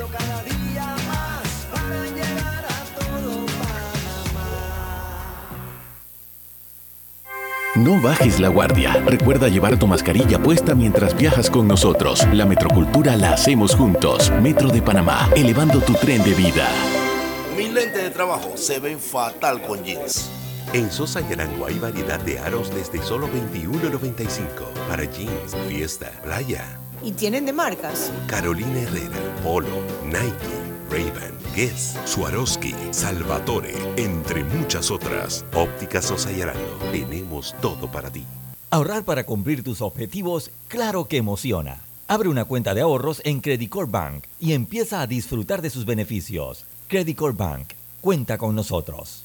No 7.75 8.01
bajes 8.01 8.41
la 8.41 8.49
guardia. 8.49 9.01
Recuerda 9.05 9.47
llevar 9.47 9.79
tu 9.79 9.87
mascarilla 9.87 10.37
puesta 10.37 10.75
mientras 10.75 11.15
viajas 11.15 11.49
con 11.49 11.69
nosotros. 11.69 12.27
La 12.33 12.45
metrocultura 12.45 13.15
la 13.15 13.31
hacemos 13.31 13.75
juntos. 13.75 14.29
Metro 14.41 14.67
de 14.67 14.81
Panamá, 14.81 15.29
elevando 15.37 15.79
tu 15.79 15.93
tren 15.93 16.21
de 16.21 16.33
vida. 16.33 16.67
Mis 17.55 17.71
lentes 17.71 18.03
de 18.03 18.09
trabajo 18.09 18.57
se 18.57 18.79
ven 18.79 18.99
fatal 18.99 19.61
con 19.61 19.81
jeans. 19.85 20.29
En 20.73 20.91
Sosa 20.91 21.21
y 21.21 21.31
Arango 21.31 21.65
hay 21.65 21.79
variedad 21.79 22.19
de 22.19 22.39
aros 22.39 22.75
desde 22.75 23.01
solo 23.01 23.29
$21.95 23.29 24.67
para 24.89 25.05
jeans, 25.05 25.55
fiesta, 25.69 26.11
playa. 26.25 26.77
¿Y 27.01 27.13
tienen 27.13 27.45
de 27.45 27.53
marcas? 27.53 28.11
Carolina 28.27 28.81
Herrera, 28.81 29.15
Polo, 29.43 29.81
Nike, 30.05 30.70
Ray-Ban, 30.91 31.31
Guess, 31.55 31.97
Swarovski, 32.03 32.75
Salvatore, 32.91 33.73
entre 33.95 34.43
muchas 34.43 34.91
otras. 34.91 35.45
Óptica 35.53 36.01
Sosa 36.01 36.31
y 36.33 36.41
Arango, 36.41 36.77
tenemos 36.91 37.55
todo 37.61 37.89
para 37.89 38.09
ti. 38.09 38.25
Ahorrar 38.69 39.05
para 39.05 39.25
cumplir 39.25 39.63
tus 39.63 39.81
objetivos, 39.81 40.51
claro 40.67 41.05
que 41.05 41.17
emociona. 41.17 41.79
Abre 42.09 42.27
una 42.27 42.43
cuenta 42.43 42.73
de 42.73 42.81
ahorros 42.81 43.21
en 43.23 43.39
Credicor 43.39 43.89
Bank 43.89 44.25
y 44.37 44.51
empieza 44.51 44.99
a 45.01 45.07
disfrutar 45.07 45.61
de 45.61 45.69
sus 45.69 45.85
beneficios. 45.85 46.65
Credicor 46.89 47.37
Bank, 47.37 47.69
cuenta 48.01 48.37
con 48.37 48.53
nosotros. 48.53 49.23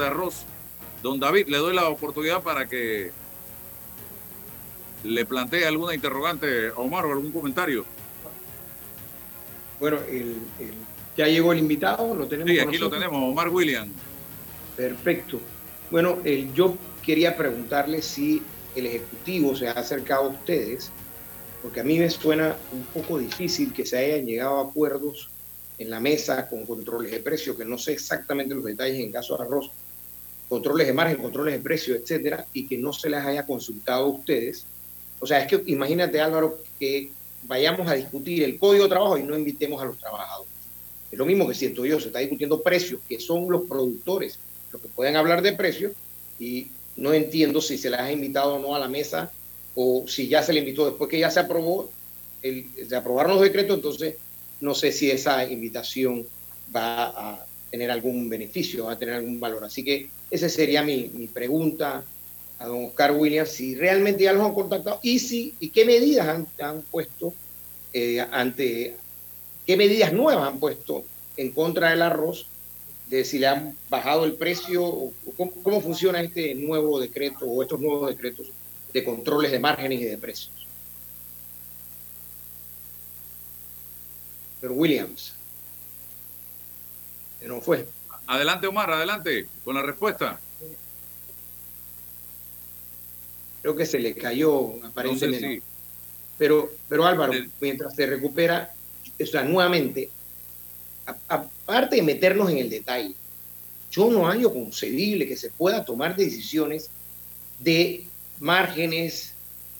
De 0.00 0.06
arroz. 0.06 0.44
Don 1.02 1.20
David, 1.20 1.46
le 1.48 1.58
doy 1.58 1.74
la 1.74 1.88
oportunidad 1.88 2.42
para 2.42 2.68
que 2.68 3.10
le 5.04 5.24
plantee 5.24 5.64
alguna 5.66 5.94
interrogante 5.94 6.68
a 6.68 6.74
Omar 6.78 7.06
o 7.06 7.12
algún 7.12 7.32
comentario. 7.32 7.84
Bueno, 9.78 9.98
el- 10.10 10.36
el- 10.58 10.74
ya 11.16 11.26
llegó 11.26 11.52
el 11.52 11.58
invitado, 11.58 12.14
lo 12.14 12.26
tenemos. 12.26 12.50
Sí, 12.52 12.58
aquí 12.58 12.78
lo 12.78 12.90
tenemos, 12.90 13.22
Omar 13.22 13.48
Williams. 13.48 13.92
Perfecto. 14.76 15.40
Bueno, 15.90 16.18
el- 16.24 16.52
yo 16.54 16.76
quería 17.04 17.36
preguntarle 17.36 18.02
si 18.02 18.42
el 18.76 18.86
Ejecutivo 18.86 19.56
se 19.56 19.68
ha 19.68 19.72
acercado 19.72 20.24
a 20.24 20.28
ustedes, 20.28 20.90
porque 21.62 21.80
a 21.80 21.84
mí 21.84 21.98
me 21.98 22.08
suena 22.10 22.56
un 22.72 22.84
poco 22.84 23.18
difícil 23.18 23.72
que 23.72 23.84
se 23.86 23.98
hayan 23.98 24.26
llegado 24.26 24.58
a 24.58 24.64
acuerdos 24.64 25.30
en 25.78 25.90
la 25.90 25.98
mesa 25.98 26.48
con 26.48 26.66
controles 26.66 27.10
de 27.10 27.20
precio, 27.20 27.56
que 27.56 27.64
no 27.64 27.78
sé 27.78 27.92
exactamente 27.94 28.54
los 28.54 28.64
detalles 28.64 29.00
en 29.00 29.10
caso 29.10 29.36
de 29.36 29.44
arroz, 29.44 29.70
controles 30.50 30.88
de 30.88 30.92
margen, 30.92 31.16
controles 31.18 31.54
de 31.54 31.60
precio, 31.60 31.94
etcétera, 31.94 32.44
y 32.52 32.66
que 32.66 32.76
no 32.76 32.92
se 32.92 33.08
les 33.08 33.24
haya 33.24 33.46
consultado 33.46 34.04
a 34.04 34.08
ustedes. 34.08 34.66
O 35.20 35.26
sea, 35.26 35.40
es 35.40 35.46
que 35.46 35.62
imagínate, 35.70 36.20
Álvaro, 36.20 36.58
que 36.78 37.10
vayamos 37.44 37.88
a 37.88 37.94
discutir 37.94 38.42
el 38.42 38.58
código 38.58 38.84
de 38.84 38.90
trabajo 38.90 39.16
y 39.16 39.22
no 39.22 39.38
invitemos 39.38 39.80
a 39.80 39.84
los 39.84 39.96
trabajadores. 39.96 40.50
Es 41.12 41.16
lo 41.16 41.24
mismo 41.24 41.46
que 41.46 41.54
siento 41.54 41.86
yo, 41.86 42.00
se 42.00 42.08
está 42.08 42.18
discutiendo 42.18 42.60
precios, 42.62 43.00
que 43.08 43.20
son 43.20 43.48
los 43.48 43.62
productores 43.62 44.38
los 44.72 44.82
que 44.82 44.88
pueden 44.88 45.16
hablar 45.16 45.40
de 45.40 45.52
precios, 45.52 45.92
y 46.38 46.66
no 46.96 47.12
entiendo 47.12 47.60
si 47.60 47.78
se 47.78 47.90
les 47.90 48.00
ha 48.00 48.10
invitado 48.10 48.54
o 48.54 48.58
no 48.58 48.74
a 48.74 48.78
la 48.78 48.88
mesa, 48.88 49.30
o 49.76 50.04
si 50.08 50.28
ya 50.28 50.42
se 50.42 50.52
le 50.52 50.60
invitó 50.60 50.84
después 50.86 51.08
que 51.08 51.18
ya 51.18 51.30
se 51.30 51.40
aprobó, 51.40 51.90
el, 52.42 52.66
se 52.88 52.96
aprobaron 52.96 53.34
los 53.34 53.42
decretos, 53.42 53.76
entonces 53.76 54.16
no 54.60 54.74
sé 54.74 54.90
si 54.90 55.10
esa 55.10 55.44
invitación 55.44 56.26
va 56.74 57.06
a 57.08 57.46
tener 57.70 57.90
algún 57.90 58.28
beneficio, 58.28 58.86
va 58.86 58.92
a 58.92 58.98
tener 58.98 59.14
algún 59.14 59.38
valor. 59.38 59.64
Así 59.64 59.84
que 59.84 60.08
esa 60.30 60.48
sería 60.48 60.82
mi, 60.82 61.10
mi 61.12 61.26
pregunta 61.26 62.04
a 62.58 62.66
don 62.66 62.84
Oscar 62.86 63.12
Williams, 63.12 63.50
si 63.50 63.74
realmente 63.74 64.24
ya 64.24 64.32
los 64.32 64.44
han 64.44 64.54
contactado 64.54 65.00
y, 65.02 65.18
si, 65.18 65.54
y 65.60 65.70
qué 65.70 65.84
medidas 65.84 66.28
han, 66.28 66.46
han 66.60 66.82
puesto 66.82 67.32
eh, 67.92 68.20
ante, 68.20 68.96
qué 69.66 69.76
medidas 69.76 70.12
nuevas 70.12 70.46
han 70.46 70.60
puesto 70.60 71.04
en 71.36 71.50
contra 71.52 71.90
del 71.90 72.02
arroz, 72.02 72.46
de 73.08 73.24
si 73.24 73.38
le 73.38 73.48
han 73.48 73.76
bajado 73.88 74.24
el 74.24 74.34
precio, 74.34 75.10
cómo, 75.36 75.52
cómo 75.62 75.80
funciona 75.80 76.20
este 76.20 76.54
nuevo 76.54 77.00
decreto 77.00 77.46
o 77.46 77.62
estos 77.62 77.80
nuevos 77.80 78.08
decretos 78.10 78.46
de 78.92 79.04
controles 79.04 79.50
de 79.50 79.58
márgenes 79.58 80.00
y 80.00 80.04
de 80.04 80.18
precios. 80.18 80.52
Pero 84.60 84.74
Williams, 84.74 85.32
que 87.40 87.48
no 87.48 87.60
fue. 87.60 87.86
Adelante, 88.30 88.68
Omar, 88.68 88.88
adelante, 88.92 89.48
con 89.64 89.74
la 89.74 89.82
respuesta. 89.82 90.38
Creo 93.60 93.74
que 93.74 93.84
se 93.84 93.98
le 93.98 94.14
cayó 94.14 94.74
aparentemente. 94.84 95.60
Pero, 96.38 96.70
pero 96.88 97.06
Álvaro, 97.06 97.32
mientras 97.60 97.92
se 97.96 98.06
recupera, 98.06 98.72
o 99.20 99.26
sea, 99.26 99.42
nuevamente, 99.42 100.10
aparte 101.26 101.96
de 101.96 102.02
meternos 102.02 102.48
en 102.50 102.58
el 102.58 102.70
detalle, 102.70 103.16
yo 103.90 104.08
no 104.12 104.26
hallo 104.26 104.52
concebible 104.52 105.26
que 105.26 105.36
se 105.36 105.50
pueda 105.50 105.84
tomar 105.84 106.14
decisiones 106.14 106.88
de 107.58 108.06
márgenes, 108.38 109.34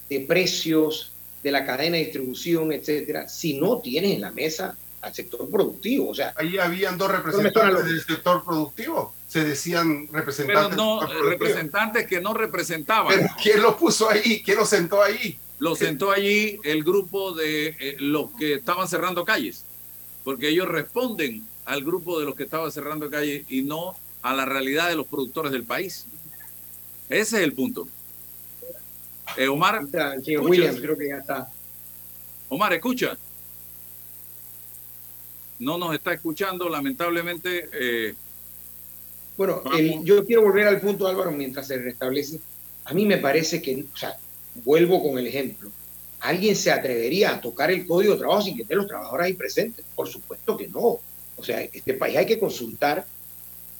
de 0.09 0.21
precios, 0.23 1.13
de 1.45 1.53
la 1.53 1.65
cadena 1.65 1.99
de 1.99 2.03
distribución, 2.03 2.73
etcétera, 2.73 3.29
si 3.29 3.55
no 3.55 3.79
tienes 3.79 4.11
en 4.11 4.23
la 4.23 4.33
mesa 4.33 4.77
al 5.03 5.15
sector 5.15 5.49
productivo. 5.49 6.11
O 6.11 6.15
sea, 6.15 6.33
Ahí 6.37 6.59
habían 6.59 6.99
dos 6.99 7.11
representantes 7.11 7.85
del 7.85 8.03
sector 8.05 8.45
productivo. 8.45 9.15
Se 9.27 9.45
decían 9.45 10.07
Pero 10.07 10.19
representantes 10.19 10.77
no, 10.77 11.01
sector 11.01 11.09
productivo. 11.19 11.31
representantes 11.31 12.07
que 12.07 12.21
no 12.21 12.35
representaban. 12.35 13.15
Pero 13.17 13.29
¿quién 13.43 13.63
lo 13.63 13.77
puso 13.77 14.11
ahí? 14.11 14.43
¿Quién 14.45 14.59
lo 14.59 14.67
sentó 14.67 15.03
ahí? 15.03 15.39
Lo 15.59 15.75
sentó 15.77 16.11
allí 16.11 16.59
el 16.65 16.83
grupo 16.85 17.33
de 17.33 17.77
eh, 17.79 17.97
los 17.99 18.31
que 18.39 18.55
estaban 18.55 18.89
cerrando 18.89 19.27
calles, 19.27 19.65
porque 20.25 20.49
ellos 20.49 20.67
responden 20.67 21.45
al 21.67 21.85
grupo 21.85 22.19
de 22.19 22.25
los 22.25 22.35
que 22.35 22.45
estaban 22.45 22.73
cerrando 22.73 23.11
calles 23.11 23.45
y 23.49 23.63
no 23.63 23.95
a 24.23 24.35
la 24.35 24.47
realidad 24.47 24.89
de 24.89 24.97
los 24.97 25.07
productores 25.07 25.53
del 25.53 25.65
país. 25.65 26.07
Ese 27.11 27.37
es 27.39 27.43
el 27.43 27.53
punto. 27.53 27.89
Eh, 29.37 29.49
Omar, 29.49 29.83
señor 30.25 30.49
creo 30.81 30.97
que 30.97 31.09
ya 31.09 31.19
está. 31.19 31.49
Omar, 32.49 32.73
escucha. 32.73 33.17
No 35.61 35.79
nos 35.79 35.95
está 35.95 36.13
escuchando, 36.13 36.69
lamentablemente. 36.69 37.69
eh, 37.73 38.15
Bueno, 39.37 39.63
el- 39.75 40.05
yo 40.05 40.23
quiero 40.27 40.43
volver 40.43 40.67
al 40.69 40.81
punto, 40.81 41.07
Álvaro, 41.07 41.31
mientras 41.31 41.67
se 41.67 41.79
restablece. 41.79 42.41
A 42.85 42.93
mí 42.93 43.07
me 43.07 43.17
parece 43.17 43.63
que, 43.63 43.85
o 43.91 43.97
sea, 43.97 44.19
vuelvo 44.65 45.03
con 45.03 45.19
el 45.19 45.27
ejemplo. 45.27 45.71
¿Alguien 46.21 46.55
se 46.55 46.71
atrevería 46.71 47.31
a 47.37 47.41
tocar 47.41 47.71
el 47.71 47.87
código 47.87 48.13
de 48.13 48.19
trabajo 48.19 48.43
sin 48.43 48.55
que 48.57 48.63
estén 48.63 48.77
los 48.77 48.87
trabajadores 48.87 49.27
ahí 49.27 49.33
presentes? 49.33 49.83
Por 49.95 50.09
supuesto 50.09 50.57
que 50.59 50.69
no. 50.69 50.99
O 51.37 51.43
sea, 51.43 51.63
este 51.63 51.95
país 51.95 52.19
hay 52.19 52.27
que 52.27 52.39
consultar 52.39 53.07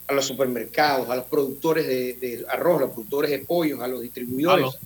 a 0.07 0.13
los 0.15 0.25
supermercados, 0.25 1.11
a 1.11 1.17
los 1.17 1.27
productores 1.27 1.87
de, 1.87 2.15
de 2.15 2.47
arroz, 2.49 2.79
a 2.79 2.81
los 2.87 2.91
productores 2.93 3.31
de 3.31 3.41
pollos, 3.41 3.81
a 3.83 3.89
los 3.89 4.01
distribuidores. 4.01 4.79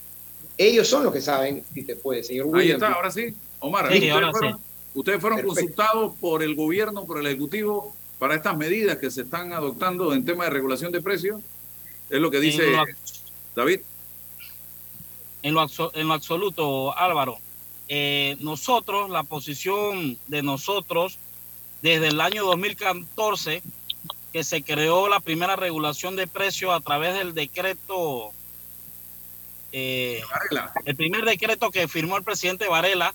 Ellos 0.59 0.88
son 0.88 1.05
los 1.05 1.12
que 1.12 1.20
saben 1.20 1.62
si 1.72 1.84
te 1.84 1.95
puede, 1.95 2.24
señor 2.24 2.47
ahí 2.47 2.53
Williams. 2.53 2.82
está, 2.82 2.95
ahora 2.95 3.11
sí. 3.12 3.32
Omar, 3.61 3.92
Sí, 3.92 4.09
ahora 4.09 4.32
sí. 4.40 4.47
Ustedes 4.95 5.20
fueron 5.20 5.38
Perfecto. 5.40 5.55
consultados 5.61 6.14
por 6.20 6.42
el 6.42 6.55
gobierno, 6.55 7.05
por 7.05 7.18
el 7.18 7.26
Ejecutivo, 7.26 7.95
para 8.18 8.34
estas 8.36 8.57
medidas 8.57 8.99
que 8.99 9.11
se 9.11 9.22
están 9.22 9.53
adoptando 9.53 10.14
en 10.14 10.24
tema 10.24 10.45
de 10.45 10.51
regulación 10.51 10.92
de 10.92 11.03
precios. 11.03 11.40
Es 12.11 12.20
lo 12.20 12.30
que 12.30 12.40
dice 12.40 12.66
En 12.66 12.72
lo- 12.76 12.84
David. 13.57 13.80
en 15.42 15.55
lo, 15.55 15.61
abso- 15.61 15.90
en 15.95 16.09
lo 16.09 16.14
absoluto, 16.14 16.97
Álvaro. 16.97 17.38
Eh, 17.88 18.36
nosotros, 18.40 19.11
la 19.11 19.24
posición 19.24 20.18
de 20.28 20.42
nosotros, 20.42 21.18
desde 21.82 22.09
el 22.09 22.20
año 22.20 22.45
2014, 22.45 23.62
que 24.32 24.42
se 24.45 24.62
creó 24.62 25.09
la 25.09 25.20
primera 25.20 25.55
regulación 25.57 26.16
de 26.16 26.26
precios 26.26 26.72
a 26.72 26.80
través 26.80 27.14
del 27.14 27.34
decreto, 27.34 28.32
eh, 29.72 30.22
el 30.84 30.97
primer 30.97 31.24
decreto 31.24 31.70
que 31.70 31.88
firmó 31.88 32.16
el 32.16 32.22
presidente 32.24 32.68
Varela, 32.68 33.14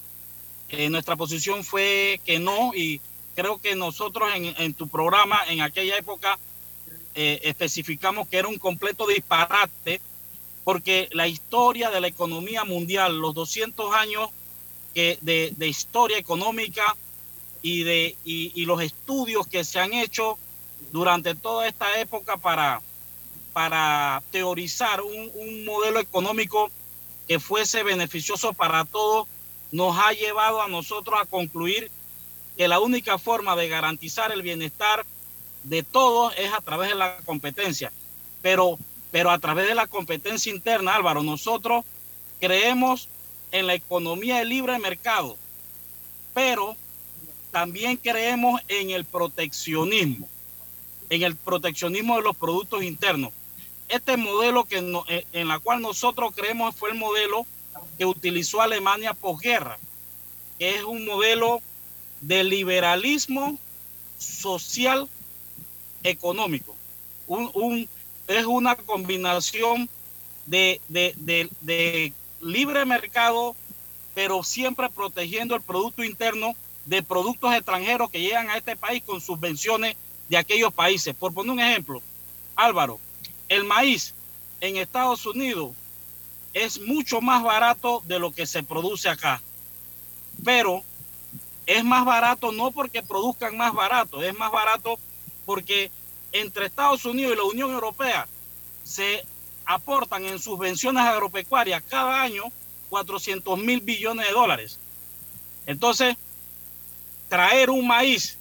eh, 0.70 0.90
nuestra 0.90 1.16
posición 1.16 1.64
fue 1.64 2.22
que 2.26 2.40
no 2.40 2.74
y 2.74 3.02
creo 3.36 3.60
que 3.60 3.76
nosotros 3.76 4.30
en, 4.36 4.46
en 4.58 4.74
tu 4.74 4.88
programa 4.88 5.40
en 5.48 5.62
aquella 5.62 5.98
época 5.98 6.38
eh, 7.16 7.40
especificamos 7.44 8.28
que 8.28 8.38
era 8.38 8.48
un 8.48 8.58
completo 8.58 9.08
disparate 9.08 10.02
porque 10.64 11.10
la 11.12 11.28
historia 11.28 11.90
de 11.90 12.02
la 12.02 12.08
economía 12.08 12.64
mundial, 12.64 13.18
los 13.18 13.34
200 13.34 13.94
años 13.96 14.30
de, 14.94 15.54
de 15.56 15.68
historia 15.68 16.18
económica 16.18 16.96
y 17.62 17.84
de 17.84 18.16
y, 18.26 18.52
y 18.56 18.66
los 18.66 18.82
estudios 18.82 19.48
que 19.48 19.64
se 19.64 19.80
han 19.80 19.94
hecho 19.94 20.38
durante 20.92 21.36
toda 21.36 21.68
esta 21.68 22.00
época 22.00 22.38
para, 22.38 22.82
para 23.54 24.22
teorizar 24.32 25.02
un, 25.02 25.32
un 25.34 25.66
modelo 25.66 26.00
económico 26.00 26.70
que 27.28 27.40
fuese 27.40 27.84
beneficioso 27.84 28.54
para 28.54 28.86
todos, 28.86 29.28
nos 29.72 29.98
ha 29.98 30.14
llevado 30.14 30.62
a 30.62 30.68
nosotros 30.68 31.20
a 31.20 31.26
concluir 31.26 31.92
que 32.58 32.68
la 32.68 32.80
única 32.80 33.18
forma 33.18 33.56
de 33.56 33.70
garantizar 33.70 34.32
el 34.32 34.42
bienestar 34.42 35.06
de 35.64 35.84
todos 35.84 36.34
es 36.38 36.52
a 36.54 36.62
través 36.62 36.90
de 36.90 36.96
la 36.96 37.18
competencia. 37.26 37.92
Pero, 38.42 38.78
pero 39.12 39.32
a 39.32 39.40
través 39.40 39.68
de 39.68 39.76
la 39.76 39.88
competencia 39.88 40.52
interna, 40.52 40.96
Álvaro, 40.96 41.24
nosotros 41.24 41.86
creemos 42.40 43.10
en 43.52 43.68
la 43.68 43.74
economía 43.74 44.38
de 44.38 44.46
libre 44.46 44.78
mercado, 44.80 45.38
pero 46.34 46.76
también 47.52 47.98
creemos 47.98 48.62
en 48.68 48.92
el 48.92 49.06
proteccionismo, 49.06 50.28
en 51.10 51.24
el 51.24 51.36
proteccionismo 51.36 52.18
de 52.18 52.24
los 52.24 52.36
productos 52.36 52.84
internos. 52.84 53.32
Este 53.88 54.18
modelo 54.18 54.66
que 54.66 54.78
eh, 55.08 55.26
en 55.34 55.48
la 55.48 55.60
cual 55.60 55.82
nosotros 55.82 56.32
creemos 56.36 56.76
fue 56.76 56.92
el 56.92 56.98
modelo 56.98 57.46
que 57.98 58.06
utilizó 58.06 58.62
Alemania 58.62 59.14
posguerra, 59.14 59.78
que 60.58 60.76
es 60.76 60.84
un 60.84 61.06
modelo 61.06 61.62
de 62.22 62.44
liberalismo 62.44 63.58
social 64.18 65.10
económico. 66.04 66.76
Un, 67.28 67.50
un, 67.54 67.90
es 68.28 68.46
una 68.46 68.76
combinación 68.76 69.90
de, 70.46 70.82
de, 70.88 71.14
de, 71.18 71.50
de, 71.62 72.14
libre 72.42 72.86
mercado, 72.86 73.56
pero 74.14 74.44
siempre 74.44 74.90
protegiendo 74.90 75.56
el 75.56 75.62
producto 75.62 76.04
interno 76.04 76.54
de 76.86 77.04
productos 77.04 77.54
extranjeros 77.54 78.10
que 78.10 78.22
llegan 78.22 78.50
a 78.50 78.58
este 78.58 78.76
país 78.76 79.04
con 79.04 79.22
subvenciones 79.22 79.96
de 80.30 80.38
aquellos 80.38 80.74
países. 80.74 81.14
Por 81.14 81.34
poner 81.34 81.52
un 81.52 81.60
ejemplo, 81.60 82.02
Álvaro, 82.56 83.00
el 83.50 83.64
maíz 83.64 84.14
en 84.62 84.78
Estados 84.78 85.26
Unidos 85.26 85.72
es 86.54 86.80
mucho 86.80 87.22
más 87.22 87.44
barato 87.44 88.04
de 88.06 88.20
lo 88.20 88.32
que 88.32 88.46
se 88.46 88.64
produce 88.64 89.10
acá. 89.10 89.42
Pero 90.44 90.84
es 91.66 91.84
más 91.84 92.06
barato 92.06 92.52
no 92.52 92.72
porque 92.72 93.04
produzcan 93.04 93.56
más 93.56 93.74
barato, 93.74 94.24
es 94.24 94.38
más 94.38 94.52
barato 94.52 94.98
porque 95.46 95.92
entre 96.32 96.66
Estados 96.66 97.06
Unidos 97.06 97.34
y 97.34 97.38
la 97.38 97.44
Unión 97.44 97.72
Europea 97.72 98.28
se 98.84 99.24
aportan 99.66 100.26
en 100.26 100.40
subvenciones 100.40 101.04
agropecuarias 101.04 101.84
cada 101.88 102.22
año 102.22 102.46
400 102.90 103.60
mil 103.60 103.82
billones 103.82 104.28
de 104.28 104.34
dólares. 104.34 104.80
Entonces, 105.68 106.16
traer 107.28 107.70
un 107.70 107.88
maíz 107.88 108.38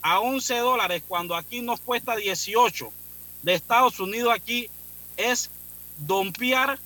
a 0.00 0.20
11 0.20 0.58
dólares 0.58 1.02
cuando 1.06 1.34
aquí 1.34 1.60
nos 1.60 1.80
cuesta 1.80 2.14
18 2.14 2.92
de 3.42 3.54
Estados 3.54 3.98
Unidos 3.98 4.32
aquí 4.32 4.68
es 5.16 5.50
dompear 5.98 6.78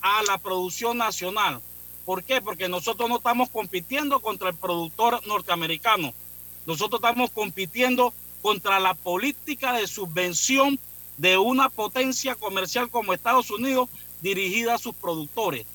a 0.00 0.22
la 0.22 0.38
producción 0.38 0.98
nacional. 0.98 1.60
¿Por 2.04 2.24
qué? 2.24 2.40
Porque 2.40 2.68
nosotros 2.68 3.08
no 3.08 3.16
estamos 3.16 3.50
compitiendo 3.50 4.20
contra 4.20 4.48
el 4.48 4.54
productor 4.54 5.26
norteamericano. 5.26 6.14
Nosotros 6.66 7.00
estamos 7.00 7.30
compitiendo 7.30 8.12
contra 8.40 8.80
la 8.80 8.94
política 8.94 9.72
de 9.74 9.86
subvención 9.86 10.78
de 11.16 11.36
una 11.36 11.68
potencia 11.68 12.34
comercial 12.34 12.88
como 12.88 13.12
Estados 13.12 13.50
Unidos 13.50 13.88
dirigida 14.20 14.74
a 14.74 14.78
sus 14.78 14.94
productores. 14.94 15.66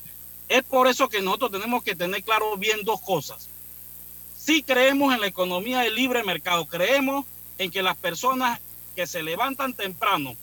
Es 0.49 0.63
por 0.63 0.87
eso 0.87 1.09
que 1.09 1.21
nosotros 1.21 1.51
tenemos 1.51 1.83
que 1.83 1.95
tener 1.95 2.23
claro 2.23 2.57
bien 2.57 2.83
dos 2.83 3.01
cosas. 3.01 3.49
Si 4.37 4.63
creemos 4.63 5.13
en 5.13 5.21
la 5.21 5.27
economía 5.27 5.79
de 5.79 5.91
libre 5.91 6.23
mercado, 6.23 6.65
creemos 6.65 7.25
en 7.57 7.71
que 7.71 7.81
las 7.81 7.95
personas 7.95 8.59
que 8.95 9.07
se 9.07 9.23
levantan 9.23 9.73
temprano 9.73 10.35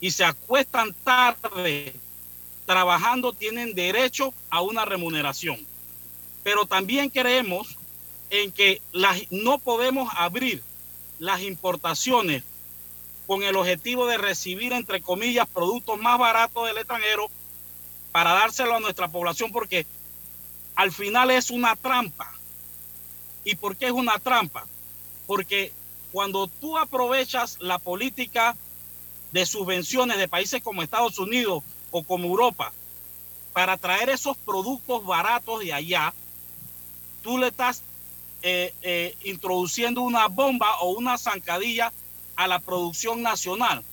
y 0.00 0.10
se 0.10 0.24
acuestan 0.24 0.94
tarde 1.04 1.94
trabajando 2.72 3.34
tienen 3.34 3.74
derecho 3.74 4.32
a 4.48 4.62
una 4.62 4.86
remuneración. 4.86 5.58
Pero 6.42 6.64
también 6.64 7.10
creemos 7.10 7.76
en 8.30 8.50
que 8.50 8.80
las, 8.92 9.30
no 9.30 9.58
podemos 9.58 10.10
abrir 10.16 10.62
las 11.18 11.42
importaciones 11.42 12.44
con 13.26 13.42
el 13.42 13.56
objetivo 13.56 14.06
de 14.06 14.16
recibir, 14.16 14.72
entre 14.72 15.02
comillas, 15.02 15.46
productos 15.46 16.00
más 16.00 16.18
baratos 16.18 16.66
del 16.66 16.78
extranjero 16.78 17.30
para 18.10 18.32
dárselo 18.32 18.74
a 18.74 18.80
nuestra 18.80 19.08
población 19.08 19.52
porque 19.52 19.86
al 20.74 20.92
final 20.92 21.30
es 21.30 21.50
una 21.50 21.76
trampa. 21.76 22.32
¿Y 23.44 23.56
por 23.56 23.76
qué 23.76 23.88
es 23.88 23.92
una 23.92 24.18
trampa? 24.18 24.66
Porque 25.26 25.74
cuando 26.10 26.46
tú 26.46 26.78
aprovechas 26.78 27.58
la 27.60 27.78
política 27.78 28.56
de 29.30 29.44
subvenciones 29.44 30.16
de 30.16 30.26
países 30.26 30.62
como 30.62 30.82
Estados 30.82 31.18
Unidos 31.18 31.62
o 31.92 32.02
como 32.02 32.26
Europa 32.26 32.72
para 33.52 33.76
traer 33.76 34.08
esos 34.08 34.36
productos 34.36 35.04
baratos 35.04 35.60
de 35.60 35.72
allá, 35.72 36.12
tú 37.22 37.38
le 37.38 37.48
estás 37.48 37.82
eh, 38.42 38.74
eh, 38.82 39.14
introduciendo 39.24 40.02
una 40.02 40.26
bomba 40.26 40.80
o 40.80 40.90
una 40.90 41.18
zancadilla 41.18 41.92
a 42.34 42.48
la 42.48 42.58
producción 42.58 43.22
nacional, 43.22 43.84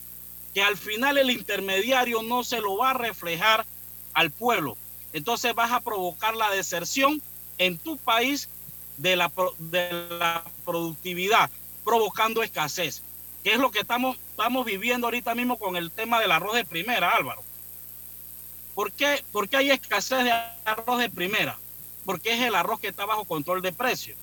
que 0.54 0.64
al 0.64 0.78
final 0.78 1.18
el 1.18 1.30
intermediario 1.30 2.24
no 2.24 2.44
se 2.44 2.62
lo 2.62 2.78
va 2.78 2.92
a 2.92 2.94
reflejar 2.94 3.66
al 4.14 4.32
pueblo. 4.32 4.78
Entonces 5.14 5.54
vas 5.54 5.72
a 5.72 5.82
provocar 5.82 6.36
la 6.36 6.50
deserción 6.52 7.22
en 7.58 7.78
tu 7.78 7.98
país 7.98 8.50
de 8.98 9.16
la, 9.16 9.32
de 9.58 9.92
la 10.10 10.44
productividad, 10.66 11.50
provocando 11.84 12.44
escasez, 12.44 13.04
que 13.44 13.54
es 13.54 13.60
lo 13.60 13.72
que 13.72 13.80
estamos, 13.80 14.18
estamos 14.32 14.66
viviendo 14.66 15.08
ahorita 15.08 15.36
mismo 15.36 15.58
con 15.58 15.76
el 15.76 15.92
tema 15.92 16.20
del 16.20 16.32
arroz 16.32 16.56
de 16.56 16.66
primera, 16.66 17.12
Álvaro. 17.12 17.44
¿Por 18.80 18.94
qué, 18.94 19.26
¿Por 19.34 19.50
qué 19.50 19.58
hay 19.58 19.72
escasez 19.72 20.24
de 20.24 20.32
arroz 20.32 21.00
de 21.00 21.10
primera? 21.10 21.58
Porque 22.06 22.32
es 22.32 22.40
el 22.40 22.56
arroz 22.56 22.80
que 22.80 22.88
está 22.88 23.06
bajo 23.06 23.26
control 23.26 23.62
de 23.62 23.74
precios. 23.74 24.18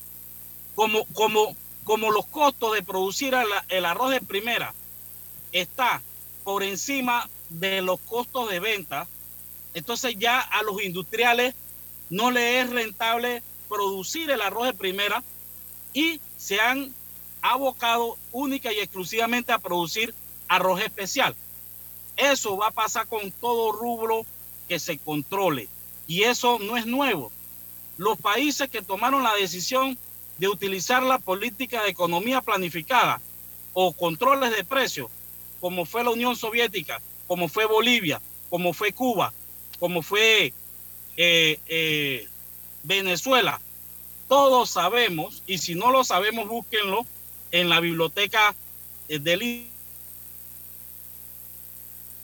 Como, 0.74 1.04
como, 1.12 1.54
como 1.84 2.10
los 2.10 2.24
costos 2.24 2.72
de 2.72 2.82
producir 2.82 3.34
el, 3.68 3.84
arroz 3.84 4.12
de 4.12 4.22
primera 4.22 4.72
está 5.52 6.00
por 6.42 6.62
encima 6.62 7.28
de 7.50 7.82
los 7.82 8.00
costos 8.00 8.48
de 8.48 8.60
venta, 8.60 9.06
entonces 9.74 10.16
ya 10.18 10.40
a 10.40 10.62
los 10.62 10.82
industriales 10.82 11.54
no 12.08 12.30
les 12.30 12.64
es 12.64 12.70
rentable 12.70 13.42
producir 13.68 14.30
el 14.30 14.40
arroz 14.40 14.68
de 14.68 14.72
primera 14.72 15.22
y 15.92 16.18
se 16.38 16.62
han 16.62 16.94
abocado 17.42 18.16
única 18.32 18.72
y 18.72 18.78
exclusivamente 18.78 19.52
a 19.52 19.58
producir 19.58 20.14
arroz 20.48 20.80
especial. 20.80 21.36
Eso 22.16 22.56
va 22.56 22.68
a 22.68 22.70
pasar 22.70 23.06
con 23.06 23.30
todo 23.32 23.72
rubro 23.72 24.24
que 24.68 24.78
se 24.78 24.98
controle 24.98 25.68
y 26.06 26.22
eso 26.22 26.58
no 26.58 26.76
es 26.76 26.86
nuevo. 26.86 27.32
Los 27.98 28.18
países 28.18 28.68
que 28.68 28.82
tomaron 28.82 29.22
la 29.22 29.34
decisión 29.34 29.98
de 30.38 30.48
utilizar 30.48 31.02
la 31.02 31.18
política 31.18 31.82
de 31.82 31.90
economía 31.90 32.40
planificada 32.40 33.20
o 33.72 33.92
controles 33.92 34.54
de 34.54 34.64
precios, 34.64 35.10
como 35.60 35.86
fue 35.86 36.04
la 36.04 36.10
Unión 36.10 36.36
Soviética, 36.36 37.00
como 37.26 37.48
fue 37.48 37.64
Bolivia, 37.66 38.20
como 38.50 38.72
fue 38.72 38.92
Cuba, 38.92 39.32
como 39.78 40.02
fue 40.02 40.52
eh, 41.16 41.58
eh, 41.66 42.28
Venezuela, 42.82 43.60
todos 44.28 44.70
sabemos, 44.70 45.42
y 45.46 45.58
si 45.58 45.74
no 45.74 45.90
lo 45.90 46.04
sabemos, 46.04 46.48
búsquenlo 46.48 47.06
en 47.52 47.68
la 47.68 47.80
biblioteca 47.80 48.54
eh, 49.08 49.18
del 49.18 49.68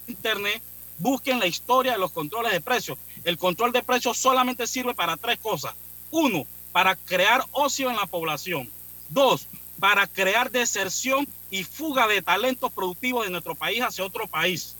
Internet, 0.07 0.61
busquen 1.03 1.37
la 1.37 1.47
historia 1.47 1.91
de 1.91 1.97
los 1.97 2.13
controles 2.13 2.53
de 2.53 2.61
precios. 2.61 2.97
El 3.25 3.37
control 3.37 3.73
de 3.73 3.83
precios 3.83 4.17
solamente 4.17 4.65
sirve 4.65 4.93
para 4.93 5.17
tres 5.17 5.37
cosas. 5.37 5.75
Uno, 6.11 6.47
para 6.71 6.95
crear 6.95 7.43
ocio 7.51 7.89
en 7.89 7.97
la 7.97 8.05
población. 8.05 8.69
Dos, 9.09 9.47
para 9.79 10.07
crear 10.07 10.49
deserción 10.49 11.27
y 11.51 11.65
fuga 11.65 12.07
de 12.07 12.21
talentos 12.21 12.71
productivos 12.71 13.25
de 13.25 13.31
nuestro 13.31 13.53
país 13.53 13.81
hacia 13.81 14.05
otro 14.05 14.27
país. 14.27 14.77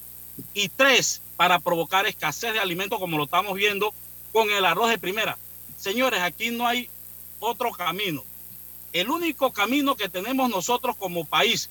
Y 0.54 0.70
tres, 0.70 1.22
para 1.36 1.60
provocar 1.60 2.08
escasez 2.08 2.54
de 2.54 2.60
alimentos 2.60 3.00
como 3.00 3.18
lo 3.18 3.26
estamos 3.26 3.54
viendo 3.56 3.94
con 4.32 4.50
el 4.50 4.64
arroz 4.64 4.90
de 4.90 4.98
primera. 4.98 5.38
Señores, 5.78 6.22
aquí 6.22 6.52
no 6.52 6.66
hay 6.66 6.90
otro 7.42 7.72
camino. 7.74 8.24
El 8.94 9.10
único 9.10 9.52
camino 9.52 9.98
que 9.98 10.08
tenemos 10.08 10.50
nosotros 10.50 10.96
como 10.96 11.26
país 11.26 11.70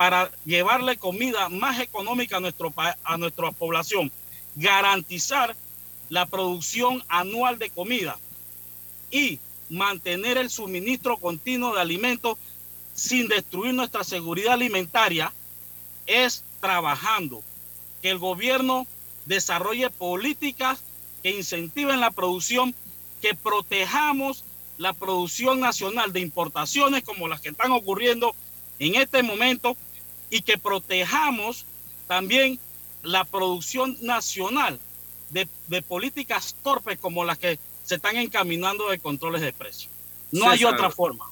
para 0.00 0.30
llevarle 0.46 0.96
comida 0.96 1.50
más 1.50 1.78
económica 1.78 2.38
a, 2.38 2.40
nuestro, 2.40 2.72
a 3.04 3.18
nuestra 3.18 3.52
población, 3.52 4.10
garantizar 4.56 5.54
la 6.08 6.24
producción 6.24 7.04
anual 7.06 7.58
de 7.58 7.68
comida 7.68 8.16
y 9.10 9.38
mantener 9.68 10.38
el 10.38 10.48
suministro 10.48 11.18
continuo 11.18 11.74
de 11.74 11.82
alimentos 11.82 12.38
sin 12.94 13.28
destruir 13.28 13.74
nuestra 13.74 14.02
seguridad 14.02 14.54
alimentaria, 14.54 15.34
es 16.06 16.44
trabajando. 16.62 17.42
Que 18.00 18.08
el 18.08 18.18
gobierno 18.18 18.86
desarrolle 19.26 19.90
políticas 19.90 20.82
que 21.22 21.28
incentiven 21.28 22.00
la 22.00 22.10
producción 22.10 22.74
que 23.20 23.34
protejamos 23.34 24.44
la 24.78 24.94
producción 24.94 25.60
nacional 25.60 26.10
de 26.14 26.20
importaciones 26.20 27.04
como 27.04 27.28
las 27.28 27.42
que 27.42 27.50
están 27.50 27.72
ocurriendo 27.72 28.34
en 28.78 28.94
este 28.94 29.22
momento 29.22 29.76
y 30.30 30.42
que 30.42 30.56
protejamos 30.58 31.66
también 32.06 32.58
la 33.02 33.24
producción 33.24 33.96
nacional 34.00 34.78
de, 35.30 35.48
de 35.68 35.82
políticas 35.82 36.56
torpes 36.62 36.98
como 36.98 37.24
las 37.24 37.38
que 37.38 37.58
se 37.84 37.96
están 37.96 38.16
encaminando 38.16 38.88
de 38.90 38.98
controles 38.98 39.40
de 39.42 39.52
precios. 39.52 39.90
No 40.32 40.48
hay 40.48 40.64
otra 40.64 40.90
forma. 40.90 41.26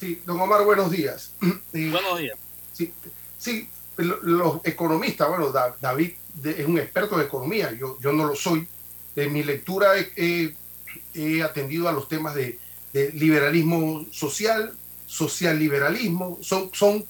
Sí, 0.00 0.20
don 0.24 0.40
Omar, 0.40 0.64
buenos 0.64 0.90
días. 0.90 1.32
Buenos 1.72 2.18
días. 2.18 2.38
Sí, 2.72 2.92
sí, 3.38 3.68
lo- 3.98 4.20
los 4.22 4.60
economistas, 4.64 5.28
bueno, 5.28 5.50
Da- 5.52 5.76
David 5.80 6.12
es 6.42 6.66
un 6.66 6.78
experto 6.78 7.18
de 7.18 7.24
economía, 7.26 7.72
yo, 7.72 7.98
yo 8.00 8.12
no 8.12 8.24
lo 8.24 8.34
soy. 8.34 8.66
En 9.16 9.32
mi 9.32 9.42
lectura 9.42 9.98
he, 9.98 10.10
he- 10.16 10.54
he 11.14 11.42
atendido 11.42 11.88
a 11.88 11.92
los 11.92 12.08
temas 12.08 12.34
de, 12.34 12.58
de 12.94 13.12
liberalismo 13.12 14.06
social, 14.10 14.74
social 15.10 15.58
liberalismo, 15.58 16.38
son, 16.40 16.70
son 16.72 17.04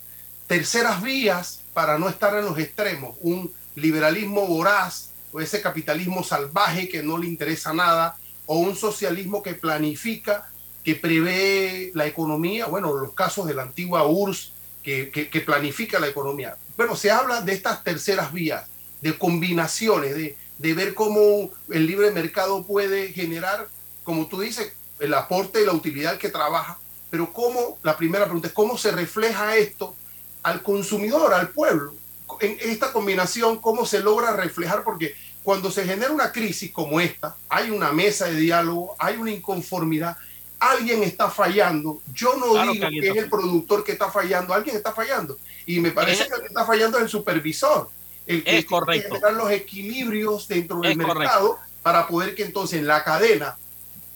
terceras 0.46 1.02
vías 1.02 1.60
para 1.74 1.98
no 1.98 2.08
estar 2.08 2.34
en 2.38 2.46
los 2.46 2.58
extremos, 2.58 3.16
un 3.20 3.52
liberalismo 3.76 4.46
voraz 4.46 5.10
o 5.32 5.40
ese 5.40 5.60
capitalismo 5.60 6.24
salvaje 6.24 6.88
que 6.88 7.02
no 7.02 7.18
le 7.18 7.26
interesa 7.26 7.72
nada, 7.72 8.16
o 8.46 8.56
un 8.58 8.74
socialismo 8.74 9.42
que 9.42 9.54
planifica, 9.54 10.50
que 10.82 10.96
prevé 10.96 11.92
la 11.94 12.06
economía, 12.06 12.66
bueno, 12.66 12.94
los 12.94 13.12
casos 13.12 13.46
de 13.46 13.54
la 13.54 13.62
antigua 13.62 14.06
URSS, 14.06 14.52
que, 14.82 15.10
que- 15.10 15.40
planifica 15.42 16.00
la 16.00 16.08
economía. 16.08 16.56
Bueno, 16.76 16.96
se 16.96 17.10
habla 17.10 17.42
de 17.42 17.52
estas 17.52 17.84
terceras 17.84 18.32
vías, 18.32 18.64
de 19.02 19.16
combinaciones, 19.16 20.14
de, 20.14 20.36
de 20.58 20.74
ver 20.74 20.94
cómo 20.94 21.50
el 21.68 21.86
libre 21.86 22.10
mercado 22.10 22.64
puede 22.66 23.12
generar, 23.12 23.68
como 24.04 24.26
tú 24.26 24.40
dices, 24.40 24.72
el 24.98 25.12
aporte 25.14 25.62
y 25.62 25.66
la 25.66 25.72
utilidad 25.72 26.16
que 26.18 26.30
trabaja, 26.30 26.78
pero 27.10 27.32
cómo, 27.32 27.78
la 27.82 27.96
primera 27.96 28.24
pregunta 28.24 28.48
es, 28.48 28.54
¿cómo 28.54 28.78
se 28.78 28.90
refleja 28.92 29.56
esto 29.56 29.94
al 30.42 30.62
consumidor, 30.62 31.34
al 31.34 31.48
pueblo? 31.50 31.94
En 32.40 32.56
esta 32.60 32.92
combinación, 32.92 33.58
¿cómo 33.58 33.84
se 33.84 34.00
logra 34.00 34.32
reflejar? 34.34 34.84
Porque 34.84 35.14
cuando 35.42 35.70
se 35.70 35.84
genera 35.84 36.12
una 36.12 36.30
crisis 36.32 36.70
como 36.72 37.00
esta, 37.00 37.36
hay 37.48 37.70
una 37.70 37.92
mesa 37.92 38.26
de 38.26 38.36
diálogo, 38.36 38.94
hay 38.98 39.16
una 39.16 39.32
inconformidad, 39.32 40.16
alguien 40.60 41.02
está 41.02 41.28
fallando. 41.30 42.00
Yo 42.14 42.36
no 42.36 42.52
Claro 42.52 42.72
que 42.72 42.78
digo 42.78 43.00
que 43.02 43.08
es 43.08 43.16
el 43.16 43.30
productor 43.30 43.82
que 43.82 43.92
está 43.92 44.10
fallando, 44.10 44.54
alguien 44.54 44.76
está 44.76 44.92
fallando. 44.92 45.36
Y 45.66 45.80
me 45.80 45.90
parece 45.90 46.22
Es- 46.22 46.28
que 46.28 46.34
el 46.34 46.40
que 46.42 46.46
está 46.48 46.64
fallando 46.64 46.98
es 46.98 47.04
el 47.04 47.08
supervisor, 47.10 47.88
el 48.26 48.44
que 48.44 48.50
Es 48.50 48.54
tiene 48.56 48.62
que 48.62 48.66
correcto. 48.68 49.14
generar 49.14 49.32
los 49.34 49.50
equilibrios 49.50 50.46
dentro 50.46 50.80
del 50.80 50.92
Es 50.92 50.96
mercado 50.96 51.58
para 51.82 52.06
poder 52.06 52.34
que 52.34 52.44
entonces 52.44 52.78
en 52.78 52.86
la 52.86 53.02
cadena 53.02 53.56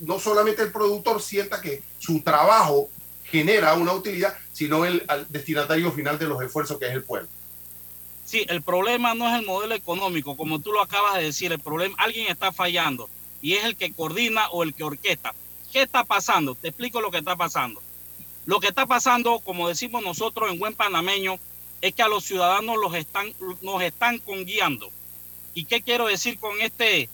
no 0.00 0.18
solamente 0.18 0.62
el 0.62 0.72
productor 0.72 1.22
sienta 1.22 1.60
que 1.60 1.82
su 1.98 2.20
trabajo 2.20 2.88
genera 3.24 3.74
una 3.74 3.92
utilidad, 3.92 4.36
sino 4.52 4.84
el 4.84 5.04
destinatario 5.28 5.90
final 5.92 6.18
de 6.18 6.26
los 6.26 6.42
esfuerzos 6.42 6.78
que 6.78 6.86
es 6.86 6.92
el 6.92 7.04
pueblo. 7.04 7.28
Sí, 8.24 8.44
el 8.48 8.62
problema 8.62 9.14
no 9.14 9.28
es 9.28 9.38
el 9.38 9.46
modelo 9.46 9.74
económico, 9.74 10.36
como 10.36 10.58
tú 10.58 10.72
lo 10.72 10.80
acabas 10.80 11.16
de 11.16 11.24
decir, 11.24 11.52
el 11.52 11.60
problema, 11.60 11.94
alguien 11.98 12.28
está 12.28 12.52
fallando 12.52 13.08
y 13.42 13.54
es 13.54 13.64
el 13.64 13.76
que 13.76 13.92
coordina 13.92 14.48
o 14.50 14.62
el 14.62 14.74
que 14.74 14.84
orquesta. 14.84 15.34
¿Qué 15.72 15.82
está 15.82 16.04
pasando? 16.04 16.54
Te 16.54 16.68
explico 16.68 17.00
lo 17.00 17.10
que 17.10 17.18
está 17.18 17.36
pasando. 17.36 17.82
Lo 18.46 18.60
que 18.60 18.68
está 18.68 18.86
pasando, 18.86 19.40
como 19.40 19.68
decimos 19.68 20.02
nosotros 20.02 20.50
en 20.50 20.58
buen 20.58 20.74
panameño, 20.74 21.38
es 21.82 21.94
que 21.94 22.02
a 22.02 22.08
los 22.08 22.24
ciudadanos 22.24 22.78
los 22.78 22.94
están, 22.94 23.34
nos 23.60 23.82
están 23.82 24.18
conguiando. 24.18 24.88
¿Y 25.52 25.66
qué 25.66 25.82
quiero 25.82 26.06
decir 26.06 26.38
con 26.38 26.60
este, 26.62 27.10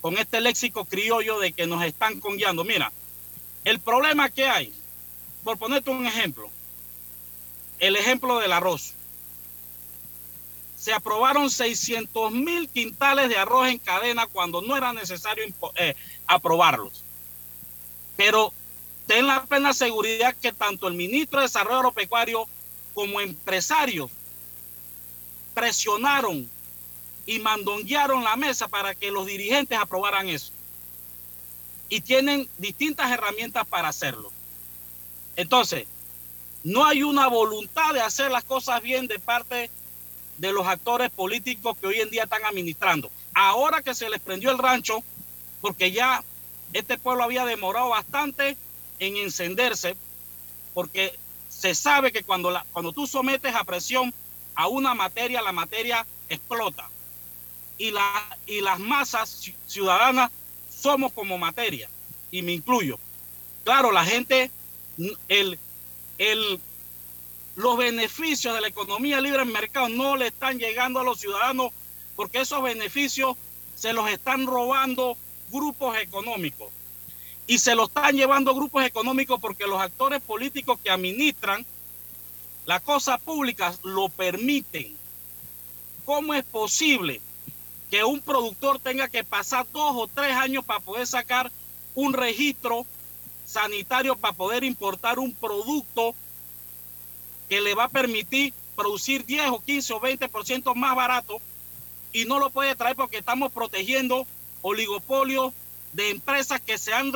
con 0.00 0.18
este 0.18 0.40
léxico 0.40 0.84
criollo 0.84 1.38
de 1.38 1.52
que 1.52 1.66
nos 1.66 1.82
están 1.84 2.20
conguiando? 2.20 2.64
Mira, 2.64 2.92
el 3.64 3.80
problema 3.80 4.28
que 4.30 4.46
hay, 4.46 4.72
por 5.42 5.58
ponerte 5.58 5.90
un 5.90 6.06
ejemplo, 6.06 6.50
el 7.78 7.96
ejemplo 7.96 8.38
del 8.38 8.52
arroz 8.52 8.94
se 10.78 10.92
aprobaron 10.92 11.50
600 11.50 12.30
mil 12.32 12.68
quintales 12.68 13.28
de 13.28 13.36
arroz 13.36 13.68
en 13.68 13.78
cadena 13.78 14.26
cuando 14.26 14.62
no 14.62 14.76
era 14.76 14.92
necesario 14.92 15.44
eh, 15.74 15.94
aprobarlos. 16.26 17.02
Pero 18.16 18.52
ten 19.06 19.26
la 19.26 19.44
plena 19.46 19.72
seguridad 19.72 20.36
que 20.40 20.52
tanto 20.52 20.86
el 20.86 20.94
ministro 20.94 21.40
de 21.40 21.46
Desarrollo 21.46 21.78
Agropecuario 21.78 22.46
como 22.94 23.20
empresarios 23.20 24.10
presionaron 25.54 26.48
y 27.26 27.40
mandonguearon 27.40 28.22
la 28.24 28.36
mesa 28.36 28.68
para 28.68 28.94
que 28.94 29.10
los 29.10 29.26
dirigentes 29.26 29.78
aprobaran 29.78 30.28
eso. 30.28 30.52
Y 31.88 32.00
tienen 32.00 32.48
distintas 32.58 33.10
herramientas 33.10 33.66
para 33.66 33.88
hacerlo. 33.88 34.32
Entonces, 35.34 35.86
no 36.64 36.84
hay 36.84 37.02
una 37.02 37.28
voluntad 37.28 37.92
de 37.92 38.00
hacer 38.00 38.30
las 38.30 38.44
cosas 38.44 38.82
bien 38.82 39.06
de 39.06 39.18
parte 39.18 39.70
de 40.38 40.52
los 40.52 40.66
actores 40.66 41.10
políticos 41.10 41.76
que 41.78 41.86
hoy 41.86 42.00
en 42.00 42.10
día 42.10 42.24
están 42.24 42.44
administrando. 42.44 43.10
Ahora 43.34 43.82
que 43.82 43.94
se 43.94 44.08
les 44.08 44.20
prendió 44.20 44.50
el 44.50 44.58
rancho, 44.58 45.02
porque 45.60 45.92
ya 45.92 46.22
este 46.72 46.98
pueblo 46.98 47.24
había 47.24 47.44
demorado 47.44 47.90
bastante 47.90 48.56
en 48.98 49.16
encenderse, 49.16 49.96
porque 50.74 51.16
se 51.48 51.74
sabe 51.74 52.12
que 52.12 52.22
cuando, 52.22 52.60
cuando 52.72 52.92
tú 52.92 53.06
sometes 53.06 53.54
a 53.54 53.64
presión 53.64 54.12
a 54.54 54.68
una 54.68 54.94
materia, 54.94 55.42
la 55.42 55.52
materia 55.52 56.06
explota. 56.28 56.88
Y, 57.78 57.90
la, 57.90 58.38
y 58.46 58.60
las 58.60 58.78
masas 58.78 59.44
ci- 59.44 59.54
ciudadanas 59.66 60.30
somos 60.70 61.12
como 61.12 61.36
materia, 61.38 61.88
y 62.30 62.42
me 62.42 62.52
incluyo. 62.52 62.98
Claro, 63.64 63.92
la 63.92 64.04
gente, 64.04 64.50
el, 65.28 65.58
el, 66.18 66.60
los 67.56 67.76
beneficios 67.76 68.54
de 68.54 68.60
la 68.60 68.68
economía 68.68 69.20
libre 69.20 69.42
en 69.42 69.52
mercado 69.52 69.88
no 69.88 70.16
le 70.16 70.28
están 70.28 70.58
llegando 70.58 71.00
a 71.00 71.04
los 71.04 71.20
ciudadanos 71.20 71.72
porque 72.14 72.40
esos 72.40 72.62
beneficios 72.62 73.36
se 73.74 73.92
los 73.92 74.08
están 74.08 74.46
robando 74.46 75.16
grupos 75.50 75.98
económicos. 75.98 76.70
Y 77.46 77.58
se 77.58 77.74
los 77.74 77.88
están 77.88 78.16
llevando 78.16 78.54
grupos 78.54 78.84
económicos 78.84 79.38
porque 79.40 79.66
los 79.66 79.80
actores 79.80 80.20
políticos 80.22 80.80
que 80.82 80.90
administran 80.90 81.64
la 82.64 82.80
cosa 82.80 83.18
pública 83.18 83.74
lo 83.84 84.08
permiten. 84.08 84.96
¿Cómo 86.04 86.34
es 86.34 86.44
posible 86.44 87.20
que 87.90 88.04
un 88.04 88.20
productor 88.20 88.78
tenga 88.78 89.08
que 89.08 89.24
pasar 89.24 89.66
dos 89.72 89.92
o 89.96 90.08
tres 90.08 90.34
años 90.36 90.64
para 90.64 90.80
poder 90.80 91.06
sacar 91.06 91.50
un 91.94 92.12
registro 92.12 92.86
sanitario 93.46 94.16
para 94.16 94.34
poder 94.34 94.64
importar 94.64 95.18
un 95.18 95.32
producto 95.32 96.14
que 97.48 97.60
le 97.60 97.74
va 97.74 97.84
a 97.84 97.88
permitir 97.88 98.52
producir 98.74 99.24
10 99.24 99.50
o 99.50 99.60
15 99.60 99.92
o 99.94 100.00
20% 100.00 100.74
más 100.74 100.96
barato 100.96 101.38
y 102.12 102.24
no 102.24 102.38
lo 102.38 102.50
puede 102.50 102.74
traer 102.74 102.96
porque 102.96 103.18
estamos 103.18 103.52
protegiendo 103.52 104.26
oligopolios 104.62 105.52
de 105.92 106.10
empresas 106.10 106.60
que 106.60 106.76
se 106.76 106.92
han 106.92 107.12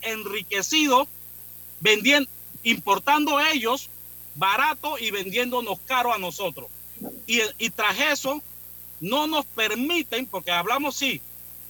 enriquecido 0.00 1.06
vendiendo, 1.80 2.28
importando 2.62 3.38
ellos 3.40 3.90
barato 4.34 4.98
y 4.98 5.10
vendiéndonos 5.10 5.78
caro 5.86 6.12
a 6.12 6.18
nosotros. 6.18 6.68
Y, 7.26 7.40
y 7.58 7.70
tras 7.70 7.98
eso 8.00 8.42
no 9.00 9.26
nos 9.26 9.44
permiten, 9.46 10.26
porque 10.26 10.50
hablamos 10.52 10.96
sí, 10.96 11.20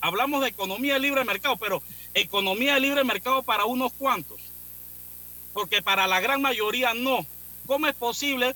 hablamos 0.01 0.43
de 0.43 0.49
economía 0.49 0.95
de 0.95 1.01
libre 1.01 1.25
mercado, 1.25 1.57
pero 1.57 1.83
economía 2.15 2.75
de 2.75 2.81
libre 2.81 3.05
mercado 3.05 3.43
para 3.43 3.65
unos 3.65 3.93
cuantos, 3.93 4.41
porque 5.53 5.83
para 5.83 6.07
la 6.07 6.21
gran 6.21 6.41
mayoría 6.43 6.95
no. 6.95 7.27
¿Cómo 7.67 7.87
es 7.89 7.95
posible 7.95 8.55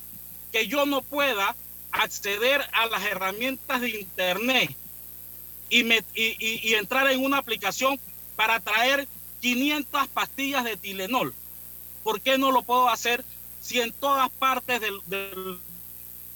que 0.52 0.66
yo 0.68 0.86
no 0.86 1.02
pueda 1.02 1.56
acceder 1.90 2.62
a 2.72 2.86
las 2.86 3.02
herramientas 3.04 3.80
de 3.80 3.90
Internet 3.90 4.74
y, 5.68 5.82
me- 5.84 6.04
y- 6.14 6.36
y- 6.68 6.74
entrar 6.74 7.10
en 7.10 7.24
una 7.24 7.38
aplicación 7.38 7.98
para 8.36 8.60
traer 8.60 9.08
500 9.40 10.06
pastillas 10.08 10.64
de 10.64 10.76
Tilenol? 10.76 11.34
¿Por 12.04 12.20
qué 12.20 12.38
no 12.38 12.52
lo 12.52 12.62
puedo 12.62 12.88
hacer 12.88 13.24
si 13.60 13.80
en 13.80 13.92
todas 13.92 14.30
partes 14.30 14.80
del- 14.80 15.00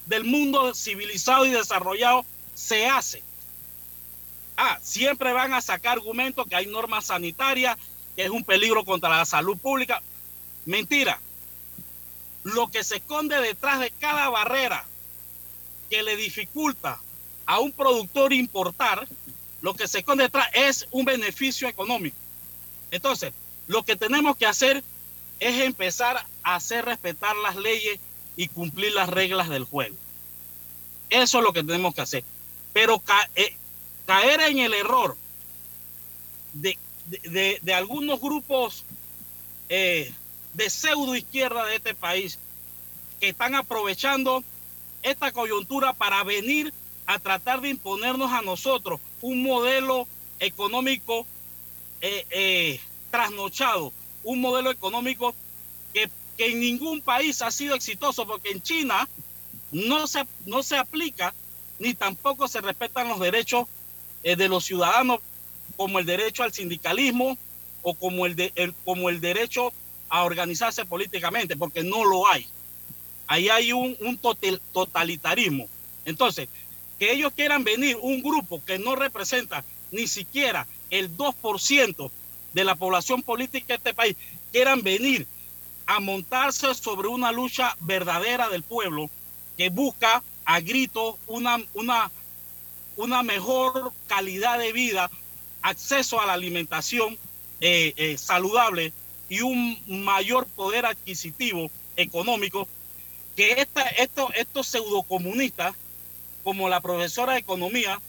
del 0.06 0.24
mundo 0.24 0.74
civilizado 0.74 1.46
y 1.46 1.50
desarrollado 1.50 2.24
se 2.54 2.86
hace? 2.86 3.22
Ah, 4.56 4.78
siempre 4.82 5.32
van 5.32 5.52
a 5.52 5.60
sacar 5.60 5.98
argumentos 5.98 6.46
que 6.46 6.54
hay 6.54 6.66
normas 6.66 7.06
sanitarias, 7.06 7.76
que 8.14 8.24
es 8.24 8.30
un 8.30 8.44
peligro 8.44 8.84
contra 8.84 9.08
la 9.08 9.24
salud 9.24 9.58
pública. 9.58 10.02
Mentira. 10.64 11.20
Lo 12.44 12.70
que 12.70 12.84
se 12.84 12.96
esconde 12.96 13.40
detrás 13.40 13.80
de 13.80 13.90
cada 13.90 14.28
barrera 14.28 14.84
que 15.90 16.02
le 16.02 16.16
dificulta 16.16 17.00
a 17.46 17.58
un 17.58 17.72
productor 17.72 18.32
importar, 18.32 19.06
lo 19.60 19.74
que 19.74 19.88
se 19.88 19.98
esconde 19.98 20.24
detrás 20.24 20.48
es 20.52 20.86
un 20.90 21.04
beneficio 21.04 21.68
económico. 21.68 22.16
Entonces, 22.90 23.32
lo 23.66 23.82
que 23.82 23.96
tenemos 23.96 24.36
que 24.36 24.46
hacer 24.46 24.84
es 25.40 25.62
empezar 25.62 26.24
a 26.42 26.54
hacer 26.54 26.84
respetar 26.84 27.34
las 27.36 27.56
leyes 27.56 27.98
y 28.36 28.48
cumplir 28.48 28.92
las 28.92 29.08
reglas 29.08 29.48
del 29.48 29.64
juego. 29.64 29.96
Eso 31.10 31.38
es 31.38 31.44
lo 31.44 31.52
que 31.52 31.62
tenemos 31.62 31.94
que 31.94 32.00
hacer. 32.00 32.24
Pero 32.72 32.98
ca- 32.98 33.30
eh, 33.36 33.54
caer 34.06 34.40
en 34.40 34.58
el 34.58 34.74
error 34.74 35.16
de, 36.52 36.78
de, 37.06 37.58
de 37.62 37.74
algunos 37.74 38.20
grupos 38.20 38.84
eh, 39.68 40.12
de 40.54 40.70
pseudo 40.70 41.14
izquierda 41.16 41.64
de 41.66 41.76
este 41.76 41.94
país 41.94 42.38
que 43.20 43.28
están 43.28 43.54
aprovechando 43.54 44.42
esta 45.02 45.32
coyuntura 45.32 45.92
para 45.92 46.22
venir 46.24 46.72
a 47.06 47.18
tratar 47.18 47.60
de 47.60 47.68
imponernos 47.70 48.32
a 48.32 48.42
nosotros 48.42 49.00
un 49.20 49.42
modelo 49.42 50.08
económico 50.40 51.26
eh, 52.00 52.80
trasnochado, 53.10 53.92
un 54.22 54.40
modelo 54.40 54.70
económico 54.70 55.34
que, 56.36 56.50
en 56.50 56.60
ningún 56.60 57.00
país 57.00 57.42
ha 57.42 57.50
sido 57.50 57.74
exitoso, 57.74 58.26
porque 58.26 58.50
en 58.50 58.62
China 58.62 59.08
no 59.72 60.06
se, 60.06 60.24
no 60.46 60.62
se 60.62 60.76
aplica 60.76 61.34
ni 61.78 61.94
tampoco 61.94 62.46
se 62.48 62.60
respetan 62.60 63.08
los 63.08 63.18
derechos 63.18 63.66
eh, 64.22 64.36
de 64.36 64.48
los 64.48 64.64
ciudadanos, 64.64 65.20
como 65.76 65.98
el 65.98 66.06
derecho 66.06 66.42
al 66.42 66.52
sindicalismo 66.52 67.36
o 67.82 67.94
como 67.94 68.26
el, 68.26 68.36
de, 68.36 68.52
el, 68.54 68.74
como 68.84 69.10
el 69.10 69.20
derecho 69.20 69.72
a 70.08 70.22
organizarse 70.22 70.84
políticamente, 70.84 71.56
porque 71.56 71.82
no 71.82 72.04
lo 72.04 72.28
hay. 72.28 72.46
Ahí 73.26 73.48
hay 73.48 73.72
un, 73.72 73.96
un 74.00 74.16
total, 74.16 74.60
totalitarismo. 74.72 75.68
Entonces, 76.04 76.48
que 76.98 77.12
ellos 77.12 77.32
quieran 77.34 77.64
venir, 77.64 77.96
un 78.00 78.22
grupo 78.22 78.62
que 78.64 78.78
no 78.78 78.94
representa 78.94 79.64
ni 79.90 80.06
siquiera 80.06 80.66
el 80.90 81.16
2% 81.16 82.10
de 82.52 82.64
la 82.64 82.76
población 82.76 83.22
política 83.22 83.66
de 83.68 83.74
este 83.74 83.94
país, 83.94 84.16
quieran 84.52 84.82
venir 84.82 85.26
a 85.86 86.00
montarse 86.00 86.74
sobre 86.74 87.08
una 87.08 87.32
lucha 87.32 87.76
verdadera 87.80 88.48
del 88.48 88.62
pueblo 88.62 89.10
que 89.56 89.68
busca 89.68 90.22
a 90.44 90.60
gritos 90.60 91.16
una, 91.26 91.62
una, 91.74 92.10
una 92.96 93.22
mejor 93.22 93.92
calidad 94.06 94.58
de 94.58 94.72
vida, 94.72 95.10
acceso 95.62 96.20
a 96.20 96.26
la 96.26 96.34
alimentación 96.34 97.18
eh, 97.60 97.94
eh, 97.96 98.18
saludable 98.18 98.92
y 99.28 99.40
un 99.40 99.78
mayor 100.04 100.46
poder 100.46 100.86
adquisitivo 100.86 101.70
económico, 101.96 102.68
que 103.36 103.52
esta, 103.52 103.82
esto, 103.82 104.30
estos 104.34 104.66
pseudocomunistas, 104.68 105.74
como 106.42 106.68
la 106.68 106.80
profesora 106.80 107.32
de 107.32 107.40
economía, 107.40 108.00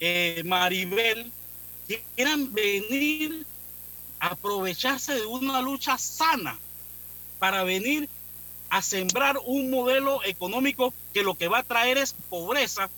eh, 0.00 0.42
Maribel, 0.44 1.32
quieran 2.14 2.52
venir 2.52 3.46
aprovecharse 4.20 5.14
de 5.14 5.26
una 5.26 5.60
lucha 5.60 5.98
sana 5.98 6.58
para 7.38 7.64
venir 7.64 8.08
a 8.68 8.82
sembrar 8.82 9.38
un 9.44 9.70
modelo 9.70 10.24
económico 10.24 10.92
que 11.12 11.22
lo 11.22 11.34
que 11.34 11.48
va 11.48 11.58
a 11.58 11.62
traer 11.62 11.98
es 11.98 12.14
pobreza 12.28 12.90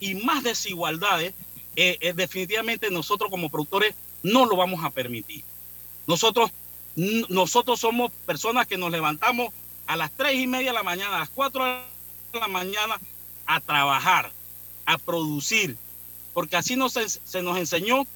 y 0.00 0.14
más 0.14 0.42
desigualdades, 0.42 1.34
eh, 1.76 1.98
eh, 2.00 2.12
definitivamente 2.12 2.90
nosotros 2.90 3.30
como 3.30 3.48
productores 3.48 3.94
no 4.22 4.46
lo 4.46 4.56
vamos 4.56 4.84
a 4.84 4.90
permitir. 4.90 5.44
Nosotros, 6.06 6.50
nosotros 6.96 7.80
somos 7.80 8.10
personas 8.26 8.66
que 8.66 8.78
nos 8.78 8.90
levantamos 8.90 9.52
a 9.86 9.96
las 9.96 10.10
tres 10.10 10.34
y 10.34 10.46
media 10.46 10.70
de 10.70 10.74
la 10.74 10.82
mañana, 10.82 11.16
a 11.16 11.20
las 11.20 11.30
cuatro 11.30 11.64
de 11.64 12.40
la 12.40 12.48
mañana 12.48 12.98
a 13.46 13.60
trabajar, 13.60 14.30
a 14.86 14.98
producir, 14.98 15.76
porque 16.34 16.56
así 16.56 16.76
nos, 16.76 16.92
se 16.92 17.42
nos 17.42 17.58
enseñó 17.58 18.06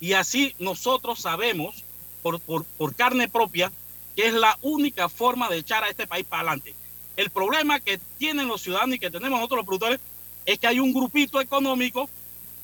y 0.00 0.14
así 0.14 0.54
nosotros 0.58 1.20
sabemos 1.20 1.84
por, 2.22 2.94
carne 2.94 3.28
propia 3.28 3.72
que 4.16 4.26
es 4.26 4.34
la 4.34 4.58
única 4.62 5.08
forma 5.08 5.48
de 5.48 5.58
echar 5.58 5.84
a 5.84 5.88
este 5.88 6.06
país 6.06 6.26
para 6.26 6.42
adelante. 6.42 6.74
El 7.16 7.30
problema 7.30 7.80
que 7.80 7.98
tienen 8.18 8.48
los 8.48 8.62
ciudadanos 8.62 8.96
y 8.96 8.98
que 8.98 9.10
tenemos 9.10 9.38
nosotros 9.38 9.58
los 9.58 9.66
productores 9.66 10.00
es 10.46 10.58
que 10.58 10.66
hay 10.66 10.80
un 10.80 10.92
grupito 10.92 11.40
económico 11.40 12.08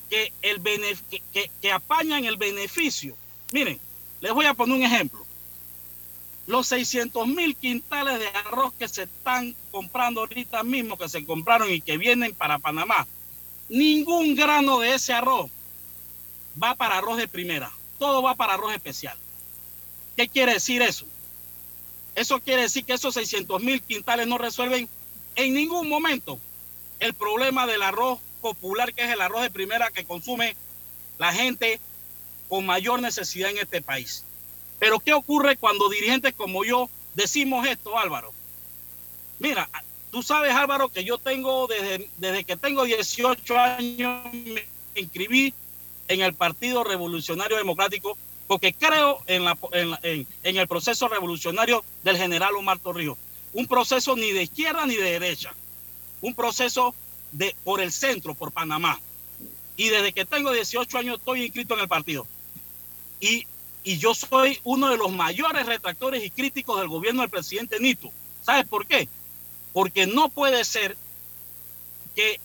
que, 0.09 0.33
el 0.41 0.61
que, 1.09 1.21
que, 1.31 1.51
que 1.61 1.71
apañan 1.71 2.25
el 2.25 2.37
beneficio. 2.37 3.15
Miren, 3.51 3.79
les 4.19 4.33
voy 4.33 4.45
a 4.45 4.53
poner 4.53 4.75
un 4.75 4.83
ejemplo. 4.83 5.25
Los 6.47 6.67
600 6.67 7.27
mil 7.27 7.55
quintales 7.55 8.19
de 8.19 8.27
arroz 8.27 8.73
que 8.73 8.87
se 8.87 9.03
están 9.03 9.55
comprando 9.71 10.21
ahorita 10.21 10.63
mismo, 10.63 10.97
que 10.97 11.09
se 11.09 11.25
compraron 11.25 11.69
y 11.71 11.81
que 11.81 11.97
vienen 11.97 12.33
para 12.33 12.59
Panamá, 12.59 13.05
ningún 13.69 14.35
grano 14.35 14.79
de 14.79 14.95
ese 14.95 15.13
arroz 15.13 15.49
va 16.61 16.75
para 16.75 16.97
arroz 16.97 17.17
de 17.17 17.27
primera. 17.27 17.71
Todo 17.99 18.21
va 18.21 18.35
para 18.35 18.53
arroz 18.53 18.73
especial. 18.73 19.17
¿Qué 20.17 20.27
quiere 20.27 20.53
decir 20.53 20.81
eso? 20.81 21.05
Eso 22.15 22.39
quiere 22.39 22.63
decir 22.63 22.83
que 22.83 22.93
esos 22.93 23.13
600 23.13 23.61
mil 23.61 23.83
quintales 23.83 24.25
no 24.25 24.39
resuelven 24.39 24.89
en 25.35 25.53
ningún 25.53 25.87
momento 25.87 26.39
el 26.99 27.13
problema 27.13 27.67
del 27.67 27.83
arroz 27.83 28.19
popular, 28.41 28.95
que 28.95 29.03
es 29.03 29.11
el 29.11 29.21
arroz 29.21 29.43
de 29.43 29.51
primera 29.51 29.91
que 29.91 30.05
consume 30.05 30.55
la 31.19 31.31
gente 31.31 31.79
con 32.49 32.65
mayor 32.65 32.99
necesidad 32.99 33.51
en 33.51 33.59
este 33.59 33.83
país. 33.83 34.23
Pero 34.79 34.99
¿qué 34.99 35.13
ocurre 35.13 35.55
cuando 35.55 35.87
dirigentes 35.87 36.33
como 36.33 36.65
yo 36.65 36.89
decimos 37.13 37.67
esto, 37.67 37.99
Álvaro? 37.99 38.33
Mira, 39.37 39.69
tú 40.09 40.23
sabes, 40.23 40.51
Álvaro, 40.51 40.89
que 40.89 41.03
yo 41.03 41.19
tengo, 41.19 41.67
desde, 41.67 42.09
desde 42.17 42.43
que 42.43 42.57
tengo 42.57 42.85
18 42.85 43.55
años, 43.59 44.33
me 44.33 44.65
inscribí 44.95 45.53
en 46.07 46.21
el 46.21 46.33
Partido 46.33 46.83
Revolucionario 46.83 47.57
Democrático 47.57 48.17
porque 48.47 48.73
creo 48.73 49.21
en, 49.27 49.43
la, 49.43 49.57
en, 50.03 50.27
el 50.43 50.67
proceso 50.67 51.07
revolucionario 51.07 51.83
del 52.03 52.17
general 52.17 52.55
Omar 52.55 52.79
Torrijos. 52.79 53.17
Un 53.53 53.67
proceso 53.67 54.15
ni 54.15 54.31
de 54.31 54.43
izquierda 54.43 54.85
ni 54.85 54.95
de 54.95 55.11
derecha, 55.11 55.53
un 56.21 56.33
proceso 56.33 56.95
de, 57.31 57.55
por 57.63 57.81
el 57.81 57.91
centro, 57.91 58.33
por 58.35 58.51
Panamá. 58.51 58.99
Y 59.75 59.89
desde 59.89 60.13
que 60.13 60.25
tengo 60.25 60.51
18 60.51 60.97
años 60.97 61.19
estoy 61.19 61.43
inscrito 61.43 61.73
en 61.73 61.81
el 61.81 61.87
partido. 61.87 62.25
Y, 63.19 63.45
y 63.83 63.97
yo 63.97 64.13
soy 64.13 64.59
uno 64.63 64.89
de 64.89 64.97
los 64.97 65.11
mayores 65.11 65.65
retractores 65.65 66.23
y 66.23 66.29
críticos 66.29 66.79
del 66.79 66.87
gobierno 66.87 67.21
del 67.21 67.29
presidente 67.29 67.79
Nito. 67.79 68.09
¿Sabes 68.43 68.65
por 68.65 68.87
qué? 68.87 69.09
Porque 69.73 70.07
no 70.07 70.29
puede 70.29 70.63
ser 70.63 70.95
que 72.15 72.39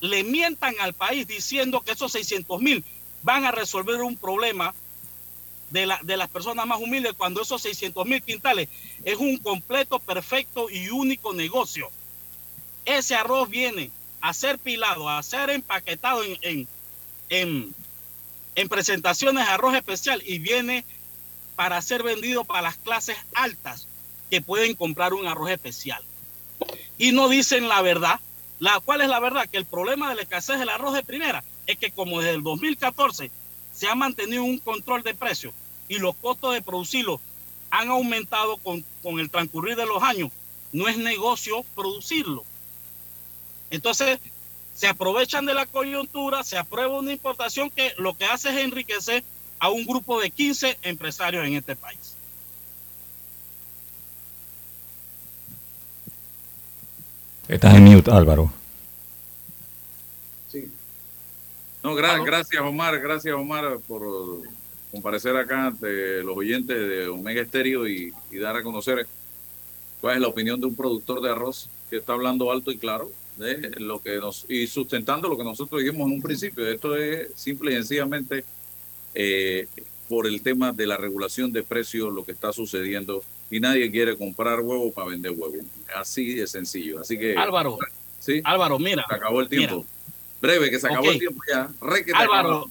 le 0.00 0.22
mientan 0.22 0.74
al 0.80 0.92
país 0.92 1.26
diciendo 1.26 1.80
que 1.80 1.92
esos 1.92 2.12
600 2.12 2.60
mil 2.60 2.84
van 3.22 3.44
a 3.44 3.50
resolver 3.50 4.02
un 4.02 4.16
problema 4.16 4.74
de, 5.70 5.86
la, 5.86 6.00
las 6.02 6.28
personas 6.28 6.66
más 6.66 6.80
humildes 6.80 7.14
cuando 7.16 7.42
esos 7.42 7.62
600 7.62 8.06
mil 8.06 8.22
quintales 8.22 8.68
es 9.04 9.16
un 9.16 9.38
completo, 9.38 9.98
perfecto 9.98 10.70
y 10.70 10.88
único 10.90 11.32
negocio. 11.32 11.90
Ese 12.84 13.14
arroz 13.14 13.48
viene 13.48 13.90
a 14.20 14.32
ser 14.32 14.58
pilado, 14.58 15.08
a 15.08 15.22
ser 15.22 15.50
empaquetado 15.50 16.22
en, 16.24 16.38
en, 16.42 16.68
en, 17.30 17.74
en 18.54 18.68
presentaciones 18.68 19.46
de 19.46 19.52
arroz 19.52 19.74
especial 19.74 20.22
y 20.24 20.38
viene 20.38 20.84
para 21.56 21.80
ser 21.82 22.02
vendido 22.02 22.44
para 22.44 22.62
las 22.62 22.76
clases 22.76 23.16
altas 23.34 23.88
que 24.30 24.40
pueden 24.42 24.74
comprar 24.74 25.14
un 25.14 25.26
arroz 25.26 25.50
especial. 25.50 26.02
Y 26.98 27.12
no 27.12 27.28
dicen 27.28 27.68
la 27.68 27.82
verdad. 27.82 28.20
La, 28.58 28.80
¿Cuál 28.80 29.02
es 29.02 29.08
la 29.08 29.20
verdad? 29.20 29.48
Que 29.48 29.58
el 29.58 29.66
problema 29.66 30.08
de 30.08 30.14
la 30.14 30.22
escasez 30.22 30.58
del 30.58 30.70
arroz 30.70 30.94
de 30.94 31.02
primera 31.02 31.44
es 31.66 31.78
que 31.78 31.90
como 31.90 32.20
desde 32.20 32.36
el 32.36 32.42
2014 32.42 33.30
se 33.76 33.88
ha 33.88 33.94
mantenido 33.94 34.42
un 34.42 34.58
control 34.58 35.02
de 35.02 35.14
precios 35.14 35.52
y 35.88 35.98
los 35.98 36.16
costos 36.16 36.54
de 36.54 36.62
producirlo 36.62 37.20
han 37.70 37.88
aumentado 37.88 38.56
con, 38.56 38.84
con, 39.02 39.20
el 39.20 39.30
transcurrir 39.30 39.76
de 39.76 39.86
los 39.86 40.02
años, 40.02 40.30
no 40.72 40.88
es 40.88 40.96
negocio 40.96 41.64
producirlo. 41.74 42.44
Entonces, 43.70 44.18
se 44.74 44.86
aprovechan 44.86 45.46
de 45.46 45.54
la 45.54 45.66
coyuntura, 45.66 46.44
se 46.44 46.56
aprueba 46.56 46.98
una 46.98 47.12
importación 47.12 47.70
que 47.70 47.92
lo 47.98 48.16
que 48.16 48.24
hace 48.24 48.50
es 48.50 48.64
enriquecer 48.64 49.24
a 49.58 49.70
un 49.70 49.84
grupo 49.84 50.20
de 50.20 50.30
15 50.30 50.78
empresarios 50.82 51.46
en 51.46 51.54
este 51.54 51.76
país. 51.76 52.16
Estás 57.48 57.74
en 57.74 57.84
mute, 57.84 58.10
Álvaro. 58.10 58.52
Sí. 60.50 60.70
No, 61.86 61.94
gra 61.94 62.18
gracias 62.18 62.60
Omar, 62.60 62.98
gracias 62.98 63.32
Omar 63.32 63.78
por 63.86 64.42
comparecer 64.90 65.36
acá 65.36 65.66
ante 65.66 66.20
los 66.24 66.36
oyentes 66.36 66.76
de 66.76 67.06
Omega 67.06 67.40
Estéreo 67.40 67.86
y, 67.86 68.12
y, 68.28 68.38
dar 68.38 68.56
a 68.56 68.64
conocer 68.64 69.06
cuál 70.00 70.16
es 70.16 70.20
la 70.20 70.26
opinión 70.26 70.60
de 70.60 70.66
un 70.66 70.74
productor 70.74 71.22
de 71.22 71.30
arroz 71.30 71.70
que 71.88 71.98
está 71.98 72.14
hablando 72.14 72.50
alto 72.50 72.72
y 72.72 72.78
claro 72.78 73.12
de 73.36 73.70
lo 73.78 74.00
que 74.00 74.16
nos 74.16 74.46
y 74.48 74.66
sustentando 74.66 75.28
lo 75.28 75.38
que 75.38 75.44
nosotros 75.44 75.80
dijimos 75.80 76.08
en 76.08 76.14
un 76.14 76.22
principio. 76.22 76.68
Esto 76.68 76.96
es 76.96 77.28
simple 77.36 77.70
y 77.70 77.74
sencillamente 77.76 78.44
eh, 79.14 79.68
por 80.08 80.26
el 80.26 80.42
tema 80.42 80.72
de 80.72 80.88
la 80.88 80.96
regulación 80.96 81.52
de 81.52 81.62
precios 81.62 82.12
lo 82.12 82.24
que 82.24 82.32
está 82.32 82.52
sucediendo 82.52 83.22
y 83.48 83.60
nadie 83.60 83.92
quiere 83.92 84.16
comprar 84.16 84.58
huevos 84.58 84.92
para 84.92 85.10
vender 85.10 85.30
huevos. 85.36 85.64
Así 85.94 86.34
de 86.34 86.48
sencillo. 86.48 86.98
Así 86.98 87.16
que 87.16 87.36
Álvaro, 87.36 87.78
sí, 88.18 88.40
Álvaro, 88.42 88.76
mira, 88.80 89.04
se 89.08 89.14
acabó 89.14 89.40
el 89.40 89.48
tiempo. 89.48 89.84
Mira. 89.84 89.95
Breve, 90.40 90.70
que 90.70 90.78
se 90.78 90.86
acabó 90.86 91.00
okay. 91.00 91.12
el 91.12 91.18
tiempo 91.18 91.42
ya. 91.48 91.70
Álvaro, 92.14 92.70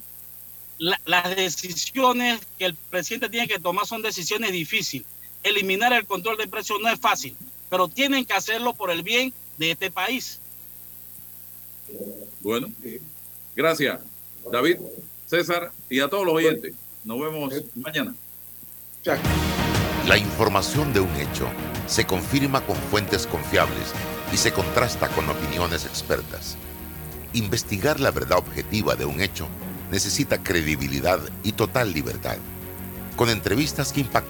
la, 0.78 1.00
las 1.06 1.36
decisiones 1.36 2.40
que 2.58 2.66
el 2.66 2.76
presidente 2.76 3.30
tiene 3.30 3.48
que 3.48 3.60
tomar 3.60 3.86
son 3.86 4.02
decisiones 4.02 4.52
difíciles. 4.52 5.08
Eliminar 5.44 5.94
el 5.94 6.06
control 6.06 6.38
de 6.38 6.48
precios 6.48 6.80
no 6.82 6.90
es 6.90 7.00
fácil, 7.00 7.36
pero 7.70 7.88
tienen 7.88 8.26
que 8.26 8.34
hacerlo 8.34 8.74
por 8.74 8.92
el 8.92 9.04
bien 9.04 9.34
de 9.58 9.72
este 9.72 9.92
país. 9.92 10.40
Bueno, 12.42 12.68
gracias. 13.56 14.00
David. 14.52 14.78
César, 15.26 15.72
y 15.90 16.00
a 16.00 16.08
todos 16.08 16.26
los 16.26 16.36
oyentes. 16.36 16.74
Nos 17.04 17.20
vemos 17.20 17.54
mañana. 17.76 18.16
La 20.08 20.18
información 20.18 20.94
de 20.94 21.00
un 21.00 21.16
hecho 21.16 21.48
se 21.88 22.06
confirma 22.06 22.66
con 22.66 22.76
fuentes 22.76 23.28
confiables 23.28 23.94
y 24.32 24.38
se 24.38 24.52
contrasta 24.52 25.10
con 25.10 25.28
opiniones 25.30 25.86
expertas. 25.86 26.58
Investigar 27.36 28.00
la 28.00 28.12
verdad 28.12 28.38
objetiva 28.38 28.96
de 28.96 29.04
un 29.04 29.20
hecho 29.20 29.50
necesita 29.92 30.42
credibilidad 30.42 31.20
y 31.44 31.52
total 31.52 31.92
libertad. 31.92 32.38
Con 33.18 33.30
entrevistas 33.30 33.92
que 33.92 34.00
impactan 34.00 34.24